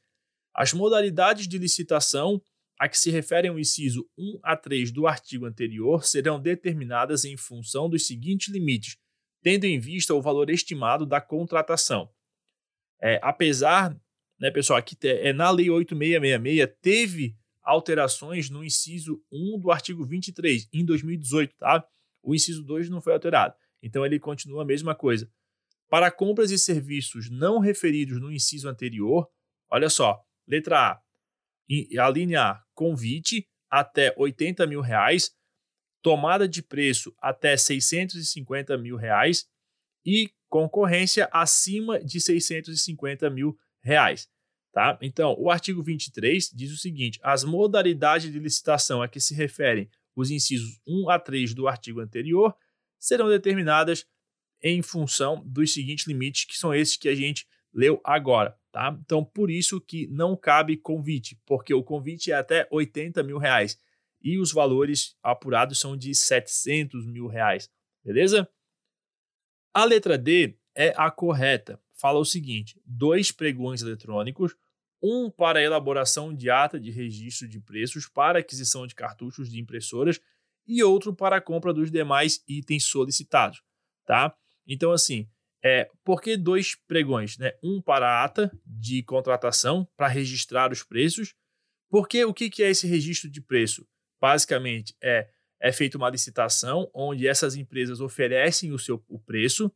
As 0.53 0.73
modalidades 0.73 1.47
de 1.47 1.57
licitação 1.57 2.41
a 2.79 2.89
que 2.89 2.97
se 2.97 3.09
referem 3.09 3.51
o 3.51 3.59
inciso 3.59 4.05
1 4.17 4.39
a 4.43 4.57
3 4.57 4.91
do 4.91 5.07
artigo 5.07 5.45
anterior 5.45 6.03
serão 6.05 6.39
determinadas 6.39 7.23
em 7.23 7.37
função 7.37 7.89
dos 7.89 8.05
seguintes 8.05 8.53
limites, 8.53 8.97
tendo 9.41 9.65
em 9.65 9.79
vista 9.79 10.13
o 10.13 10.21
valor 10.21 10.49
estimado 10.49 11.05
da 11.05 11.21
contratação. 11.21 12.09
É, 13.01 13.19
apesar, 13.21 13.95
né, 14.39 14.51
pessoal, 14.51 14.79
aqui 14.79 14.97
é, 15.03 15.31
na 15.33 15.49
Lei 15.49 15.69
8666 15.69 16.77
teve 16.81 17.35
alterações 17.61 18.49
no 18.49 18.63
inciso 18.63 19.23
1 19.31 19.59
do 19.59 19.71
artigo 19.71 20.05
23 20.05 20.67
em 20.73 20.83
2018, 20.83 21.55
tá? 21.57 21.85
O 22.21 22.35
inciso 22.35 22.63
2 22.63 22.89
não 22.89 23.01
foi 23.01 23.13
alterado, 23.13 23.55
então 23.81 24.05
ele 24.05 24.19
continua 24.19 24.63
a 24.63 24.65
mesma 24.65 24.93
coisa. 24.93 25.29
Para 25.89 26.11
compras 26.11 26.51
e 26.51 26.57
serviços 26.57 27.29
não 27.29 27.59
referidos 27.59 28.19
no 28.19 28.31
inciso 28.31 28.67
anterior, 28.67 29.29
olha 29.69 29.89
só, 29.89 30.21
letra 30.47 30.91
A, 30.91 31.01
a 32.05 32.09
linha 32.09 32.41
A, 32.41 32.63
convite 32.73 33.47
até 33.69 34.13
80 34.17 34.67
mil 34.67 34.81
reais, 34.81 35.31
tomada 36.01 36.47
de 36.47 36.61
preço 36.61 37.15
até 37.19 37.55
650 37.55 38.77
mil 38.77 38.95
reais 38.95 39.47
e 40.05 40.29
concorrência 40.49 41.29
acima 41.31 42.03
de 42.03 42.19
650 42.19 43.29
mil 43.29 43.57
reais. 43.81 44.29
Tá? 44.71 44.97
Então, 45.01 45.35
o 45.37 45.49
artigo 45.49 45.81
23 45.81 46.49
diz 46.53 46.71
o 46.71 46.77
seguinte: 46.77 47.19
as 47.23 47.43
modalidades 47.43 48.31
de 48.31 48.39
licitação 48.39 49.01
a 49.01 49.07
que 49.07 49.19
se 49.19 49.33
referem 49.33 49.89
os 50.15 50.29
incisos 50.29 50.79
1 50.87 51.09
a 51.09 51.19
3 51.19 51.53
do 51.53 51.67
artigo 51.67 51.99
anterior 51.99 52.55
serão 52.99 53.29
determinadas 53.29 54.05
em 54.61 54.81
função 54.81 55.43
dos 55.45 55.73
seguintes 55.73 56.07
limites, 56.07 56.45
que 56.45 56.57
são 56.57 56.73
esses 56.73 56.97
que 56.97 57.09
a 57.09 57.15
gente 57.15 57.47
leu 57.73 57.99
agora. 58.03 58.57
Tá? 58.73 58.97
Então, 59.05 59.23
por 59.23 59.51
isso 59.51 59.79
que 59.79 60.07
não 60.07 60.35
cabe 60.35 60.75
convite, 60.75 61.39
porque 61.45 61.75
o 61.75 61.83
convite 61.83 62.31
é 62.31 62.35
até 62.35 62.67
80 62.71 63.21
mil 63.21 63.37
reais 63.37 63.79
e 64.19 64.39
os 64.39 64.51
valores 64.51 65.15
apurados 65.21 65.79
são 65.79 65.95
de 65.95 66.15
700 66.15 67.05
mil 67.05 67.27
reais. 67.27 67.69
Beleza? 68.03 68.49
A 69.71 69.85
letra 69.85 70.17
D 70.17 70.57
é 70.73 70.91
a 70.97 71.11
correta. 71.11 71.79
Fala 71.93 72.17
o 72.17 72.25
seguinte: 72.25 72.81
dois 72.83 73.31
pregões 73.31 73.83
eletrônicos, 73.83 74.55
um 74.99 75.29
para 75.29 75.61
elaboração 75.61 76.33
de 76.33 76.49
ata 76.49 76.79
de 76.79 76.89
registro 76.89 77.47
de 77.47 77.59
preços 77.59 78.07
para 78.07 78.39
aquisição 78.39 78.87
de 78.87 78.95
cartuchos 78.95 79.51
de 79.51 79.59
impressoras 79.59 80.19
e 80.65 80.81
outro 80.81 81.13
para 81.13 81.35
a 81.35 81.41
compra 81.41 81.71
dos 81.71 81.91
demais 81.91 82.43
itens 82.47 82.85
solicitados, 82.85 83.61
tá? 84.03 84.35
Então, 84.65 84.91
assim, 84.91 85.29
é, 85.63 85.89
por 86.03 86.21
que 86.21 86.35
dois 86.35 86.75
pregões? 86.87 87.37
Né? 87.37 87.53
Um 87.63 87.81
para 87.81 88.07
a 88.07 88.23
ata 88.23 88.51
de 88.65 89.01
contratação, 89.03 89.87
para 89.95 90.07
registrar 90.07 90.71
os 90.71 90.83
preços. 90.83 91.33
Porque 91.89 92.25
o 92.25 92.33
que, 92.33 92.49
que 92.49 92.63
é 92.63 92.69
esse 92.69 92.87
registro 92.87 93.29
de 93.29 93.39
preço? 93.39 93.87
Basicamente, 94.19 94.95
é 95.01 95.29
é 95.63 95.71
feita 95.71 95.97
uma 95.97 96.09
licitação 96.09 96.91
onde 96.93 97.25
essas 97.25 97.55
empresas 97.55 98.01
oferecem 98.01 98.73
o 98.73 98.77
seu 98.77 99.01
o 99.07 99.17
preço, 99.17 99.71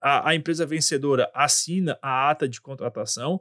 a, 0.00 0.30
a 0.30 0.34
empresa 0.34 0.66
vencedora 0.66 1.30
assina 1.32 1.96
a 2.02 2.28
ata 2.28 2.48
de 2.48 2.60
contratação 2.60 3.40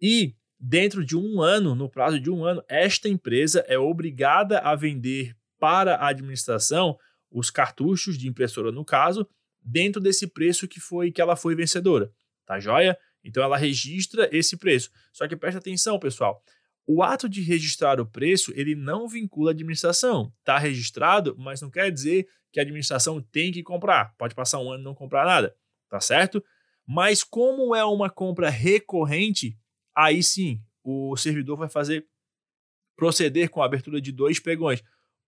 e 0.00 0.36
dentro 0.58 1.02
de 1.02 1.16
um 1.16 1.40
ano, 1.40 1.74
no 1.74 1.88
prazo 1.88 2.20
de 2.20 2.30
um 2.30 2.44
ano, 2.44 2.62
esta 2.68 3.08
empresa 3.08 3.64
é 3.66 3.78
obrigada 3.78 4.58
a 4.58 4.74
vender 4.74 5.34
para 5.58 5.96
a 5.96 6.08
administração 6.08 6.98
os 7.30 7.50
cartuchos 7.50 8.18
de 8.18 8.28
impressora, 8.28 8.70
no 8.70 8.84
caso, 8.84 9.26
dentro 9.62 10.00
desse 10.00 10.26
preço 10.26 10.68
que 10.68 10.80
foi 10.80 11.10
que 11.10 11.20
ela 11.20 11.36
foi 11.36 11.54
vencedora. 11.54 12.12
Tá 12.46 12.58
joia? 12.58 12.98
Então 13.22 13.42
ela 13.42 13.56
registra 13.56 14.28
esse 14.32 14.56
preço. 14.56 14.90
Só 15.12 15.28
que 15.28 15.36
presta 15.36 15.58
atenção, 15.58 15.98
pessoal. 15.98 16.42
O 16.86 17.02
ato 17.02 17.28
de 17.28 17.40
registrar 17.40 18.00
o 18.00 18.06
preço, 18.06 18.52
ele 18.56 18.74
não 18.74 19.06
vincula 19.06 19.50
a 19.50 19.52
administração. 19.52 20.32
Está 20.40 20.58
registrado, 20.58 21.36
mas 21.38 21.60
não 21.60 21.70
quer 21.70 21.90
dizer 21.92 22.26
que 22.52 22.58
a 22.58 22.62
administração 22.62 23.20
tem 23.20 23.52
que 23.52 23.62
comprar. 23.62 24.14
Pode 24.18 24.34
passar 24.34 24.58
um 24.58 24.70
ano 24.70 24.82
e 24.82 24.84
não 24.84 24.94
comprar 24.94 25.24
nada, 25.24 25.54
tá 25.88 26.00
certo? 26.00 26.42
Mas 26.86 27.22
como 27.22 27.74
é 27.74 27.84
uma 27.84 28.10
compra 28.10 28.50
recorrente, 28.50 29.56
aí 29.94 30.22
sim, 30.22 30.60
o 30.82 31.16
servidor 31.16 31.56
vai 31.56 31.68
fazer 31.68 32.06
proceder 32.96 33.48
com 33.48 33.62
a 33.62 33.66
abertura 33.66 34.00
de 34.00 34.10
dois 34.10 34.40
pregões. 34.40 34.82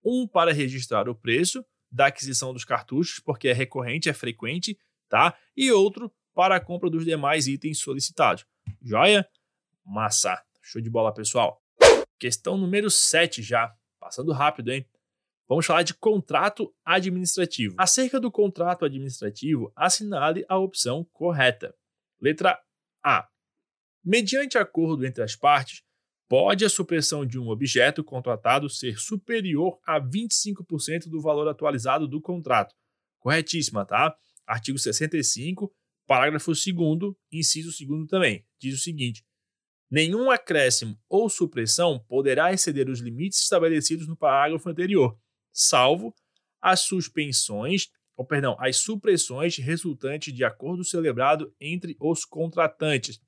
Um 0.04 0.26
para 0.26 0.52
registrar 0.52 1.08
o 1.08 1.14
preço 1.14 1.64
da 1.92 2.06
aquisição 2.06 2.52
dos 2.52 2.64
cartuchos, 2.64 3.20
porque 3.20 3.48
é 3.48 3.52
recorrente, 3.52 4.08
é 4.08 4.14
frequente, 4.14 4.78
tá? 5.08 5.36
E 5.54 5.70
outro 5.70 6.10
para 6.34 6.56
a 6.56 6.60
compra 6.60 6.88
dos 6.88 7.04
demais 7.04 7.46
itens 7.46 7.78
solicitados. 7.78 8.46
Joia? 8.80 9.28
Massa! 9.84 10.42
Show 10.62 10.80
de 10.80 10.88
bola, 10.88 11.12
pessoal. 11.12 11.62
Questão 12.18 12.56
número 12.56 12.90
7 12.90 13.42
já. 13.42 13.74
Passando 14.00 14.32
rápido, 14.32 14.72
hein? 14.72 14.86
Vamos 15.48 15.66
falar 15.66 15.82
de 15.82 15.92
contrato 15.92 16.74
administrativo. 16.84 17.74
Acerca 17.76 18.18
do 18.18 18.30
contrato 18.30 18.84
administrativo, 18.84 19.70
assinale 19.76 20.46
a 20.48 20.56
opção 20.56 21.04
correta. 21.12 21.74
Letra 22.20 22.58
A. 23.04 23.28
Mediante 24.02 24.56
acordo 24.56 25.04
entre 25.04 25.22
as 25.22 25.36
partes, 25.36 25.82
pode 26.32 26.64
a 26.64 26.70
supressão 26.70 27.26
de 27.26 27.38
um 27.38 27.50
objeto 27.50 28.02
contratado 28.02 28.66
ser 28.70 28.98
superior 28.98 29.78
a 29.86 30.00
25% 30.00 31.10
do 31.10 31.20
valor 31.20 31.46
atualizado 31.46 32.08
do 32.08 32.22
contrato. 32.22 32.74
Corretíssima, 33.20 33.84
tá? 33.84 34.16
Artigo 34.46 34.78
65, 34.78 35.70
parágrafo 36.06 36.50
2, 36.50 37.14
inciso 37.30 37.86
2 37.86 38.08
também. 38.08 38.46
Diz 38.58 38.74
o 38.74 38.82
seguinte: 38.82 39.22
Nenhum 39.90 40.30
acréscimo 40.30 40.98
ou 41.06 41.28
supressão 41.28 42.02
poderá 42.08 42.50
exceder 42.50 42.88
os 42.88 43.00
limites 43.00 43.40
estabelecidos 43.40 44.08
no 44.08 44.16
parágrafo 44.16 44.70
anterior, 44.70 45.14
salvo 45.52 46.14
as 46.62 46.80
suspensões, 46.80 47.88
ou 48.16 48.24
perdão, 48.24 48.56
as 48.58 48.78
supressões 48.78 49.58
resultantes 49.58 50.32
de 50.32 50.44
acordo 50.44 50.82
celebrado 50.82 51.54
entre 51.60 51.94
os 52.00 52.24
contratantes. 52.24 53.20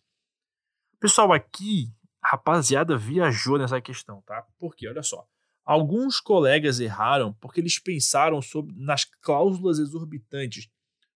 Pessoal, 0.98 1.34
aqui, 1.34 1.92
rapaziada 2.34 2.96
viajou 2.96 3.58
nessa 3.58 3.80
questão, 3.80 4.20
tá? 4.22 4.46
Porque 4.58 4.88
olha 4.88 5.02
só, 5.02 5.26
alguns 5.64 6.20
colegas 6.20 6.80
erraram 6.80 7.32
porque 7.40 7.60
eles 7.60 7.78
pensaram 7.78 8.42
sobre 8.42 8.74
nas 8.76 9.04
cláusulas 9.04 9.78
exorbitantes, 9.78 10.68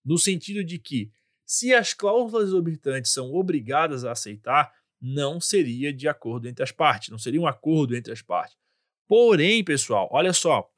no 0.05 0.16
sentido 0.16 0.64
de 0.64 0.79
que 0.79 1.11
se 1.45 1.75
as 1.75 1.93
cláusulas 1.93 2.49
exorbitantes 2.49 3.12
são 3.12 3.33
obrigadas 3.33 4.05
a 4.05 4.12
aceitar, 4.12 4.73
não 5.01 5.41
seria 5.41 5.93
de 5.93 6.09
acordo 6.09 6.49
entre 6.49 6.62
as 6.62 6.73
partes, 6.73 7.09
não 7.09 7.19
seria 7.19 7.41
um 7.41 7.47
acordo 7.47 7.97
entre 7.97 8.12
as 8.12 8.23
partes. 8.23 8.57
Porém, 9.07 9.64
pessoal, 9.64 10.09
olha 10.12 10.33
só, 10.33 10.69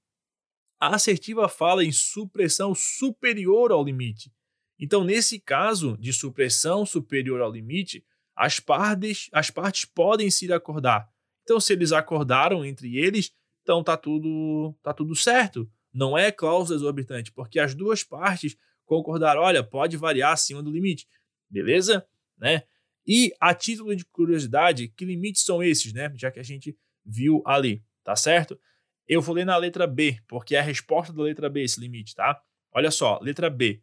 a 0.78 0.94
assertiva 0.94 1.48
fala 1.48 1.84
em 1.84 1.92
supressão 1.92 2.74
superior 2.74 3.72
ao 3.72 3.84
limite. 3.84 4.32
Então, 4.78 5.04
nesse 5.04 5.38
caso 5.38 5.96
de 5.98 6.12
supressão 6.12 6.86
superior 6.86 7.40
ao 7.42 7.52
limite, 7.52 8.04
as 8.40 8.58
partes, 8.58 9.28
as 9.34 9.50
partes 9.50 9.84
podem 9.84 10.30
se 10.30 10.50
acordar. 10.50 11.06
Então, 11.42 11.60
se 11.60 11.74
eles 11.74 11.92
acordaram 11.92 12.64
entre 12.64 12.96
eles, 12.96 13.30
então 13.62 13.84
tá 13.84 13.98
tudo, 13.98 14.74
tá 14.82 14.94
tudo 14.94 15.14
certo. 15.14 15.70
Não 15.92 16.16
é 16.16 16.32
cláusula 16.32 16.78
exorbitante, 16.78 17.30
porque 17.32 17.60
as 17.60 17.74
duas 17.74 18.02
partes 18.02 18.56
concordaram, 18.86 19.42
olha, 19.42 19.62
pode 19.62 19.98
variar 19.98 20.32
acima 20.32 20.62
do 20.62 20.70
limite. 20.70 21.06
Beleza? 21.50 22.06
Né? 22.38 22.62
E 23.06 23.30
a 23.38 23.52
título 23.52 23.94
de 23.94 24.06
curiosidade, 24.06 24.88
que 24.88 25.04
limites 25.04 25.42
são 25.42 25.62
esses, 25.62 25.92
né? 25.92 26.10
Já 26.16 26.30
que 26.30 26.40
a 26.40 26.42
gente 26.42 26.74
viu 27.04 27.42
ali, 27.44 27.84
tá 28.02 28.16
certo? 28.16 28.58
Eu 29.06 29.20
vou 29.20 29.34
ler 29.34 29.44
na 29.44 29.56
letra 29.58 29.86
B, 29.86 30.18
porque 30.26 30.56
é 30.56 30.60
a 30.60 30.62
resposta 30.62 31.12
da 31.12 31.22
letra 31.22 31.50
B 31.50 31.62
esse 31.62 31.78
limite, 31.78 32.14
tá? 32.14 32.40
Olha 32.72 32.90
só, 32.90 33.18
letra 33.20 33.50
B. 33.50 33.82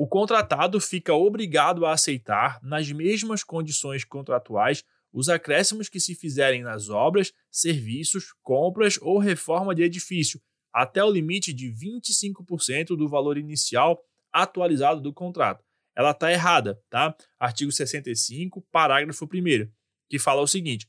O 0.00 0.08
contratado 0.08 0.80
fica 0.80 1.12
obrigado 1.12 1.84
a 1.84 1.92
aceitar, 1.92 2.58
nas 2.62 2.90
mesmas 2.90 3.44
condições 3.44 4.02
contratuais, 4.02 4.82
os 5.12 5.28
acréscimos 5.28 5.90
que 5.90 6.00
se 6.00 6.14
fizerem 6.14 6.62
nas 6.62 6.88
obras, 6.88 7.34
serviços, 7.50 8.32
compras 8.42 8.98
ou 9.02 9.18
reforma 9.18 9.74
de 9.74 9.82
edifício, 9.82 10.40
até 10.72 11.04
o 11.04 11.10
limite 11.10 11.52
de 11.52 11.70
25% 11.70 12.96
do 12.96 13.10
valor 13.10 13.36
inicial 13.36 14.02
atualizado 14.32 15.02
do 15.02 15.12
contrato. 15.12 15.62
Ela 15.94 16.12
está 16.12 16.32
errada, 16.32 16.80
tá? 16.88 17.14
Artigo 17.38 17.70
65, 17.70 18.66
parágrafo 18.72 19.26
1, 19.26 19.70
que 20.08 20.18
fala 20.18 20.40
o 20.40 20.46
seguinte: 20.46 20.88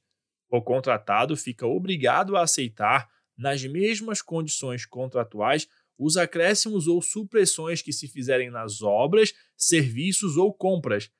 o 0.49 0.61
contratado 0.61 1.35
fica 1.35 1.67
obrigado 1.67 2.37
a 2.37 2.43
aceitar, 2.43 3.09
nas 3.37 3.61
mesmas 3.65 4.21
condições 4.21 4.85
contratuais, 4.85 5.67
os 6.01 6.17
acréscimos 6.17 6.87
ou 6.87 6.99
supressões 6.99 7.83
que 7.83 7.93
se 7.93 8.07
fizerem 8.07 8.49
nas 8.49 8.81
obras, 8.81 9.33
serviços 9.55 10.35
ou 10.35 10.51
compras, 10.51 11.11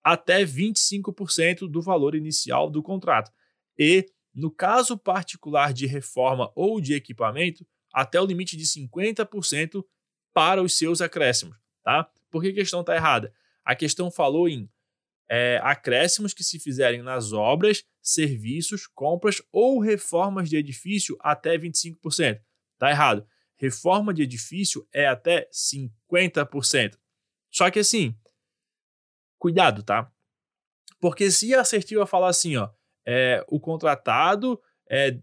até 0.00 0.44
25% 0.44 1.68
do 1.68 1.82
valor 1.82 2.14
inicial 2.14 2.70
do 2.70 2.80
contrato. 2.80 3.32
E, 3.76 4.06
no 4.32 4.48
caso 4.48 4.96
particular 4.96 5.72
de 5.72 5.86
reforma 5.86 6.52
ou 6.54 6.80
de 6.80 6.94
equipamento, 6.94 7.66
até 7.92 8.20
o 8.20 8.24
limite 8.24 8.56
de 8.56 8.62
50% 8.64 9.84
para 10.32 10.62
os 10.62 10.78
seus 10.78 11.00
acréscimos. 11.00 11.56
Tá? 11.82 12.08
Por 12.30 12.40
que 12.40 12.50
a 12.50 12.54
questão 12.54 12.82
está 12.82 12.94
errada? 12.94 13.34
A 13.64 13.74
questão 13.74 14.08
falou 14.08 14.48
em 14.48 14.70
é, 15.28 15.60
acréscimos 15.64 16.32
que 16.32 16.44
se 16.44 16.60
fizerem 16.60 17.02
nas 17.02 17.32
obras, 17.32 17.84
serviços, 18.00 18.86
compras 18.86 19.42
ou 19.50 19.80
reformas 19.80 20.48
de 20.48 20.56
edifício 20.56 21.16
até 21.20 21.58
25%. 21.58 22.40
Está 22.76 22.90
errado 22.90 23.26
reforma 23.58 24.14
de 24.14 24.22
edifício 24.22 24.86
é 24.92 25.06
até 25.06 25.48
50%. 25.52 26.96
Só 27.50 27.70
que 27.70 27.80
assim, 27.80 28.14
cuidado, 29.38 29.82
tá? 29.82 30.10
Porque 31.00 31.30
se 31.30 31.54
a 31.54 31.60
assertiva 31.60 32.06
falar 32.06 32.28
assim, 32.28 32.56
ó, 32.56 32.70
é, 33.06 33.44
o 33.48 33.58
contratado, 33.58 34.60
é, 34.90 35.18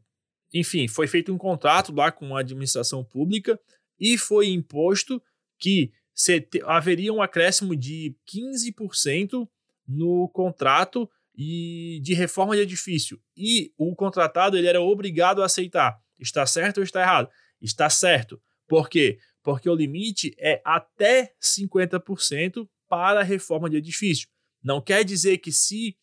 enfim, 0.53 0.88
foi 0.88 1.07
feito 1.07 1.33
um 1.33 1.38
contrato 1.38 1.93
lá 1.93 2.11
com 2.11 2.36
a 2.36 2.39
administração 2.39 3.03
pública 3.03 3.59
e 3.99 4.17
foi 4.17 4.47
imposto 4.47 5.21
que 5.59 5.91
te, 6.15 6.61
haveria 6.65 7.13
um 7.13 7.21
acréscimo 7.21 7.75
de 7.75 8.15
15% 8.27 9.47
no 9.88 10.29
contrato 10.29 11.09
e 11.38 11.99
de 12.01 12.13
reforma 12.13 12.55
de 12.55 12.61
edifício 12.61 13.21
e 13.36 13.73
o 13.77 13.93
contratado 13.95 14.57
ele 14.57 14.67
era 14.67 14.81
obrigado 14.81 15.41
a 15.41 15.45
aceitar. 15.45 15.99
Está 16.17 16.45
certo 16.45 16.77
ou 16.77 16.83
está 16.83 17.01
errado? 17.01 17.29
Está 17.62 17.89
certo. 17.89 18.41
Por 18.68 18.89
quê? 18.89 19.20
Porque 19.43 19.70
o 19.70 19.76
limite 19.76 20.36
é 20.39 20.62
até 20.66 21.34
50% 21.41 22.68
para 22.88 23.22
a 23.22 23.24
reforma 23.24 23.70
de 23.70 23.78
edifício. 23.78 24.28
Não 24.64 24.82
quer 24.82 25.03
dizer 25.03 25.38
que 25.38 25.51
se 25.51 25.95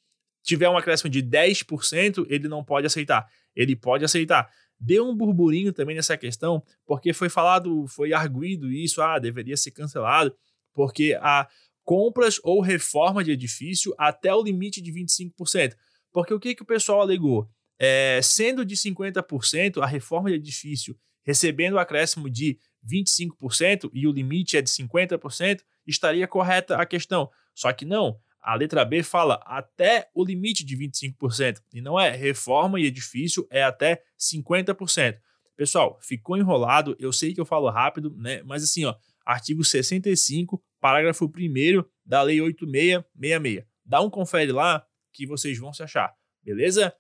tiver 0.43 0.69
um 0.69 0.77
acréscimo 0.77 1.11
de 1.11 1.23
10%, 1.23 2.27
ele 2.29 2.49
não 2.49 2.65
pode 2.65 2.87
aceitar. 2.87 3.27
Ele 3.55 3.75
pode 3.77 4.05
aceitar. 4.05 4.51
Deu 4.79 5.09
um 5.09 5.17
burburinho 5.17 5.73
também 5.73 5.95
nessa 5.95 6.17
questão, 6.17 6.63
porque 6.85 7.13
foi 7.13 7.29
falado, 7.29 7.87
foi 7.87 8.13
arguído 8.13 8.71
isso, 8.71 9.01
ah, 9.01 9.19
deveria 9.19 9.57
ser 9.57 9.71
cancelado, 9.71 10.35
porque 10.75 11.17
a 11.21 11.49
compras 11.85 12.41
ou 12.43 12.61
reforma 12.61 13.23
de 13.23 13.31
edifício 13.33 13.95
até 13.99 14.35
o 14.35 14.43
limite 14.43 14.81
de 14.81 14.93
25%. 14.93 15.75
Porque 16.13 16.35
o 16.35 16.41
que, 16.41 16.55
que 16.55 16.63
o 16.63 16.67
pessoal 16.67 17.01
alegou? 17.01 17.49
É, 17.79 18.21
sendo 18.23 18.65
de 18.65 18.77
50%, 18.77 19.83
a 19.83 19.87
reforma 19.87 20.31
de 20.31 20.37
edifício 20.37 20.97
recebendo 21.25 21.75
o 21.75 21.79
acréscimo 21.79 22.29
de 22.29 22.59
25% 22.85 23.91
e 23.93 24.07
o 24.07 24.13
limite 24.13 24.57
é 24.57 24.63
de 24.63 24.71
50%, 24.71 25.61
estaria 25.87 26.27
correta 26.27 26.77
a 26.77 26.87
questão. 26.87 27.31
Só 27.55 27.73
que 27.73 27.85
não, 27.85 28.19
a 28.41 28.55
letra 28.55 28.85
B 28.85 29.03
fala 29.03 29.41
até 29.45 30.09
o 30.15 30.25
limite 30.25 30.65
de 30.65 30.77
25%, 30.77 31.61
e 31.73 31.81
não 31.81 31.99
é 31.99 32.11
reforma 32.11 32.81
e 32.81 32.87
edifício 32.87 33.47
é 33.51 33.63
até 33.63 34.03
50%. 34.19 35.19
Pessoal, 35.57 35.99
ficou 36.03 36.37
enrolado, 36.37 36.97
eu 36.99 37.13
sei 37.13 37.33
que 37.35 37.41
eu 37.41 37.47
falo 37.47 37.71
rápido, 37.71 38.13
né? 38.17 38.43
Mas 38.43 38.65
assim, 38.65 38.85
ó, 38.85 38.97
artigo 39.25 39.63
65, 39.63 40.61
parágrafo 40.81 41.27
1 41.27 41.85
da 42.05 42.23
Lei 42.23 42.41
8666. 42.41 43.65
Dá 43.85 44.01
um 44.01 44.11
confere 44.11 44.51
lá 44.51 44.85
que 45.13 45.27
vocês 45.27 45.59
vão 45.59 45.73
se 45.73 45.83
achar, 45.83 46.13
beleza? 46.43 46.93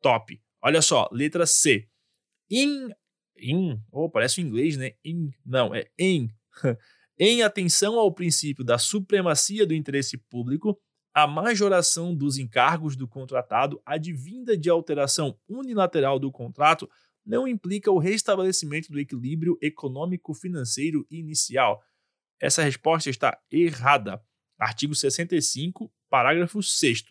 Top. 0.00 0.40
Olha 0.62 0.82
só, 0.82 1.08
letra 1.12 1.46
C. 1.46 1.86
Em 2.50 2.88
em, 3.40 3.80
oh, 3.90 4.08
parece 4.08 4.40
o 4.40 4.42
inglês, 4.42 4.76
né? 4.76 4.92
In, 5.04 5.30
não, 5.44 5.74
é 5.74 5.88
em. 5.98 6.30
em 7.18 7.42
atenção 7.42 7.98
ao 7.98 8.12
princípio 8.12 8.64
da 8.64 8.78
supremacia 8.78 9.66
do 9.66 9.74
interesse 9.74 10.16
público, 10.16 10.78
a 11.12 11.26
majoração 11.26 12.14
dos 12.14 12.38
encargos 12.38 12.96
do 12.96 13.08
contratado 13.08 13.80
advinda 13.84 14.56
de 14.56 14.70
alteração 14.70 15.36
unilateral 15.48 16.18
do 16.18 16.30
contrato 16.30 16.88
não 17.26 17.46
implica 17.46 17.90
o 17.90 17.98
restabelecimento 17.98 18.90
do 18.90 18.98
equilíbrio 18.98 19.58
econômico-financeiro 19.60 21.06
inicial. 21.10 21.82
Essa 22.40 22.62
resposta 22.62 23.10
está 23.10 23.38
errada. 23.50 24.22
Artigo 24.58 24.94
65, 24.94 25.92
parágrafo 26.08 26.62
6. 26.62 27.04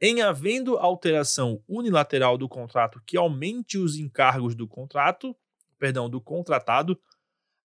Em 0.00 0.22
havendo 0.22 0.76
alteração 0.76 1.62
unilateral 1.68 2.36
do 2.36 2.48
contrato 2.48 3.02
que 3.06 3.16
aumente 3.16 3.78
os 3.78 3.96
encargos 3.96 4.54
do 4.54 4.66
contrato, 4.66 5.36
perdão, 5.84 6.08
do 6.08 6.18
contratado, 6.18 6.98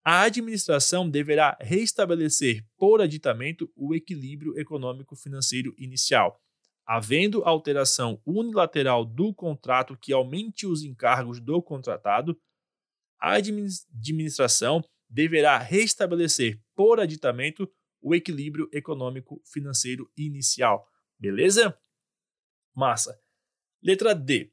a 0.03 0.23
administração 0.23 1.09
deverá 1.09 1.57
restabelecer 1.61 2.65
por 2.77 2.99
aditamento 2.99 3.71
o 3.77 3.95
equilíbrio 3.95 4.59
econômico-financeiro 4.59 5.73
inicial. 5.77 6.37
Havendo 6.85 7.45
alteração 7.45 8.21
unilateral 8.25 9.05
do 9.05 9.33
contrato 9.33 9.95
que 9.95 10.11
aumente 10.11 10.67
os 10.67 10.83
encargos 10.83 11.39
do 11.39 11.61
contratado, 11.61 12.37
a 13.21 13.35
administração 13.35 14.83
deverá 15.09 15.57
restabelecer 15.57 16.59
por 16.75 16.99
aditamento 16.99 17.71
o 18.01 18.13
equilíbrio 18.13 18.69
econômico-financeiro 18.73 20.11
inicial. 20.17 20.85
Beleza? 21.17 21.73
Massa. 22.75 23.17
Letra 23.81 24.13
D. 24.13 24.51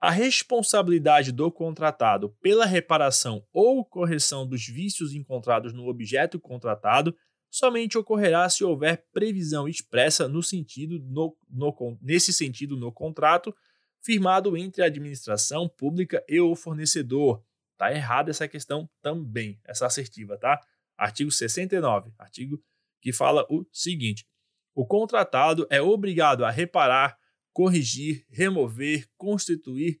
A 0.00 0.10
responsabilidade 0.10 1.32
do 1.32 1.50
contratado 1.50 2.30
pela 2.40 2.64
reparação 2.64 3.44
ou 3.52 3.84
correção 3.84 4.46
dos 4.46 4.64
vícios 4.64 5.12
encontrados 5.12 5.72
no 5.72 5.88
objeto 5.88 6.38
contratado 6.38 7.16
somente 7.50 7.98
ocorrerá 7.98 8.48
se 8.48 8.62
houver 8.62 9.04
previsão 9.12 9.66
expressa 9.66 10.28
no 10.28 10.42
sentido 10.42 11.00
no, 11.00 11.36
no, 11.50 11.98
nesse 12.00 12.32
sentido 12.32 12.76
no 12.76 12.92
contrato 12.92 13.52
firmado 14.00 14.56
entre 14.56 14.82
a 14.82 14.86
administração 14.86 15.68
pública 15.68 16.24
e 16.28 16.40
o 16.40 16.54
fornecedor. 16.54 17.42
Tá 17.76 17.92
errada 17.92 18.30
essa 18.30 18.46
questão 18.46 18.88
também, 19.02 19.60
essa 19.64 19.86
assertiva, 19.86 20.36
tá? 20.36 20.60
Artigo 20.96 21.30
69, 21.30 22.12
artigo 22.18 22.62
que 23.00 23.12
fala 23.12 23.44
o 23.50 23.66
seguinte: 23.72 24.26
o 24.74 24.86
contratado 24.86 25.66
é 25.70 25.80
obrigado 25.82 26.44
a 26.44 26.50
reparar 26.50 27.18
corrigir, 27.58 28.24
remover, 28.30 29.08
constituir, 29.16 30.00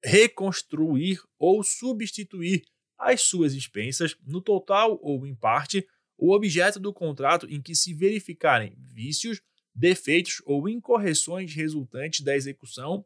reconstruir 0.00 1.20
ou 1.36 1.60
substituir 1.64 2.62
as 2.96 3.22
suas 3.22 3.52
expensas, 3.52 4.16
no 4.24 4.40
total 4.40 4.96
ou 5.02 5.26
em 5.26 5.34
parte, 5.34 5.84
o 6.16 6.32
objeto 6.32 6.78
do 6.78 6.94
contrato 6.94 7.48
em 7.50 7.60
que 7.60 7.74
se 7.74 7.92
verificarem 7.92 8.76
vícios, 8.78 9.42
defeitos 9.74 10.40
ou 10.46 10.68
incorreções 10.68 11.52
resultantes 11.52 12.20
da 12.20 12.36
execução 12.36 13.04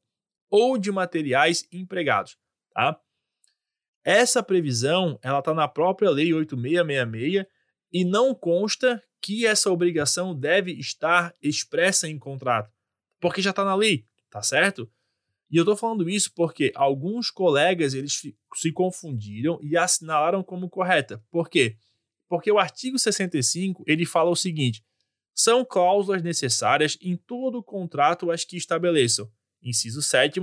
ou 0.50 0.76
de 0.76 0.92
materiais 0.92 1.66
empregados. 1.72 2.36
Tá? 2.74 3.00
Essa 4.04 4.42
previsão 4.42 5.18
ela 5.22 5.38
está 5.38 5.54
na 5.54 5.66
própria 5.66 6.10
Lei 6.10 6.30
8666 6.34 7.46
e 7.90 8.04
não 8.04 8.34
consta 8.34 9.02
que 9.18 9.46
essa 9.46 9.70
obrigação 9.70 10.38
deve 10.38 10.72
estar 10.72 11.34
expressa 11.40 12.06
em 12.06 12.18
contrato 12.18 12.75
porque 13.20 13.42
já 13.42 13.50
está 13.50 13.64
na 13.64 13.74
lei, 13.74 14.06
tá 14.30 14.42
certo? 14.42 14.90
E 15.50 15.56
eu 15.56 15.62
estou 15.62 15.76
falando 15.76 16.08
isso 16.08 16.32
porque 16.34 16.72
alguns 16.74 17.30
colegas 17.30 17.94
eles 17.94 18.20
se 18.54 18.72
confundiram 18.72 19.58
e 19.62 19.76
assinalaram 19.76 20.42
como 20.42 20.68
correta. 20.68 21.22
Por 21.30 21.48
quê? 21.48 21.76
Porque 22.28 22.50
o 22.50 22.58
artigo 22.58 22.98
65 22.98 23.84
ele 23.86 24.04
fala 24.04 24.30
o 24.30 24.36
seguinte: 24.36 24.84
são 25.34 25.64
cláusulas 25.64 26.22
necessárias 26.22 26.98
em 27.00 27.16
todo 27.16 27.62
contrato 27.62 28.30
as 28.30 28.44
que 28.44 28.56
estabeleçam, 28.56 29.30
inciso 29.62 30.02
7, 30.02 30.40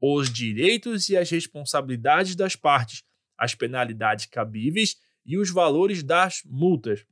os 0.00 0.32
direitos 0.32 1.08
e 1.08 1.16
as 1.16 1.30
responsabilidades 1.30 2.36
das 2.36 2.54
partes, 2.54 3.02
as 3.36 3.54
penalidades 3.54 4.26
cabíveis 4.26 4.96
e 5.24 5.38
os 5.38 5.50
valores 5.50 6.02
das 6.02 6.42
multas. 6.44 7.04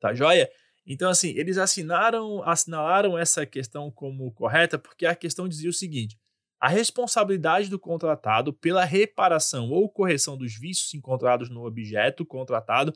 Tá 0.00 0.14
joia? 0.14 0.50
Então, 0.90 1.10
assim, 1.10 1.28
eles 1.36 1.58
assinaram, 1.58 2.42
assinalaram 2.42 3.18
essa 3.18 3.44
questão 3.44 3.90
como 3.90 4.32
correta 4.32 4.78
porque 4.78 5.04
a 5.04 5.14
questão 5.14 5.46
dizia 5.46 5.68
o 5.68 5.72
seguinte: 5.72 6.18
a 6.58 6.66
responsabilidade 6.66 7.68
do 7.68 7.78
contratado 7.78 8.54
pela 8.54 8.84
reparação 8.84 9.70
ou 9.70 9.90
correção 9.90 10.34
dos 10.38 10.58
vícios 10.58 10.94
encontrados 10.94 11.50
no 11.50 11.66
objeto 11.66 12.24
contratado 12.24 12.94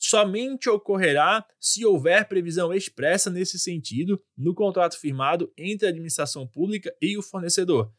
somente 0.00 0.70
ocorrerá 0.70 1.44
se 1.60 1.84
houver 1.84 2.26
previsão 2.26 2.72
expressa 2.72 3.28
nesse 3.28 3.58
sentido 3.58 4.22
no 4.34 4.54
contrato 4.54 4.98
firmado 4.98 5.52
entre 5.58 5.86
a 5.86 5.90
administração 5.90 6.46
pública 6.46 6.94
e 7.02 7.18
o 7.18 7.22
fornecedor. 7.22 7.92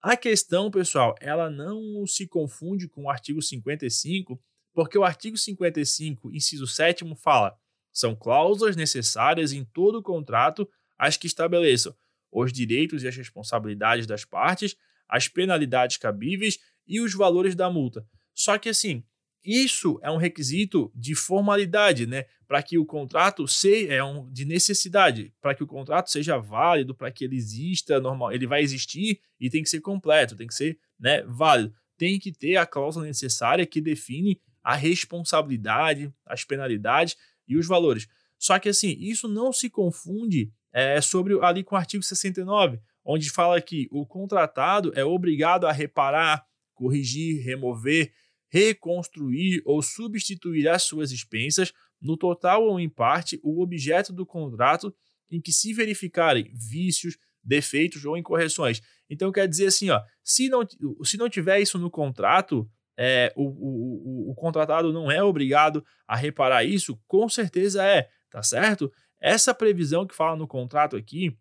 A 0.00 0.16
questão, 0.16 0.70
pessoal, 0.70 1.14
ela 1.20 1.50
não 1.50 2.06
se 2.06 2.26
confunde 2.26 2.88
com 2.88 3.04
o 3.04 3.10
artigo 3.10 3.42
55, 3.42 4.40
porque 4.72 4.96
o 4.96 5.04
artigo 5.04 5.36
55, 5.36 6.32
inciso 6.32 6.66
7 6.66 7.04
fala: 7.16 7.58
são 7.94 8.14
cláusulas 8.14 8.74
necessárias 8.74 9.52
em 9.52 9.64
todo 9.64 10.02
contrato 10.02 10.68
as 10.98 11.16
que 11.16 11.28
estabeleçam 11.28 11.94
os 12.30 12.52
direitos 12.52 13.04
e 13.04 13.08
as 13.08 13.16
responsabilidades 13.16 14.06
das 14.06 14.24
partes, 14.24 14.76
as 15.08 15.28
penalidades 15.28 15.96
cabíveis 15.96 16.58
e 16.86 17.00
os 17.00 17.14
valores 17.14 17.54
da 17.54 17.70
multa. 17.70 18.04
Só 18.34 18.58
que 18.58 18.68
assim, 18.68 19.04
isso 19.44 20.00
é 20.02 20.10
um 20.10 20.16
requisito 20.16 20.90
de 20.94 21.14
formalidade, 21.14 22.06
né? 22.06 22.24
Para 22.48 22.62
que 22.62 22.78
o 22.78 22.84
contrato 22.84 23.46
seja 23.46 23.92
é 23.92 24.02
um, 24.02 24.30
de 24.32 24.44
necessidade, 24.44 25.32
para 25.40 25.54
que 25.54 25.62
o 25.62 25.66
contrato 25.66 26.10
seja 26.10 26.38
válido, 26.38 26.94
para 26.94 27.10
que 27.10 27.24
ele 27.24 27.36
exista, 27.36 28.00
normal, 28.00 28.32
ele 28.32 28.46
vai 28.46 28.62
existir 28.62 29.20
e 29.38 29.48
tem 29.48 29.62
que 29.62 29.68
ser 29.68 29.80
completo, 29.80 30.36
tem 30.36 30.46
que 30.46 30.54
ser 30.54 30.78
né, 30.98 31.22
válido. 31.22 31.74
Tem 31.96 32.18
que 32.18 32.32
ter 32.32 32.56
a 32.56 32.66
cláusula 32.66 33.06
necessária 33.06 33.64
que 33.66 33.80
define 33.80 34.40
a 34.62 34.74
responsabilidade, 34.74 36.12
as 36.26 36.42
penalidades 36.42 37.16
e 37.46 37.56
os 37.56 37.66
valores. 37.66 38.06
Só 38.38 38.58
que 38.58 38.68
assim, 38.68 38.96
isso 38.98 39.28
não 39.28 39.52
se 39.52 39.70
confunde 39.70 40.52
é, 40.72 41.00
sobre 41.00 41.38
ali 41.42 41.62
com 41.62 41.74
o 41.74 41.78
artigo 41.78 42.02
69, 42.02 42.80
onde 43.04 43.30
fala 43.30 43.60
que 43.60 43.88
o 43.90 44.06
contratado 44.06 44.92
é 44.94 45.04
obrigado 45.04 45.66
a 45.66 45.72
reparar, 45.72 46.44
corrigir, 46.74 47.44
remover 47.44 48.12
reconstruir 48.54 49.60
ou 49.64 49.82
substituir 49.82 50.68
as 50.68 50.84
suas 50.84 51.10
expensas, 51.10 51.72
no 52.00 52.16
total 52.16 52.62
ou 52.62 52.78
em 52.78 52.88
parte, 52.88 53.40
o 53.42 53.60
objeto 53.60 54.12
do 54.12 54.24
contrato 54.24 54.94
em 55.28 55.40
que 55.40 55.50
se 55.50 55.72
verificarem 55.72 56.52
vícios, 56.54 57.18
defeitos 57.42 58.04
ou 58.04 58.16
incorreções. 58.16 58.80
Então 59.10 59.32
quer 59.32 59.48
dizer 59.48 59.66
assim, 59.66 59.90
ó, 59.90 60.00
se 60.22 60.48
não, 60.48 60.60
se 61.02 61.16
não 61.16 61.28
tiver 61.28 61.58
isso 61.60 61.78
no 61.78 61.90
contrato, 61.90 62.70
é, 62.96 63.32
o, 63.34 63.44
o, 63.44 64.28
o, 64.28 64.30
o 64.30 64.34
contratado 64.34 64.92
não 64.92 65.10
é 65.10 65.22
obrigado 65.22 65.84
a 66.06 66.16
reparar 66.16 66.64
isso, 66.64 67.00
com 67.06 67.28
certeza 67.28 67.84
é, 67.84 68.08
tá 68.30 68.42
certo? 68.42 68.92
Essa 69.20 69.54
previsão 69.54 70.06
que 70.06 70.14
fala 70.14 70.36
no 70.36 70.46
contrato 70.46 70.96
aqui, 70.96 71.36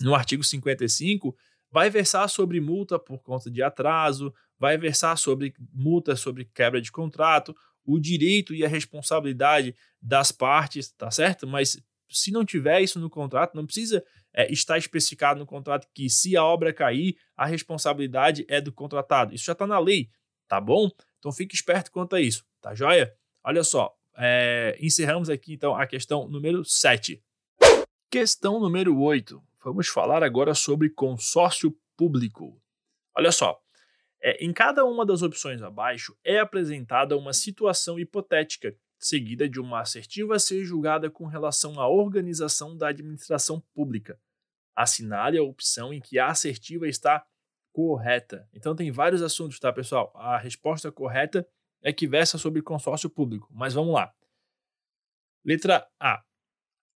no 0.00 0.14
artigo 0.14 0.42
55, 0.42 1.36
vai 1.70 1.90
versar 1.90 2.28
sobre 2.28 2.60
multa 2.60 2.98
por 2.98 3.18
conta 3.18 3.50
de 3.50 3.62
atraso, 3.62 4.32
vai 4.58 4.78
versar 4.78 5.16
sobre 5.16 5.54
multa 5.72 6.14
sobre 6.14 6.44
quebra 6.44 6.80
de 6.80 6.92
contrato, 6.92 7.54
o 7.84 7.98
direito 7.98 8.54
e 8.54 8.64
a 8.64 8.68
responsabilidade 8.68 9.74
das 10.00 10.30
partes, 10.30 10.92
tá 10.92 11.10
certo? 11.10 11.46
Mas 11.46 11.76
se 12.08 12.30
não 12.30 12.44
tiver 12.44 12.80
isso 12.80 13.00
no 13.00 13.10
contrato, 13.10 13.56
não 13.56 13.66
precisa 13.66 14.04
é, 14.32 14.52
estar 14.52 14.78
especificado 14.78 15.40
no 15.40 15.46
contrato 15.46 15.88
que 15.94 16.08
se 16.08 16.36
a 16.36 16.44
obra 16.44 16.72
cair, 16.72 17.16
a 17.36 17.46
responsabilidade 17.46 18.44
é 18.48 18.60
do 18.60 18.72
contratado. 18.72 19.34
Isso 19.34 19.44
já 19.44 19.52
está 19.52 19.66
na 19.66 19.78
lei, 19.78 20.10
tá 20.52 20.60
bom? 20.60 20.90
Então 21.18 21.32
fique 21.32 21.54
esperto 21.54 21.90
quanto 21.90 22.14
a 22.14 22.20
isso, 22.20 22.44
tá 22.60 22.74
joia? 22.74 23.16
Olha 23.42 23.64
só, 23.64 23.96
é, 24.18 24.76
encerramos 24.78 25.30
aqui 25.30 25.54
então 25.54 25.74
a 25.74 25.86
questão 25.86 26.28
número 26.28 26.62
7. 26.62 27.24
Questão 28.10 28.60
número 28.60 29.00
8. 29.00 29.42
Vamos 29.64 29.88
falar 29.88 30.22
agora 30.22 30.52
sobre 30.52 30.90
consórcio 30.90 31.74
público. 31.96 32.60
Olha 33.16 33.32
só, 33.32 33.58
é, 34.20 34.44
em 34.44 34.52
cada 34.52 34.84
uma 34.84 35.06
das 35.06 35.22
opções 35.22 35.62
abaixo 35.62 36.14
é 36.22 36.38
apresentada 36.38 37.16
uma 37.16 37.32
situação 37.32 37.98
hipotética, 37.98 38.76
seguida 38.98 39.48
de 39.48 39.58
uma 39.58 39.80
assertiva 39.80 40.36
a 40.36 40.38
ser 40.38 40.66
julgada 40.66 41.08
com 41.08 41.24
relação 41.24 41.80
à 41.80 41.88
organização 41.88 42.76
da 42.76 42.88
administração 42.88 43.58
pública. 43.72 44.20
Assinale 44.76 45.38
a 45.38 45.42
opção 45.42 45.94
em 45.94 46.00
que 46.00 46.18
a 46.18 46.26
assertiva 46.26 46.86
está 46.86 47.24
correta. 47.72 48.48
Então 48.52 48.76
tem 48.76 48.90
vários 48.90 49.22
assuntos, 49.22 49.58
tá, 49.58 49.72
pessoal? 49.72 50.12
A 50.14 50.36
resposta 50.36 50.92
correta 50.92 51.46
é 51.82 51.92
que 51.92 52.06
versa 52.06 52.38
sobre 52.38 52.62
consórcio 52.62 53.10
público, 53.10 53.48
mas 53.50 53.74
vamos 53.74 53.94
lá. 53.94 54.12
Letra 55.44 55.86
A. 55.98 56.22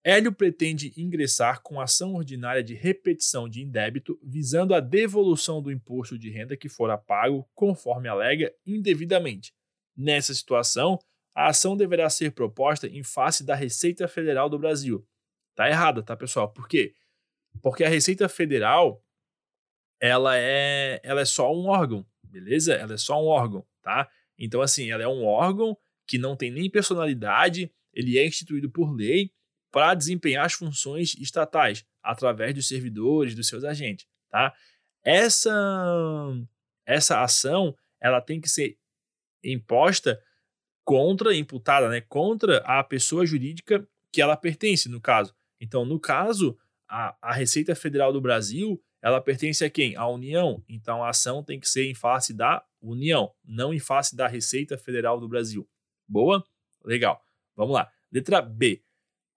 Hélio 0.03 0.32
pretende 0.32 0.93
ingressar 0.95 1.63
com 1.63 1.82
ação 1.82 2.13
ordinária 2.13 2.63
de 2.63 2.76
repetição 2.76 3.49
de 3.49 3.63
indébito, 3.63 4.19
visando 4.21 4.76
a 4.76 4.80
devolução 4.80 5.63
do 5.63 5.71
imposto 5.71 6.15
de 6.19 6.30
renda 6.30 6.55
que 6.55 6.69
fora 6.69 6.95
pago, 6.95 7.49
conforme 7.55 8.07
alega, 8.07 8.53
indevidamente. 8.63 9.51
Nessa 9.97 10.32
situação, 10.32 10.99
a 11.34 11.47
ação 11.47 11.76
deverá 11.76 12.07
ser 12.07 12.32
proposta 12.34 12.88
em 12.88 13.01
face 13.01 13.43
da 13.43 13.55
Receita 13.55 14.07
Federal 14.07 14.47
do 14.47 14.59
Brasil. 14.59 15.03
Tá 15.55 15.67
errada, 15.67 16.03
tá, 16.03 16.15
pessoal? 16.15 16.51
Por 16.53 16.67
quê? 16.67 16.93
Porque 17.63 17.84
a 17.84 17.89
Receita 17.89 18.30
Federal 18.30 19.03
ela 20.06 20.38
é, 20.38 20.99
ela 21.03 21.22
é 21.22 21.26
só 21.26 21.53
um 21.53 21.68
órgão, 21.68 22.06
beleza? 22.24 22.74
Ela 22.74 22.93
é 22.93 22.97
só 22.97 23.22
um 23.22 23.28
órgão, 23.28 23.66
tá? 23.82 24.10
Então, 24.38 24.62
assim, 24.62 24.91
ela 24.91 25.03
é 25.03 25.08
um 25.08 25.26
órgão 25.26 25.78
que 26.08 26.18
não 26.18 26.36
tem 26.36 26.51
nem 26.51 26.70
personalidade, 26.70 27.72
ele 27.93 28.18
é 28.18 28.28
instituído 28.28 28.70
por 28.70 28.93
lei 28.93 29.32
para 29.72 29.93
desempenhar 29.93 30.45
as 30.45 30.53
funções 30.53 31.16
estatais 31.16 31.86
através 32.03 32.53
dos 32.53 32.68
servidores, 32.68 33.36
dos 33.36 33.47
seus 33.47 33.64
agentes, 33.64 34.08
tá? 34.30 34.53
Essa 35.03 35.51
essa 36.86 37.24
ação, 37.24 37.76
ela 37.99 38.22
tem 38.22 38.39
que 38.39 38.47
ser 38.47 38.78
imposta 39.43 40.22
contra, 40.84 41.36
imputada, 41.36 41.89
né, 41.89 42.01
contra 42.01 42.58
a 42.60 42.84
pessoa 42.84 43.26
jurídica 43.26 43.88
que 44.12 44.22
ela 44.22 44.38
pertence, 44.38 44.88
no 44.88 45.01
caso. 45.01 45.36
Então, 45.60 45.84
no 45.84 45.99
caso, 45.99 46.58
a, 46.88 47.16
a 47.22 47.34
Receita 47.34 47.76
Federal 47.76 48.14
do 48.14 48.22
Brasil, 48.22 48.82
ela 49.06 49.22
pertence 49.22 49.64
a 49.64 49.70
quem? 49.70 49.95
À 49.95 50.08
União. 50.08 50.64
Então, 50.68 51.03
a 51.03 51.10
ação 51.10 51.43
tem 51.43 51.60
que 51.60 51.70
ser 51.70 51.86
em 51.86 51.93
face 51.93 52.34
da 52.34 52.66
União, 52.82 53.32
não 53.43 53.72
em 53.72 53.78
face 53.78 54.16
da 54.16 54.28
Receita 54.28 54.80
Federal 54.80 55.20
do 55.20 55.28
Brasil. 55.28 55.70
Boa? 56.08 56.43
Legal. 56.84 57.24
Vamos 57.56 57.76
lá. 57.76 57.88
Letra 58.12 58.41
B. 58.41 58.84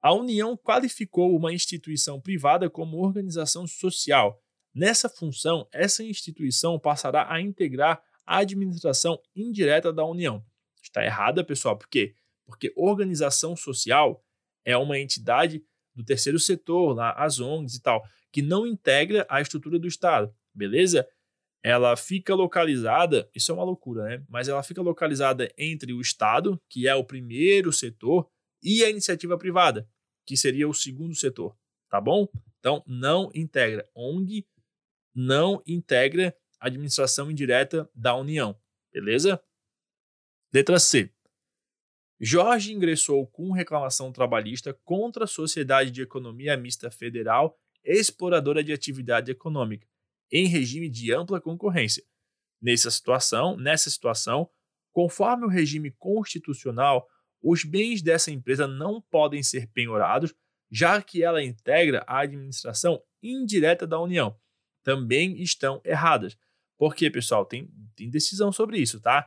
A 0.01 0.15
União 0.15 0.57
qualificou 0.57 1.37
uma 1.37 1.53
instituição 1.53 2.19
privada 2.19 2.71
como 2.71 2.97
organização 2.97 3.67
social. 3.67 4.43
Nessa 4.75 5.07
função, 5.07 5.69
essa 5.71 6.03
instituição 6.03 6.79
passará 6.79 7.31
a 7.31 7.39
integrar 7.39 8.03
a 8.25 8.39
administração 8.39 9.21
indireta 9.37 9.93
da 9.93 10.03
União. 10.03 10.43
Está 10.83 11.05
errada, 11.05 11.45
pessoal, 11.45 11.77
por 11.77 11.89
quê? 11.89 12.15
Porque 12.47 12.73
organização 12.75 13.55
social 13.55 14.25
é 14.65 14.75
uma 14.79 14.99
entidade 14.99 15.63
do 15.95 16.03
terceiro 16.03 16.39
setor, 16.39 16.95
lá, 16.95 17.13
as 17.13 17.39
ONGs 17.39 17.75
e 17.75 17.83
tal, 17.83 18.03
que 18.39 18.43
não 18.43 18.65
integra 18.65 19.27
a 19.29 19.41
estrutura 19.41 19.81
do 19.81 19.89
Estado, 19.89 20.33
beleza? 20.55 21.09
Ela 21.61 21.97
fica 21.97 22.37
localizada, 22.37 23.29
isso 23.35 23.51
é 23.51 23.55
uma 23.57 23.65
loucura, 23.65 24.05
né? 24.05 24.25
Mas 24.29 24.47
ela 24.47 24.63
fica 24.63 24.81
localizada 24.81 25.53
entre 25.59 25.93
o 25.93 26.01
Estado, 26.01 26.57
que 26.69 26.87
é 26.87 26.95
o 26.95 27.03
primeiro 27.03 27.73
setor, 27.73 28.31
e 28.63 28.85
a 28.85 28.91
iniciativa 28.91 29.37
privada, 29.37 29.91
que 30.25 30.37
seria 30.37 30.69
o 30.69 30.73
segundo 30.73 31.17
setor, 31.17 31.59
tá 31.91 32.01
bom? 32.01 32.29
Então, 32.61 32.81
não 32.87 33.29
integra. 33.35 33.85
ONG 33.93 34.47
não 35.13 35.61
integra 35.67 36.33
a 36.61 36.69
administração 36.69 37.33
indireta 37.33 37.91
da 37.93 38.15
União, 38.15 38.57
beleza? 38.93 39.43
Letra 40.55 40.79
C. 40.79 41.13
Jorge 42.21 42.73
ingressou 42.73 43.27
com 43.27 43.51
reclamação 43.51 44.13
trabalhista 44.13 44.73
contra 44.85 45.25
a 45.25 45.29
Sociedade 45.29 45.91
de 45.91 46.03
Economia 46.03 46.57
Mista 46.57 46.89
Federal 46.89 47.59
Exploradora 47.91 48.63
de 48.63 48.71
Atividade 48.71 49.31
Econômica, 49.31 49.89
em 50.31 50.47
regime 50.47 50.91
de 50.91 51.11
ampla 51.11 51.41
concorrência. 51.41 52.05
Nessa 52.61 52.91
situação, 52.91 53.57
nessa 53.57 53.89
situação, 53.89 54.51
conforme 54.93 55.47
o 55.47 55.49
regime 55.49 55.91
constitucional, 55.93 57.09
os 57.43 57.65
bens 57.65 58.03
dessa 58.03 58.31
empresa 58.31 58.69
não 58.69 59.01
podem 59.01 59.43
ser 59.43 59.69
penhorados, 59.69 60.35
já 60.71 61.01
que 61.01 61.23
ela 61.23 61.43
integra 61.43 62.05
a 62.07 62.21
administração 62.21 63.03
indireta 63.23 63.87
da 63.87 63.99
União. 63.99 64.39
Também 64.85 65.41
estão 65.41 65.81
erradas. 65.83 66.37
Porque, 66.77 67.11
pessoal, 67.11 67.47
tem, 67.47 67.71
tem 67.97 68.11
decisão 68.11 68.53
sobre 68.53 68.79
isso, 68.79 69.01
tá? 69.01 69.27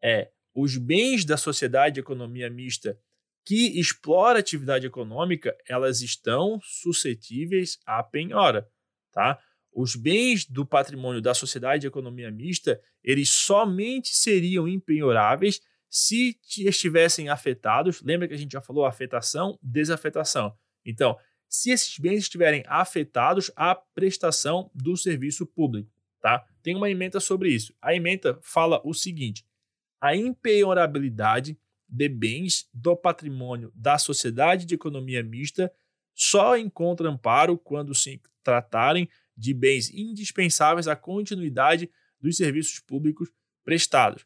É, 0.00 0.30
os 0.54 0.76
bens 0.76 1.24
da 1.24 1.36
sociedade 1.36 1.94
de 1.94 2.00
economia 2.00 2.48
mista 2.48 2.98
que 3.46 3.78
explora 3.78 4.40
atividade 4.40 4.84
econômica, 4.84 5.56
elas 5.68 6.02
estão 6.02 6.60
suscetíveis 6.62 7.78
à 7.86 8.02
penhora, 8.02 8.68
tá? 9.12 9.38
Os 9.72 9.94
bens 9.94 10.44
do 10.44 10.66
patrimônio 10.66 11.22
da 11.22 11.32
sociedade 11.32 11.82
de 11.82 11.86
economia 11.86 12.28
mista, 12.28 12.80
eles 13.04 13.30
somente 13.30 14.08
seriam 14.16 14.66
impenhoráveis 14.66 15.60
se 15.88 16.36
estivessem 16.58 17.28
afetados. 17.28 18.02
Lembra 18.02 18.26
que 18.26 18.34
a 18.34 18.36
gente 18.36 18.52
já 18.52 18.60
falou 18.60 18.84
afetação, 18.84 19.56
desafetação. 19.62 20.52
Então, 20.84 21.16
se 21.48 21.70
esses 21.70 21.96
bens 21.98 22.18
estiverem 22.18 22.64
afetados 22.66 23.52
à 23.54 23.76
prestação 23.76 24.70
do 24.74 24.96
serviço 24.96 25.46
público, 25.46 25.88
tá? 26.20 26.44
Tem 26.64 26.74
uma 26.74 26.90
emenda 26.90 27.20
sobre 27.20 27.50
isso. 27.50 27.72
A 27.80 27.94
emenda 27.94 28.40
fala 28.42 28.80
o 28.84 28.92
seguinte: 28.92 29.46
a 30.00 30.16
impenhorabilidade 30.16 31.56
de 31.88 32.08
bens 32.08 32.68
do 32.72 32.96
patrimônio 32.96 33.72
da 33.74 33.98
sociedade 33.98 34.64
de 34.64 34.74
economia 34.74 35.22
mista 35.22 35.72
só 36.14 36.56
encontra 36.56 37.08
amparo 37.08 37.58
quando 37.58 37.94
se 37.94 38.20
tratarem 38.42 39.08
de 39.36 39.52
bens 39.52 39.90
indispensáveis 39.90 40.88
à 40.88 40.96
continuidade 40.96 41.90
dos 42.20 42.36
serviços 42.36 42.80
públicos 42.80 43.30
prestados, 43.62 44.24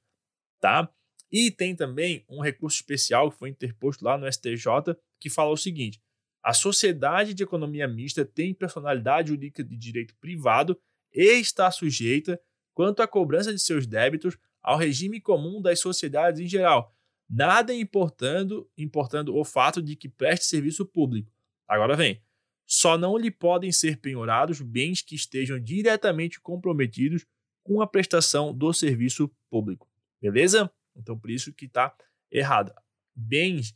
tá? 0.60 0.88
E 1.32 1.50
tem 1.50 1.74
também 1.74 2.24
um 2.28 2.40
recurso 2.40 2.76
especial 2.76 3.30
que 3.30 3.38
foi 3.38 3.50
interposto 3.50 4.04
lá 4.04 4.16
no 4.16 4.30
STJ 4.30 4.96
que 5.18 5.28
fala 5.28 5.50
o 5.50 5.56
seguinte: 5.56 6.00
a 6.42 6.54
sociedade 6.54 7.34
de 7.34 7.42
economia 7.42 7.86
mista 7.86 8.24
tem 8.24 8.54
personalidade 8.54 9.28
jurídica 9.28 9.62
de 9.62 9.76
direito 9.76 10.14
privado 10.16 10.80
e 11.12 11.40
está 11.40 11.70
sujeita, 11.70 12.40
quanto 12.72 13.02
à 13.02 13.06
cobrança 13.06 13.52
de 13.52 13.58
seus 13.58 13.86
débitos, 13.86 14.38
ao 14.62 14.78
regime 14.78 15.20
comum 15.20 15.60
das 15.60 15.80
sociedades 15.80 16.40
em 16.40 16.46
geral, 16.46 16.94
nada 17.30 17.72
importando, 17.72 18.68
importando 18.76 19.36
o 19.36 19.44
fato 19.44 19.80
de 19.80 19.94
que 19.94 20.08
preste 20.08 20.46
serviço 20.46 20.84
público. 20.84 21.32
Agora 21.68 21.94
vem. 21.94 22.20
Só 22.66 22.98
não 22.98 23.16
lhe 23.16 23.30
podem 23.30 23.70
ser 23.70 23.98
penhorados 23.98 24.60
bens 24.60 25.00
que 25.00 25.14
estejam 25.14 25.58
diretamente 25.58 26.40
comprometidos 26.40 27.24
com 27.62 27.80
a 27.80 27.86
prestação 27.86 28.52
do 28.52 28.72
serviço 28.72 29.28
público. 29.48 29.88
Beleza? 30.20 30.70
Então, 30.96 31.18
por 31.18 31.30
isso 31.30 31.52
que 31.52 31.66
está 31.66 31.94
errado. 32.30 32.72
Bens 33.14 33.74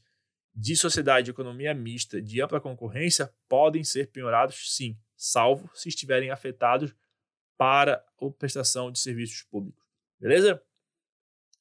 de 0.55 0.77
sociedade 0.77 1.27
de 1.27 1.31
economia 1.31 1.75
mista 1.75 2.21
de 2.21 2.41
ampla 2.41 2.61
concorrência 2.61 3.33
podem 3.49 3.83
ser 3.83 4.11
penhorados, 4.11 4.75
sim, 4.77 4.97
salvo 5.17 5.69
se 5.75 5.89
estiverem 5.89 6.31
afetados 6.31 6.95
para 7.57 8.05
a 8.21 8.31
prestação 8.31 8.91
de 8.91 8.99
serviços 8.99 9.43
públicos. 9.43 9.85
Beleza? 10.21 10.63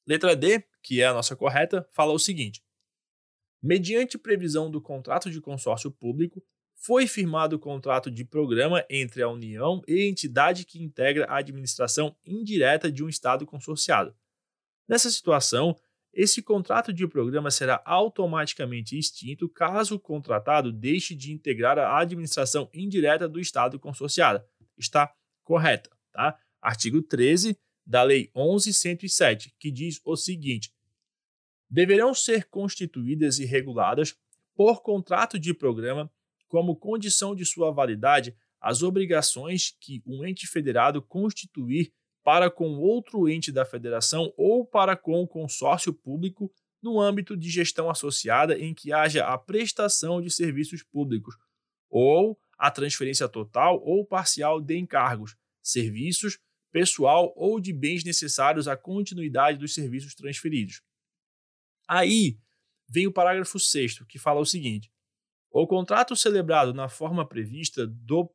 Letra 0.06 0.36
D, 0.36 0.64
que 0.84 1.00
é 1.00 1.06
a 1.06 1.14
nossa 1.14 1.34
correta, 1.34 1.88
fala 1.92 2.12
o 2.12 2.18
seguinte: 2.18 2.62
Mediante 3.62 4.18
previsão 4.18 4.70
do 4.70 4.80
contrato 4.80 5.30
de 5.30 5.40
consórcio 5.40 5.90
público, 5.90 6.44
foi 6.76 7.06
firmado 7.06 7.56
o 7.56 7.58
contrato 7.58 8.10
de 8.10 8.24
programa 8.24 8.84
entre 8.90 9.22
a 9.22 9.28
União 9.28 9.80
e 9.88 10.02
a 10.02 10.06
entidade 10.06 10.66
que 10.66 10.82
integra 10.82 11.24
a 11.24 11.38
administração 11.38 12.14
indireta 12.26 12.92
de 12.92 13.02
um 13.02 13.08
Estado 13.08 13.46
consorciado. 13.46 14.14
Nessa 14.86 15.10
situação, 15.10 15.74
esse 16.12 16.42
contrato 16.42 16.92
de 16.92 17.08
programa 17.08 17.50
será 17.50 17.82
automaticamente 17.86 18.98
extinto 18.98 19.48
caso 19.48 19.94
o 19.94 20.00
contratado 20.00 20.70
deixe 20.70 21.14
de 21.14 21.32
integrar 21.32 21.78
a 21.78 21.98
administração 21.98 22.68
indireta 22.72 23.26
do 23.26 23.40
Estado 23.40 23.80
consorciado. 23.80 24.44
Está 24.76 25.10
correta, 25.42 25.88
tá? 26.12 26.38
Artigo 26.60 27.00
13 27.00 27.58
da 27.86 28.02
Lei 28.02 28.30
11.107, 28.34 29.52
que 29.58 29.70
diz 29.70 30.00
o 30.04 30.16
seguinte: 30.16 30.73
deverão 31.70 32.14
ser 32.14 32.44
constituídas 32.48 33.38
e 33.38 33.44
reguladas 33.44 34.16
por 34.54 34.82
contrato 34.82 35.38
de 35.38 35.52
programa 35.52 36.10
como 36.48 36.76
condição 36.76 37.34
de 37.34 37.44
sua 37.44 37.72
validade 37.72 38.36
as 38.60 38.82
obrigações 38.82 39.76
que 39.78 40.02
um 40.06 40.24
ente 40.24 40.46
federado 40.46 41.02
constituir 41.02 41.92
para 42.22 42.50
com 42.50 42.78
outro 42.78 43.28
ente 43.28 43.52
da 43.52 43.66
federação 43.66 44.32
ou 44.36 44.64
para 44.64 44.96
com 44.96 45.22
o 45.22 45.28
consórcio 45.28 45.92
público 45.92 46.50
no 46.82 47.00
âmbito 47.00 47.36
de 47.36 47.50
gestão 47.50 47.90
associada 47.90 48.58
em 48.58 48.72
que 48.72 48.92
haja 48.92 49.26
a 49.26 49.36
prestação 49.36 50.22
de 50.22 50.30
serviços 50.30 50.82
públicos 50.82 51.36
ou 51.90 52.38
a 52.58 52.70
transferência 52.70 53.28
total 53.28 53.82
ou 53.84 54.04
parcial 54.06 54.60
de 54.60 54.78
encargos, 54.78 55.36
serviços, 55.62 56.38
pessoal 56.72 57.32
ou 57.36 57.60
de 57.60 57.72
bens 57.72 58.02
necessários 58.02 58.66
à 58.66 58.76
continuidade 58.76 59.58
dos 59.58 59.74
serviços 59.74 60.14
transferidos. 60.14 60.80
Aí 61.88 62.38
vem 62.88 63.06
o 63.06 63.12
parágrafo 63.12 63.58
6, 63.58 64.00
que 64.08 64.18
fala 64.18 64.40
o 64.40 64.46
seguinte: 64.46 64.90
o 65.50 65.66
contrato 65.66 66.16
celebrado 66.16 66.74
na 66.74 66.88
forma 66.88 67.26
prevista 67.26 67.86
do 67.86 68.30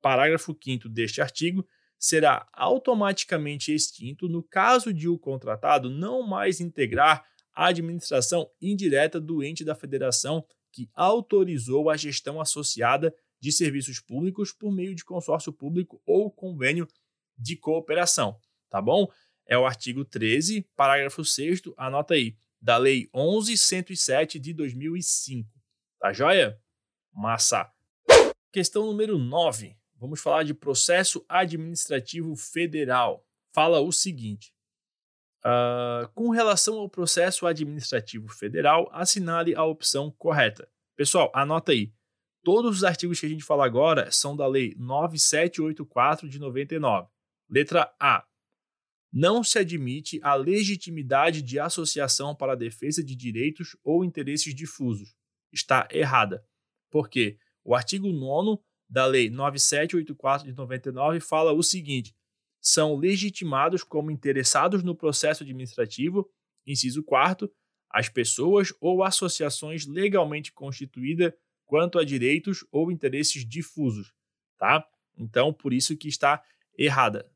parágrafo 0.00 0.56
5 0.60 0.88
deste 0.88 1.20
artigo 1.20 1.66
será 1.98 2.48
automaticamente 2.52 3.72
extinto 3.74 4.26
no 4.28 4.42
caso 4.42 4.92
de 4.92 5.06
o 5.06 5.18
contratado 5.18 5.90
não 5.90 6.22
mais 6.22 6.58
integrar 6.58 7.24
a 7.52 7.66
administração 7.66 8.50
indireta 8.60 9.20
do 9.20 9.44
ente 9.44 9.64
da 9.64 9.74
federação 9.74 10.44
que 10.72 10.88
autorizou 10.94 11.90
a 11.90 11.96
gestão 11.96 12.40
associada 12.40 13.14
de 13.38 13.52
serviços 13.52 14.00
públicos 14.00 14.52
por 14.52 14.72
meio 14.72 14.94
de 14.94 15.04
consórcio 15.04 15.52
público 15.52 16.00
ou 16.06 16.30
convênio 16.30 16.86
de 17.36 17.56
cooperação, 17.56 18.38
tá 18.68 18.80
bom? 18.80 19.06
É 19.46 19.58
o 19.58 19.66
artigo 19.66 20.04
13, 20.04 20.66
parágrafo 20.76 21.24
6 21.24 21.62
anota 21.76 22.14
aí, 22.14 22.36
da 22.60 22.76
Lei 22.76 23.08
11.107 23.14 24.38
de 24.38 24.52
2005. 24.52 25.48
Tá 26.00 26.12
joia? 26.12 26.60
Massa! 27.12 27.70
Questão 28.52 28.86
número 28.86 29.18
9 29.18 29.80
vamos 30.00 30.20
falar 30.20 30.42
de 30.42 30.54
processo 30.54 31.24
administrativo 31.28 32.34
federal. 32.34 33.24
Fala 33.52 33.80
o 33.80 33.92
seguinte: 33.92 34.52
uh, 35.44 36.08
com 36.14 36.30
relação 36.30 36.78
ao 36.78 36.88
processo 36.88 37.46
administrativo 37.46 38.28
federal, 38.28 38.88
assinale 38.92 39.54
a 39.54 39.64
opção 39.64 40.10
correta. 40.10 40.68
Pessoal, 40.96 41.30
anota 41.34 41.72
aí. 41.72 41.92
Todos 42.42 42.78
os 42.78 42.84
artigos 42.84 43.20
que 43.20 43.26
a 43.26 43.28
gente 43.28 43.44
fala 43.44 43.66
agora 43.66 44.10
são 44.10 44.34
da 44.34 44.46
Lei 44.46 44.74
9784 44.78 46.26
de 46.26 46.38
99. 46.38 47.06
Letra 47.50 47.94
A. 48.00 48.24
Não 49.12 49.42
se 49.42 49.58
admite 49.58 50.20
a 50.22 50.34
legitimidade 50.34 51.42
de 51.42 51.58
associação 51.58 52.34
para 52.34 52.52
a 52.52 52.56
defesa 52.56 53.02
de 53.02 53.16
direitos 53.16 53.76
ou 53.82 54.04
interesses 54.04 54.54
difusos. 54.54 55.14
Está 55.52 55.88
errada. 55.90 56.44
Por 56.90 57.08
quê? 57.08 57.36
O 57.64 57.74
artigo 57.74 58.08
9 58.12 58.60
da 58.88 59.06
Lei 59.06 59.30
9784 59.30 60.46
de 60.46 60.52
99 60.54 61.20
fala 61.20 61.52
o 61.52 61.62
seguinte: 61.62 62.14
são 62.60 62.96
legitimados 62.96 63.82
como 63.82 64.10
interessados 64.10 64.82
no 64.82 64.94
processo 64.94 65.42
administrativo, 65.42 66.28
inciso 66.66 67.02
4, 67.02 67.50
as 67.90 68.08
pessoas 68.08 68.72
ou 68.80 69.02
associações 69.02 69.86
legalmente 69.86 70.52
constituídas 70.52 71.32
quanto 71.64 71.98
a 71.98 72.04
direitos 72.04 72.64
ou 72.70 72.90
interesses 72.90 73.48
difusos, 73.48 74.12
tá? 74.58 74.84
Então, 75.16 75.52
por 75.52 75.72
isso 75.72 75.96
que 75.96 76.08
está 76.08 76.42
errada, 76.76 77.28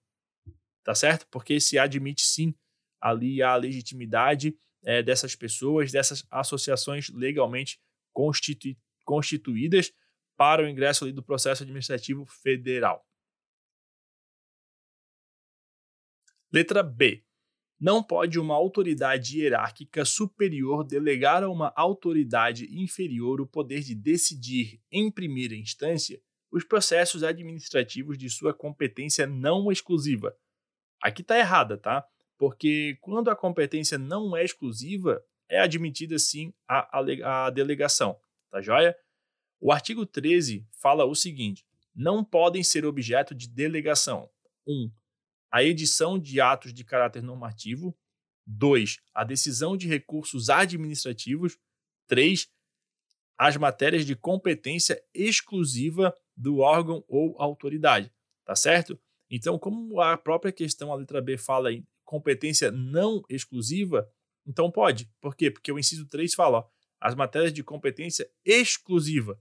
tá 0.84 0.94
certo? 0.94 1.26
Porque 1.30 1.58
se 1.58 1.78
admite 1.78 2.22
sim 2.22 2.54
ali 3.00 3.42
a 3.42 3.56
legitimidade 3.56 4.56
é, 4.84 5.02
dessas 5.02 5.34
pessoas, 5.34 5.90
dessas 5.90 6.24
associações 6.30 7.08
legalmente 7.08 7.80
constitu 8.12 8.76
constituídas 9.04 9.92
para 10.36 10.62
o 10.62 10.68
ingresso 10.68 11.04
ali 11.04 11.12
do 11.12 11.22
processo 11.22 11.62
administrativo 11.62 12.24
federal. 12.24 13.06
Letra 16.52 16.82
B. 16.82 17.22
Não 17.78 18.02
pode 18.02 18.38
uma 18.38 18.54
autoridade 18.54 19.40
hierárquica 19.40 20.04
superior 20.04 20.84
delegar 20.84 21.42
a 21.42 21.50
uma 21.50 21.72
autoridade 21.76 22.66
inferior 22.80 23.40
o 23.40 23.46
poder 23.46 23.80
de 23.80 23.94
decidir, 23.94 24.80
em 24.90 25.10
primeira 25.10 25.54
instância, 25.54 26.22
os 26.50 26.64
processos 26.64 27.22
administrativos 27.22 28.16
de 28.16 28.30
sua 28.30 28.54
competência 28.54 29.26
não 29.26 29.70
exclusiva. 29.70 30.34
Aqui 31.02 31.22
está 31.22 31.38
errada, 31.38 31.76
tá? 31.76 32.06
Porque 32.38 32.98
quando 33.00 33.30
a 33.30 33.36
competência 33.36 33.98
não 33.98 34.36
é 34.36 34.44
exclusiva, 34.44 35.22
é 35.48 35.60
admitida 35.60 36.18
sim 36.18 36.52
a, 36.68 36.98
a, 37.46 37.50
delegação, 37.50 38.18
tá 38.50 38.60
joia? 38.60 38.96
O 39.60 39.72
artigo 39.72 40.04
13 40.04 40.66
fala 40.72 41.04
o 41.04 41.14
seguinte: 41.14 41.64
não 41.94 42.24
podem 42.24 42.62
ser 42.62 42.84
objeto 42.84 43.34
de 43.34 43.48
delegação 43.48 44.28
1. 44.66 44.72
Um, 44.72 44.92
a 45.50 45.62
edição 45.62 46.18
de 46.18 46.40
atos 46.40 46.74
de 46.74 46.84
caráter 46.84 47.22
normativo. 47.22 47.96
2. 48.46 49.00
A 49.14 49.24
decisão 49.24 49.76
de 49.76 49.86
recursos 49.88 50.50
administrativos. 50.50 51.56
3. 52.08 52.48
As 53.38 53.56
matérias 53.56 54.04
de 54.04 54.14
competência 54.14 55.02
exclusiva 55.14 56.14
do 56.36 56.58
órgão 56.58 57.04
ou 57.08 57.40
autoridade. 57.40 58.12
Tá 58.44 58.56
certo? 58.56 59.00
Então, 59.36 59.58
como 59.58 60.00
a 60.00 60.16
própria 60.16 60.52
questão, 60.52 60.92
a 60.92 60.94
letra 60.94 61.20
B, 61.20 61.36
fala 61.36 61.72
em 61.72 61.84
competência 62.04 62.70
não 62.70 63.20
exclusiva, 63.28 64.08
então 64.46 64.70
pode. 64.70 65.10
Por 65.20 65.34
quê? 65.34 65.50
Porque 65.50 65.72
o 65.72 65.78
inciso 65.78 66.06
3 66.06 66.32
fala: 66.34 66.58
ó, 66.58 66.68
as 67.00 67.16
matérias 67.16 67.52
de 67.52 67.64
competência 67.64 68.30
exclusiva 68.44 69.36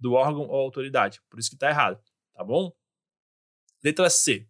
do 0.00 0.14
órgão 0.14 0.48
ou 0.48 0.56
autoridade. 0.56 1.22
Por 1.30 1.38
isso 1.38 1.48
que 1.48 1.54
está 1.54 1.68
errado, 1.70 2.02
tá 2.34 2.42
bom? 2.42 2.72
Letra 3.84 4.10
C. 4.10 4.48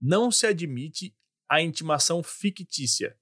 Não 0.00 0.30
se 0.30 0.46
admite 0.46 1.14
a 1.46 1.60
intimação 1.60 2.22
fictícia. 2.22 3.14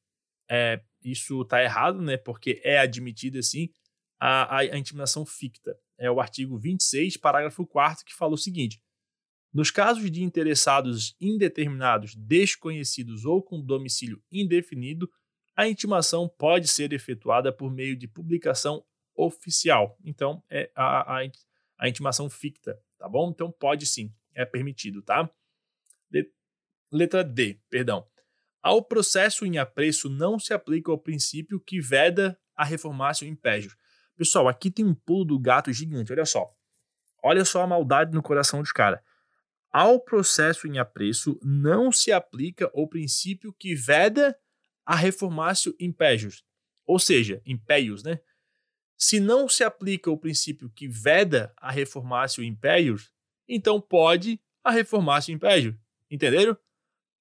É, 0.49 0.80
isso 1.03 1.43
está 1.43 1.64
errado, 1.64 2.01
né? 2.01 2.16
Porque 2.16 2.61
é 2.62 2.78
admitida, 2.78 3.43
sim, 3.43 3.72
a, 4.20 4.59
a, 4.59 4.59
a 4.61 4.78
intimação 4.78 5.26
ficta. 5.26 5.76
É 5.99 6.09
o 6.09 6.20
artigo 6.20 6.57
26, 6.57 7.16
parágrafo 7.16 7.66
4 7.66 8.05
que 8.05 8.14
fala 8.14 8.34
o 8.34 8.39
seguinte: 8.39 8.80
nos 9.57 9.70
casos 9.70 10.11
de 10.11 10.22
interessados 10.22 11.16
indeterminados, 11.18 12.14
desconhecidos 12.14 13.24
ou 13.24 13.42
com 13.42 13.59
domicílio 13.59 14.22
indefinido, 14.30 15.11
a 15.57 15.66
intimação 15.66 16.28
pode 16.28 16.68
ser 16.68 16.92
efetuada 16.92 17.50
por 17.50 17.72
meio 17.72 17.96
de 17.96 18.07
publicação 18.07 18.84
oficial. 19.14 19.96
Então, 20.04 20.42
é 20.50 20.70
a, 20.76 21.20
a, 21.20 21.30
a 21.78 21.88
intimação 21.88 22.28
ficta, 22.28 22.78
tá 22.98 23.09
bom? 23.09 23.30
Então, 23.30 23.50
pode 23.50 23.86
sim, 23.86 24.12
é 24.34 24.44
permitido, 24.44 25.00
tá? 25.00 25.26
Letra 26.92 27.24
D, 27.24 27.59
perdão. 27.70 28.07
Ao 28.62 28.84
processo 28.84 29.46
em 29.46 29.57
apreço 29.57 30.11
não 30.11 30.38
se 30.38 30.52
aplica 30.52 30.92
o 30.92 30.98
princípio 30.98 31.59
que 31.59 31.80
veda 31.80 32.38
a 32.54 32.62
reformácio 32.62 33.26
impégios. 33.26 33.74
Pessoal, 34.18 34.48
aqui 34.48 34.70
tem 34.70 34.84
um 34.84 34.94
pulo 34.94 35.24
do 35.24 35.38
gato 35.38 35.72
gigante, 35.72 36.12
olha 36.12 36.26
só. 36.26 36.54
Olha 37.22 37.42
só 37.42 37.62
a 37.62 37.66
maldade 37.66 38.12
no 38.12 38.22
coração 38.22 38.61
dos 38.61 38.70
caras. 38.70 39.00
Ao 39.73 40.01
processo 40.01 40.67
em 40.67 40.79
apreço 40.79 41.39
não 41.43 41.93
se 41.93 42.12
aplica 42.12 42.71
o 42.73 42.89
princípio 42.89 43.53
que 43.53 43.75
veda 43.75 44.37
a 44.85 44.95
reformácio 44.95 45.75
impégios. 45.79 46.45
Ou 46.87 46.99
seja, 46.99 47.43
impérios, 47.45 48.03
né? 48.03 48.21
Se 48.97 49.21
não 49.21 49.49
se 49.49 49.62
aplica 49.62 50.11
o 50.11 50.17
princípio 50.17 50.71
que 50.71 50.89
veda 50.89 51.53
a 51.59 51.71
reformácio 51.71 52.43
impérios, 52.43 53.12
então 53.47 53.81
pode 53.81 54.41
a 54.64 54.71
reformácio 54.71 55.35
império. 55.35 55.79
Entenderam? 56.11 56.57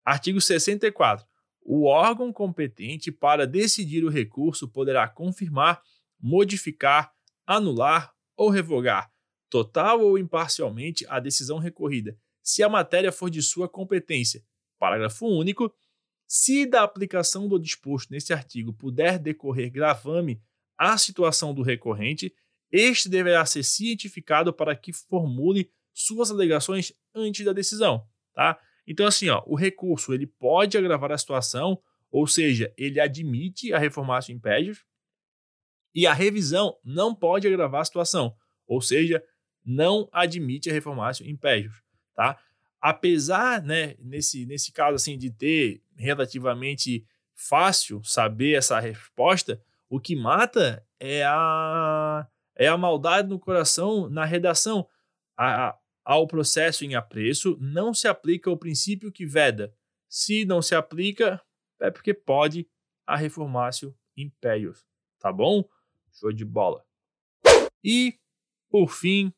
Artigo 0.06 0.40
64. 0.40 1.26
O 1.62 1.86
órgão 1.86 2.32
competente 2.32 3.12
para 3.12 3.48
decidir 3.48 4.06
o 4.06 4.10
recurso 4.10 4.68
poderá 4.68 5.08
confirmar, 5.10 5.82
modificar, 6.20 7.12
anular 7.46 8.14
ou 8.38 8.50
revogar, 8.50 9.12
total 9.50 10.02
ou 10.02 10.18
imparcialmente, 10.18 11.06
a 11.10 11.20
decisão 11.20 11.58
recorrida, 11.58 12.18
se 12.46 12.62
a 12.62 12.70
matéria 12.70 13.12
for 13.12 13.28
de 13.28 13.42
sua 13.42 13.68
competência. 13.68 14.46
Parágrafo 14.78 15.26
único. 15.26 15.74
Se 16.28 16.66
da 16.66 16.84
aplicação 16.84 17.48
do 17.48 17.60
disposto 17.60 18.12
neste 18.12 18.34
artigo 18.34 18.72
puder 18.72 19.18
decorrer 19.18 19.72
gravame 19.72 20.40
à 20.78 20.96
situação 20.96 21.56
do 21.56 21.64
recorrente, 21.64 22.34
este 22.72 23.10
deverá 23.10 23.46
ser 23.46 23.64
cientificado 23.64 24.54
para 24.54 24.76
que 24.76 24.94
formule 24.94 25.72
suas 25.92 26.30
alegações 26.30 26.94
antes 27.16 27.44
da 27.44 27.54
decisão, 27.54 28.08
tá? 28.34 28.60
Então 28.86 29.08
assim, 29.08 29.30
ó, 29.30 29.42
o 29.48 29.56
recurso 29.56 30.14
ele 30.14 30.28
pode 30.28 30.78
agravar 30.78 31.12
a 31.12 31.18
situação, 31.18 31.82
ou 32.12 32.28
seja, 32.28 32.74
ele 32.78 33.00
admite 33.00 33.74
a 33.74 33.80
reformácio 33.80 34.34
impédios, 34.34 34.84
e 35.94 36.06
a 36.06 36.14
revisão 36.14 36.78
não 36.84 37.16
pode 37.16 37.48
agravar 37.48 37.82
a 37.82 37.86
situação, 37.86 38.36
ou 38.68 38.82
seja, 38.82 39.24
não 39.64 40.10
admite 40.12 40.70
a 40.70 40.74
reformácio 40.74 41.26
impédios, 41.26 41.85
tá? 42.16 42.40
Apesar, 42.82 43.62
né, 43.62 43.96
nesse, 44.00 44.46
nesse 44.46 44.72
caso 44.72 44.96
assim 44.96 45.18
de 45.18 45.30
ter 45.30 45.82
relativamente 45.98 47.06
fácil 47.36 48.04
saber 48.04 48.54
essa 48.54 48.80
resposta, 48.80 49.62
o 49.90 50.00
que 50.00 50.16
mata 50.16 50.86
é 51.00 51.24
a 51.26 52.28
é 52.56 52.68
a 52.68 52.78
maldade 52.78 53.28
no 53.28 53.38
coração 53.38 54.10
na 54.10 54.24
redação. 54.24 54.88
A, 55.38 55.78
ao 56.06 56.28
processo 56.28 56.86
em 56.86 56.96
apreço 56.96 57.58
não 57.60 57.94
se 57.94 58.08
aplica 58.08 58.50
o 58.50 58.58
princípio 58.58 59.12
que 59.12 59.26
veda. 59.26 59.74
Se 60.08 60.46
não 60.46 60.62
se 60.62 60.76
aplica, 60.76 61.42
é 61.80 61.92
porque 61.92 62.14
pode 62.14 62.70
a 63.06 63.16
reformácio 63.16 63.94
impérios. 64.16 64.86
Tá 65.20 65.34
bom? 65.34 65.68
Show 66.14 66.32
de 66.32 66.46
bola. 66.46 66.86
E, 67.84 68.18
por 68.70 68.88
fim, 68.90 69.34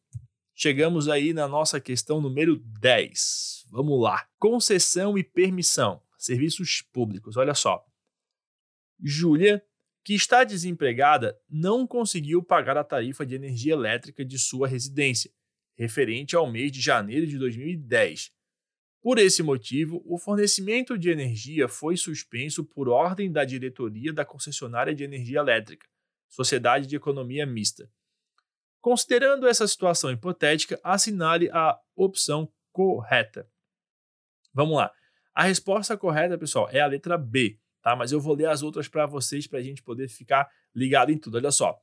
chegamos 0.57 1.07
aí 1.07 1.33
na 1.33 1.47
nossa 1.47 1.79
questão 1.79 2.19
número 2.19 2.57
10. 2.81 3.67
Vamos 3.69 4.01
lá. 4.01 4.27
Concessão 4.39 5.15
e 5.15 5.23
permissão. 5.23 6.01
Serviços 6.17 6.81
públicos. 6.81 7.37
Olha 7.37 7.53
só. 7.53 7.85
Júlia, 8.99 9.63
que 10.03 10.15
está 10.15 10.43
desempregada, 10.43 11.39
não 11.47 11.85
conseguiu 11.85 12.41
pagar 12.41 12.75
a 12.75 12.83
tarifa 12.83 13.23
de 13.23 13.35
energia 13.35 13.73
elétrica 13.73 14.25
de 14.25 14.39
sua 14.39 14.67
residência 14.67 15.31
referente 15.77 16.35
ao 16.35 16.51
mês 16.51 16.71
de 16.71 16.81
janeiro 16.81 17.27
de 17.27 17.37
2010. 17.37 18.31
Por 18.99 19.19
esse 19.19 19.43
motivo, 19.43 20.01
o 20.07 20.17
fornecimento 20.17 20.97
de 20.97 21.11
energia 21.11 21.67
foi 21.67 21.95
suspenso 21.95 22.65
por 22.65 22.89
ordem 22.89 23.31
da 23.31 23.45
diretoria 23.45 24.11
da 24.11 24.25
concessionária 24.25 24.95
de 24.95 25.03
energia 25.03 25.37
elétrica, 25.37 25.87
Sociedade 26.27 26.87
de 26.87 26.95
Economia 26.95 27.45
Mista. 27.45 27.87
Considerando 28.87 29.45
essa 29.45 29.67
situação 29.67 30.09
hipotética, 30.09 30.79
assinale 30.81 31.49
a 31.51 31.77
opção 31.93 32.49
correta. 32.71 33.45
Vamos 34.53 34.77
lá. 34.77 34.89
A 35.35 35.43
resposta 35.43 35.97
correta, 35.97 36.37
pessoal, 36.37 36.69
é 36.71 36.79
a 36.79 36.87
letra 36.87 37.17
B, 37.17 37.59
tá? 37.81 37.97
Mas 37.97 38.13
eu 38.13 38.21
vou 38.21 38.33
ler 38.33 38.47
as 38.47 38.63
outras 38.63 38.87
para 38.87 39.05
vocês 39.05 39.45
para 39.45 39.59
a 39.59 39.61
gente 39.61 39.83
poder 39.83 40.07
ficar 40.07 40.49
ligado 40.73 41.11
em 41.11 41.17
tudo. 41.17 41.35
Olha 41.35 41.51
só. 41.51 41.77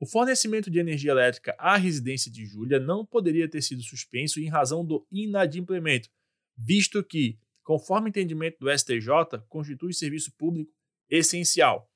O 0.00 0.06
fornecimento 0.06 0.70
de 0.70 0.78
energia 0.78 1.10
elétrica 1.10 1.54
à 1.58 1.76
residência 1.76 2.32
de 2.32 2.46
Júlia 2.46 2.80
não 2.80 3.04
poderia 3.04 3.46
ter 3.46 3.60
sido 3.60 3.82
suspenso 3.82 4.40
em 4.40 4.48
razão 4.48 4.82
do 4.82 5.06
inadimplemento, 5.12 6.08
visto 6.56 7.04
que, 7.04 7.38
conforme 7.62 8.08
entendimento 8.08 8.56
do 8.58 8.70
STJ, 8.70 9.06
constitui 9.50 9.92
serviço 9.92 10.32
público 10.34 10.72
essencial. 11.10 11.92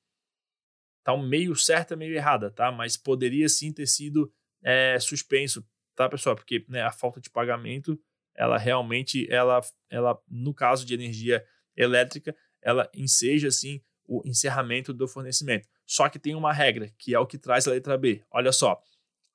Tá 1.03 1.11
um 1.11 1.27
meio 1.27 1.55
certa, 1.55 1.95
meio 1.95 2.13
errada, 2.13 2.51
tá? 2.51 2.71
Mas 2.71 2.95
poderia 2.95 3.49
sim 3.49 3.73
ter 3.73 3.87
sido 3.87 4.31
é, 4.63 4.99
suspenso, 4.99 5.65
tá, 5.95 6.09
pessoal? 6.09 6.35
Porque 6.35 6.65
né, 6.67 6.81
a 6.81 6.91
falta 6.91 7.19
de 7.19 7.29
pagamento, 7.29 7.99
ela 8.35 8.57
realmente, 8.57 9.27
ela, 9.31 9.61
ela, 9.89 10.19
no 10.27 10.53
caso 10.53 10.85
de 10.85 10.93
energia 10.93 11.43
elétrica, 11.75 12.35
ela 12.61 12.89
enseja 12.93 13.47
assim 13.47 13.81
o 14.05 14.21
encerramento 14.25 14.93
do 14.93 15.07
fornecimento. 15.07 15.67
Só 15.85 16.09
que 16.09 16.19
tem 16.19 16.35
uma 16.35 16.53
regra, 16.53 16.91
que 16.97 17.13
é 17.13 17.19
o 17.19 17.27
que 17.27 17.37
traz 17.37 17.67
a 17.67 17.71
letra 17.71 17.97
B. 17.97 18.23
Olha 18.31 18.51
só. 18.51 18.81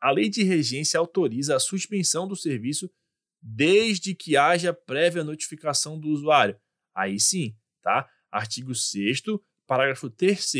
A 0.01 0.11
lei 0.11 0.29
de 0.29 0.43
regência 0.45 0.99
autoriza 0.99 1.57
a 1.57 1.61
suspensão 1.61 2.27
do 2.27 2.37
serviço 2.37 2.91
desde 3.41 4.15
que 4.15 4.37
haja 4.37 4.73
prévia 4.73 5.25
notificação 5.25 5.99
do 5.99 6.09
usuário. 6.09 6.59
Aí 6.95 7.19
sim, 7.19 7.57
tá? 7.83 8.09
Artigo 8.31 8.75
6 8.75 9.23
parágrafo 9.67 10.09
3 10.09 10.53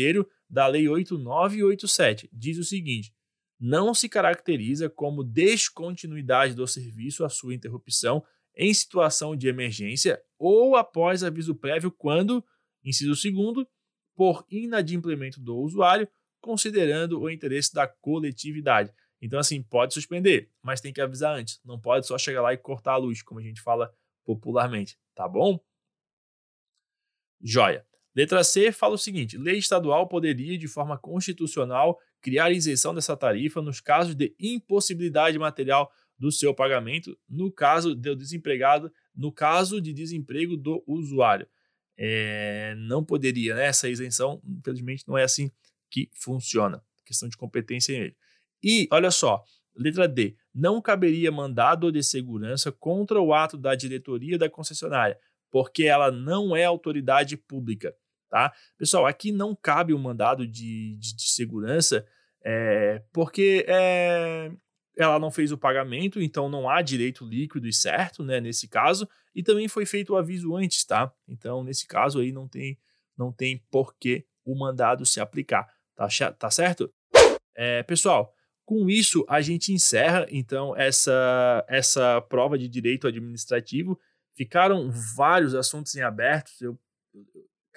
da 0.49 0.67
Lei 0.67 0.87
8987 0.87 2.29
diz 2.31 2.57
o 2.57 2.63
seguinte: 2.63 3.13
não 3.59 3.93
se 3.93 4.07
caracteriza 4.07 4.89
como 4.89 5.23
descontinuidade 5.23 6.53
do 6.53 6.65
serviço 6.67 7.25
a 7.25 7.29
sua 7.29 7.53
interrupção 7.53 8.23
em 8.55 8.73
situação 8.73 9.35
de 9.35 9.47
emergência 9.47 10.21
ou 10.37 10.75
após 10.75 11.23
aviso 11.23 11.53
prévio 11.53 11.91
quando, 11.91 12.43
inciso 12.83 13.13
2 13.31 13.67
por 14.15 14.45
inadimplemento 14.49 15.39
do 15.39 15.57
usuário, 15.57 16.07
considerando 16.41 17.19
o 17.19 17.29
interesse 17.29 17.73
da 17.73 17.87
coletividade. 17.87 18.93
Então, 19.21 19.39
assim, 19.39 19.61
pode 19.61 19.93
suspender, 19.93 20.49
mas 20.61 20.79
tem 20.79 20.93
que 20.93 21.01
avisar 21.01 21.37
antes. 21.37 21.59
Não 21.63 21.79
pode 21.79 22.07
só 22.07 22.17
chegar 22.17 22.41
lá 22.41 22.53
e 22.53 22.57
cortar 22.57 22.93
a 22.93 22.97
luz, 22.97 23.21
como 23.21 23.39
a 23.39 23.43
gente 23.43 23.61
fala 23.61 23.93
popularmente, 24.25 24.97
tá 25.13 25.27
bom? 25.27 25.59
Joia. 27.41 27.85
Letra 28.15 28.43
C 28.43 28.71
fala 28.71 28.95
o 28.95 28.97
seguinte: 28.97 29.37
lei 29.37 29.57
estadual 29.57 30.07
poderia, 30.07 30.57
de 30.57 30.67
forma 30.67 30.97
constitucional, 30.97 31.99
criar 32.21 32.51
isenção 32.51 32.93
dessa 32.93 33.15
tarifa 33.15 33.61
nos 33.61 33.79
casos 33.79 34.15
de 34.15 34.35
impossibilidade 34.39 35.37
material 35.37 35.91
do 36.17 36.31
seu 36.31 36.53
pagamento, 36.53 37.17
no 37.29 37.51
caso 37.51 37.95
do 37.95 38.15
desempregado, 38.15 38.91
no 39.15 39.31
caso 39.31 39.79
de 39.79 39.93
desemprego 39.93 40.57
do 40.57 40.83
usuário 40.85 41.47
é, 42.01 42.75
não 42.77 43.03
poderia, 43.03 43.53
né? 43.53 43.65
Essa 43.65 43.89
isenção, 43.89 44.41
infelizmente, 44.45 45.03
não 45.05 45.17
é 45.17 45.23
assim 45.23 45.51
que 45.91 46.09
funciona. 46.13 46.81
Questão 47.05 47.27
de 47.27 47.35
competência 47.35 47.99
mesmo. 47.99 48.15
E, 48.63 48.87
olha 48.89 49.11
só, 49.11 49.43
letra 49.75 50.07
D. 50.07 50.37
Não 50.53 50.81
caberia 50.81 51.29
mandado 51.29 51.91
de 51.91 52.01
segurança 52.01 52.71
contra 52.71 53.19
o 53.19 53.33
ato 53.33 53.57
da 53.57 53.75
diretoria 53.75 54.37
da 54.37 54.49
concessionária, 54.49 55.19
porque 55.51 55.83
ela 55.83 56.09
não 56.09 56.55
é 56.55 56.63
autoridade 56.63 57.35
pública. 57.35 57.93
Tá? 58.29 58.53
Pessoal, 58.77 59.07
aqui 59.07 59.31
não 59.31 59.55
cabe 59.55 59.93
o 59.93 59.97
um 59.97 60.01
mandado 60.01 60.45
de, 60.45 60.95
de, 60.97 61.15
de 61.15 61.29
segurança, 61.29 62.05
é, 62.43 63.01
porque 63.11 63.65
é, 63.67 64.51
ela 64.95 65.17
não 65.17 65.31
fez 65.31 65.51
o 65.51 65.57
pagamento, 65.57 66.21
então 66.21 66.47
não 66.47 66.69
há 66.69 66.81
direito 66.81 67.25
líquido 67.25 67.67
e 67.67 67.73
certo, 67.73 68.23
né, 68.23 68.39
nesse 68.39 68.67
caso, 68.67 69.09
e 69.33 69.41
também 69.41 69.67
foi 69.67 69.85
feito 69.85 70.13
o 70.13 70.17
aviso 70.17 70.55
antes, 70.55 70.85
tá? 70.85 71.11
Então, 71.27 71.63
nesse 71.63 71.87
caso 71.87 72.19
aí 72.19 72.31
não 72.31 72.47
tem 72.47 72.77
não 73.17 73.33
tem 73.33 73.61
por 73.69 73.93
que 73.97 74.25
o 74.45 74.55
mandado 74.55 75.05
se 75.05 75.19
aplicar, 75.19 75.67
tá, 75.93 76.07
tá 76.37 76.49
certo? 76.49 76.89
É, 77.53 77.83
pessoal, 77.83 78.33
com 78.65 78.89
isso 78.89 79.25
a 79.27 79.41
gente 79.41 79.73
encerra 79.73 80.25
então 80.29 80.77
essa, 80.77 81.65
essa 81.67 82.21
prova 82.21 82.57
de 82.57 82.69
direito 82.69 83.07
administrativo. 83.07 83.99
Ficaram 84.35 84.89
vários 85.17 85.53
assuntos 85.53 85.93
em 85.95 86.01
aberto. 86.01 86.51
Eu, 86.61 86.79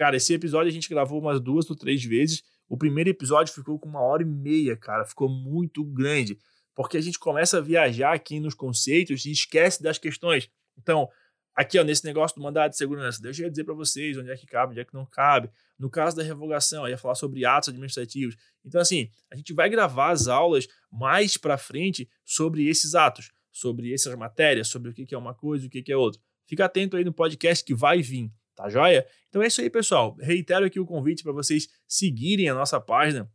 cara, 0.03 0.17
esse 0.17 0.35
episódio 0.35 0.69
a 0.69 0.73
gente 0.73 0.89
gravou 0.89 1.21
umas 1.21 1.41
duas 1.41 1.71
ou 1.71 1.77
três 1.77 2.03
vezes. 2.03 2.43
O 2.69 2.77
primeiro 2.77 3.09
episódio 3.09 3.55
ficou 3.55 3.79
com 3.79 3.89
uma 3.89 4.01
hora 4.01 4.25
e 4.25 4.27
meia, 4.27 4.77
cara. 4.77 5.05
Ficou 5.05 5.29
muito 5.29 5.85
grande. 5.85 6.37
Porque 6.75 6.97
a 6.97 7.01
gente 7.01 7.21
começa 7.21 7.59
a 7.59 7.61
viajar 7.61 8.13
aqui 8.13 8.41
nos 8.41 8.53
conceitos 8.53 9.25
e 9.25 9.31
esquece 9.31 9.81
das 9.81 9.99
questões. 9.99 10.51
Então, 10.77 11.09
aqui, 11.55 11.79
ó, 11.79 11.85
nesse 11.85 12.05
negócio 12.05 12.35
do 12.35 12.43
mandado 12.43 12.73
de 12.73 12.79
segurança, 12.79 13.23
deixa 13.23 13.45
eu 13.45 13.51
dizer 13.51 13.63
para 13.63 13.75
vocês 13.75 14.17
onde 14.17 14.29
é 14.29 14.37
que 14.37 14.45
cabe, 14.45 14.73
onde 14.73 14.81
é 14.81 14.85
que 14.85 14.93
não 14.93 15.07
cabe. 15.07 15.49
No 15.79 15.89
caso 15.89 16.17
da 16.17 16.25
revogação, 16.25 16.89
ia 16.89 16.99
falar 16.99 17.15
sobre 17.15 17.45
atos 17.45 17.69
administrativos. 17.69 18.35
Então, 18.65 18.81
assim, 18.81 19.09
a 19.31 19.37
gente 19.37 19.53
vai 19.53 19.71
gravar 19.71 20.11
as 20.11 20.27
aulas 20.27 20.67
mais 20.91 21.37
para 21.37 21.57
frente 21.57 22.11
sobre 22.25 22.67
esses 22.69 22.97
atos, 22.97 23.31
sobre 23.53 23.95
essas 23.95 24.17
matérias, 24.17 24.67
sobre 24.67 24.91
o 24.91 24.93
que 24.93 25.15
é 25.15 25.19
uma 25.19 25.33
coisa 25.33 25.65
e 25.65 25.69
o 25.69 25.71
que 25.71 25.93
é 25.93 25.97
outra. 25.97 26.21
Fica 26.45 26.65
atento 26.65 26.97
aí 26.97 27.05
no 27.05 27.13
podcast 27.13 27.65
que 27.65 27.73
vai 27.73 28.03
vir, 28.03 28.33
tá 28.55 28.69
joia? 28.69 29.07
Então 29.29 29.43
é 29.43 29.47
isso 29.47 29.61
aí, 29.61 29.71
pessoal. 29.71 30.17
Reitero 30.21 30.65
aqui 30.65 30.79
o 30.79 30.87
convite 30.87 31.23
para 31.23 31.33
vocês 31.33 31.69
seguirem 31.87 32.49
a 32.49 32.55
nossa 32.55 32.81
página 32.81 33.31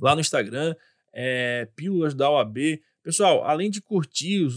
lá 0.00 0.14
no 0.14 0.20
Instagram, 0.20 0.74
é, 1.12 1.68
Pílulas 1.76 2.14
da 2.14 2.30
OAB. 2.30 2.80
Pessoal, 3.02 3.44
além 3.44 3.70
de 3.70 3.80
curtir, 3.80 4.48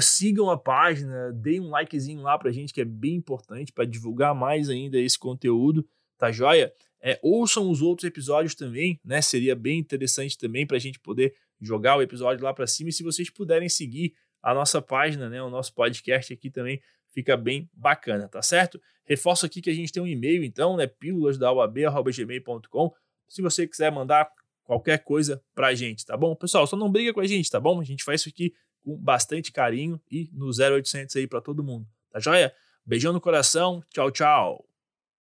sigam 0.00 0.50
a 0.50 0.56
página, 0.56 1.32
deem 1.32 1.60
um 1.60 1.70
likezinho 1.70 2.22
lá 2.22 2.38
pra 2.38 2.52
gente, 2.52 2.72
que 2.72 2.80
é 2.80 2.84
bem 2.84 3.14
importante 3.14 3.72
para 3.72 3.84
divulgar 3.84 4.34
mais 4.34 4.68
ainda 4.68 4.98
esse 4.98 5.18
conteúdo 5.18 5.86
tá 6.16 6.32
joia? 6.32 6.72
É, 7.00 7.18
ouçam 7.22 7.70
os 7.70 7.82
outros 7.82 8.06
episódios 8.06 8.54
também, 8.54 9.00
né? 9.04 9.20
Seria 9.20 9.54
bem 9.54 9.78
interessante 9.78 10.36
também 10.36 10.66
para 10.66 10.76
a 10.76 10.80
gente 10.80 10.98
poder 10.98 11.34
jogar 11.60 11.96
o 11.96 12.02
episódio 12.02 12.44
lá 12.44 12.52
para 12.52 12.66
cima. 12.66 12.90
E 12.90 12.92
se 12.92 13.02
vocês 13.02 13.30
puderem 13.30 13.68
seguir 13.68 14.14
a 14.42 14.54
nossa 14.54 14.80
página, 14.80 15.28
né? 15.28 15.42
O 15.42 15.50
nosso 15.50 15.74
podcast 15.74 16.32
aqui 16.32 16.50
também 16.50 16.80
fica 17.16 17.34
bem 17.34 17.66
bacana, 17.72 18.28
tá 18.28 18.42
certo? 18.42 18.78
Reforço 19.06 19.46
aqui 19.46 19.62
que 19.62 19.70
a 19.70 19.74
gente 19.74 19.90
tem 19.90 20.02
um 20.02 20.06
e-mail, 20.06 20.44
então, 20.44 20.76
né? 20.76 20.86
Pílulas 20.86 21.38
da. 21.38 21.48
Se 23.26 23.40
você 23.40 23.66
quiser 23.66 23.90
mandar 23.90 24.28
qualquer 24.64 25.02
coisa 25.02 25.42
pra 25.54 25.74
gente, 25.74 26.04
tá 26.04 26.14
bom? 26.14 26.36
Pessoal, 26.36 26.66
só 26.66 26.76
não 26.76 26.92
briga 26.92 27.14
com 27.14 27.20
a 27.20 27.26
gente, 27.26 27.50
tá 27.50 27.58
bom? 27.58 27.80
A 27.80 27.84
gente 27.84 28.04
faz 28.04 28.20
isso 28.20 28.28
aqui 28.28 28.52
com 28.84 28.94
bastante 28.98 29.50
carinho 29.50 29.98
e 30.10 30.28
no 30.30 30.50
0800 30.50 31.16
aí 31.16 31.26
para 31.26 31.40
todo 31.40 31.64
mundo, 31.64 31.86
tá 32.10 32.20
joia? 32.20 32.54
Beijão 32.84 33.14
no 33.14 33.20
coração, 33.20 33.82
tchau, 33.90 34.10
tchau. 34.10 34.75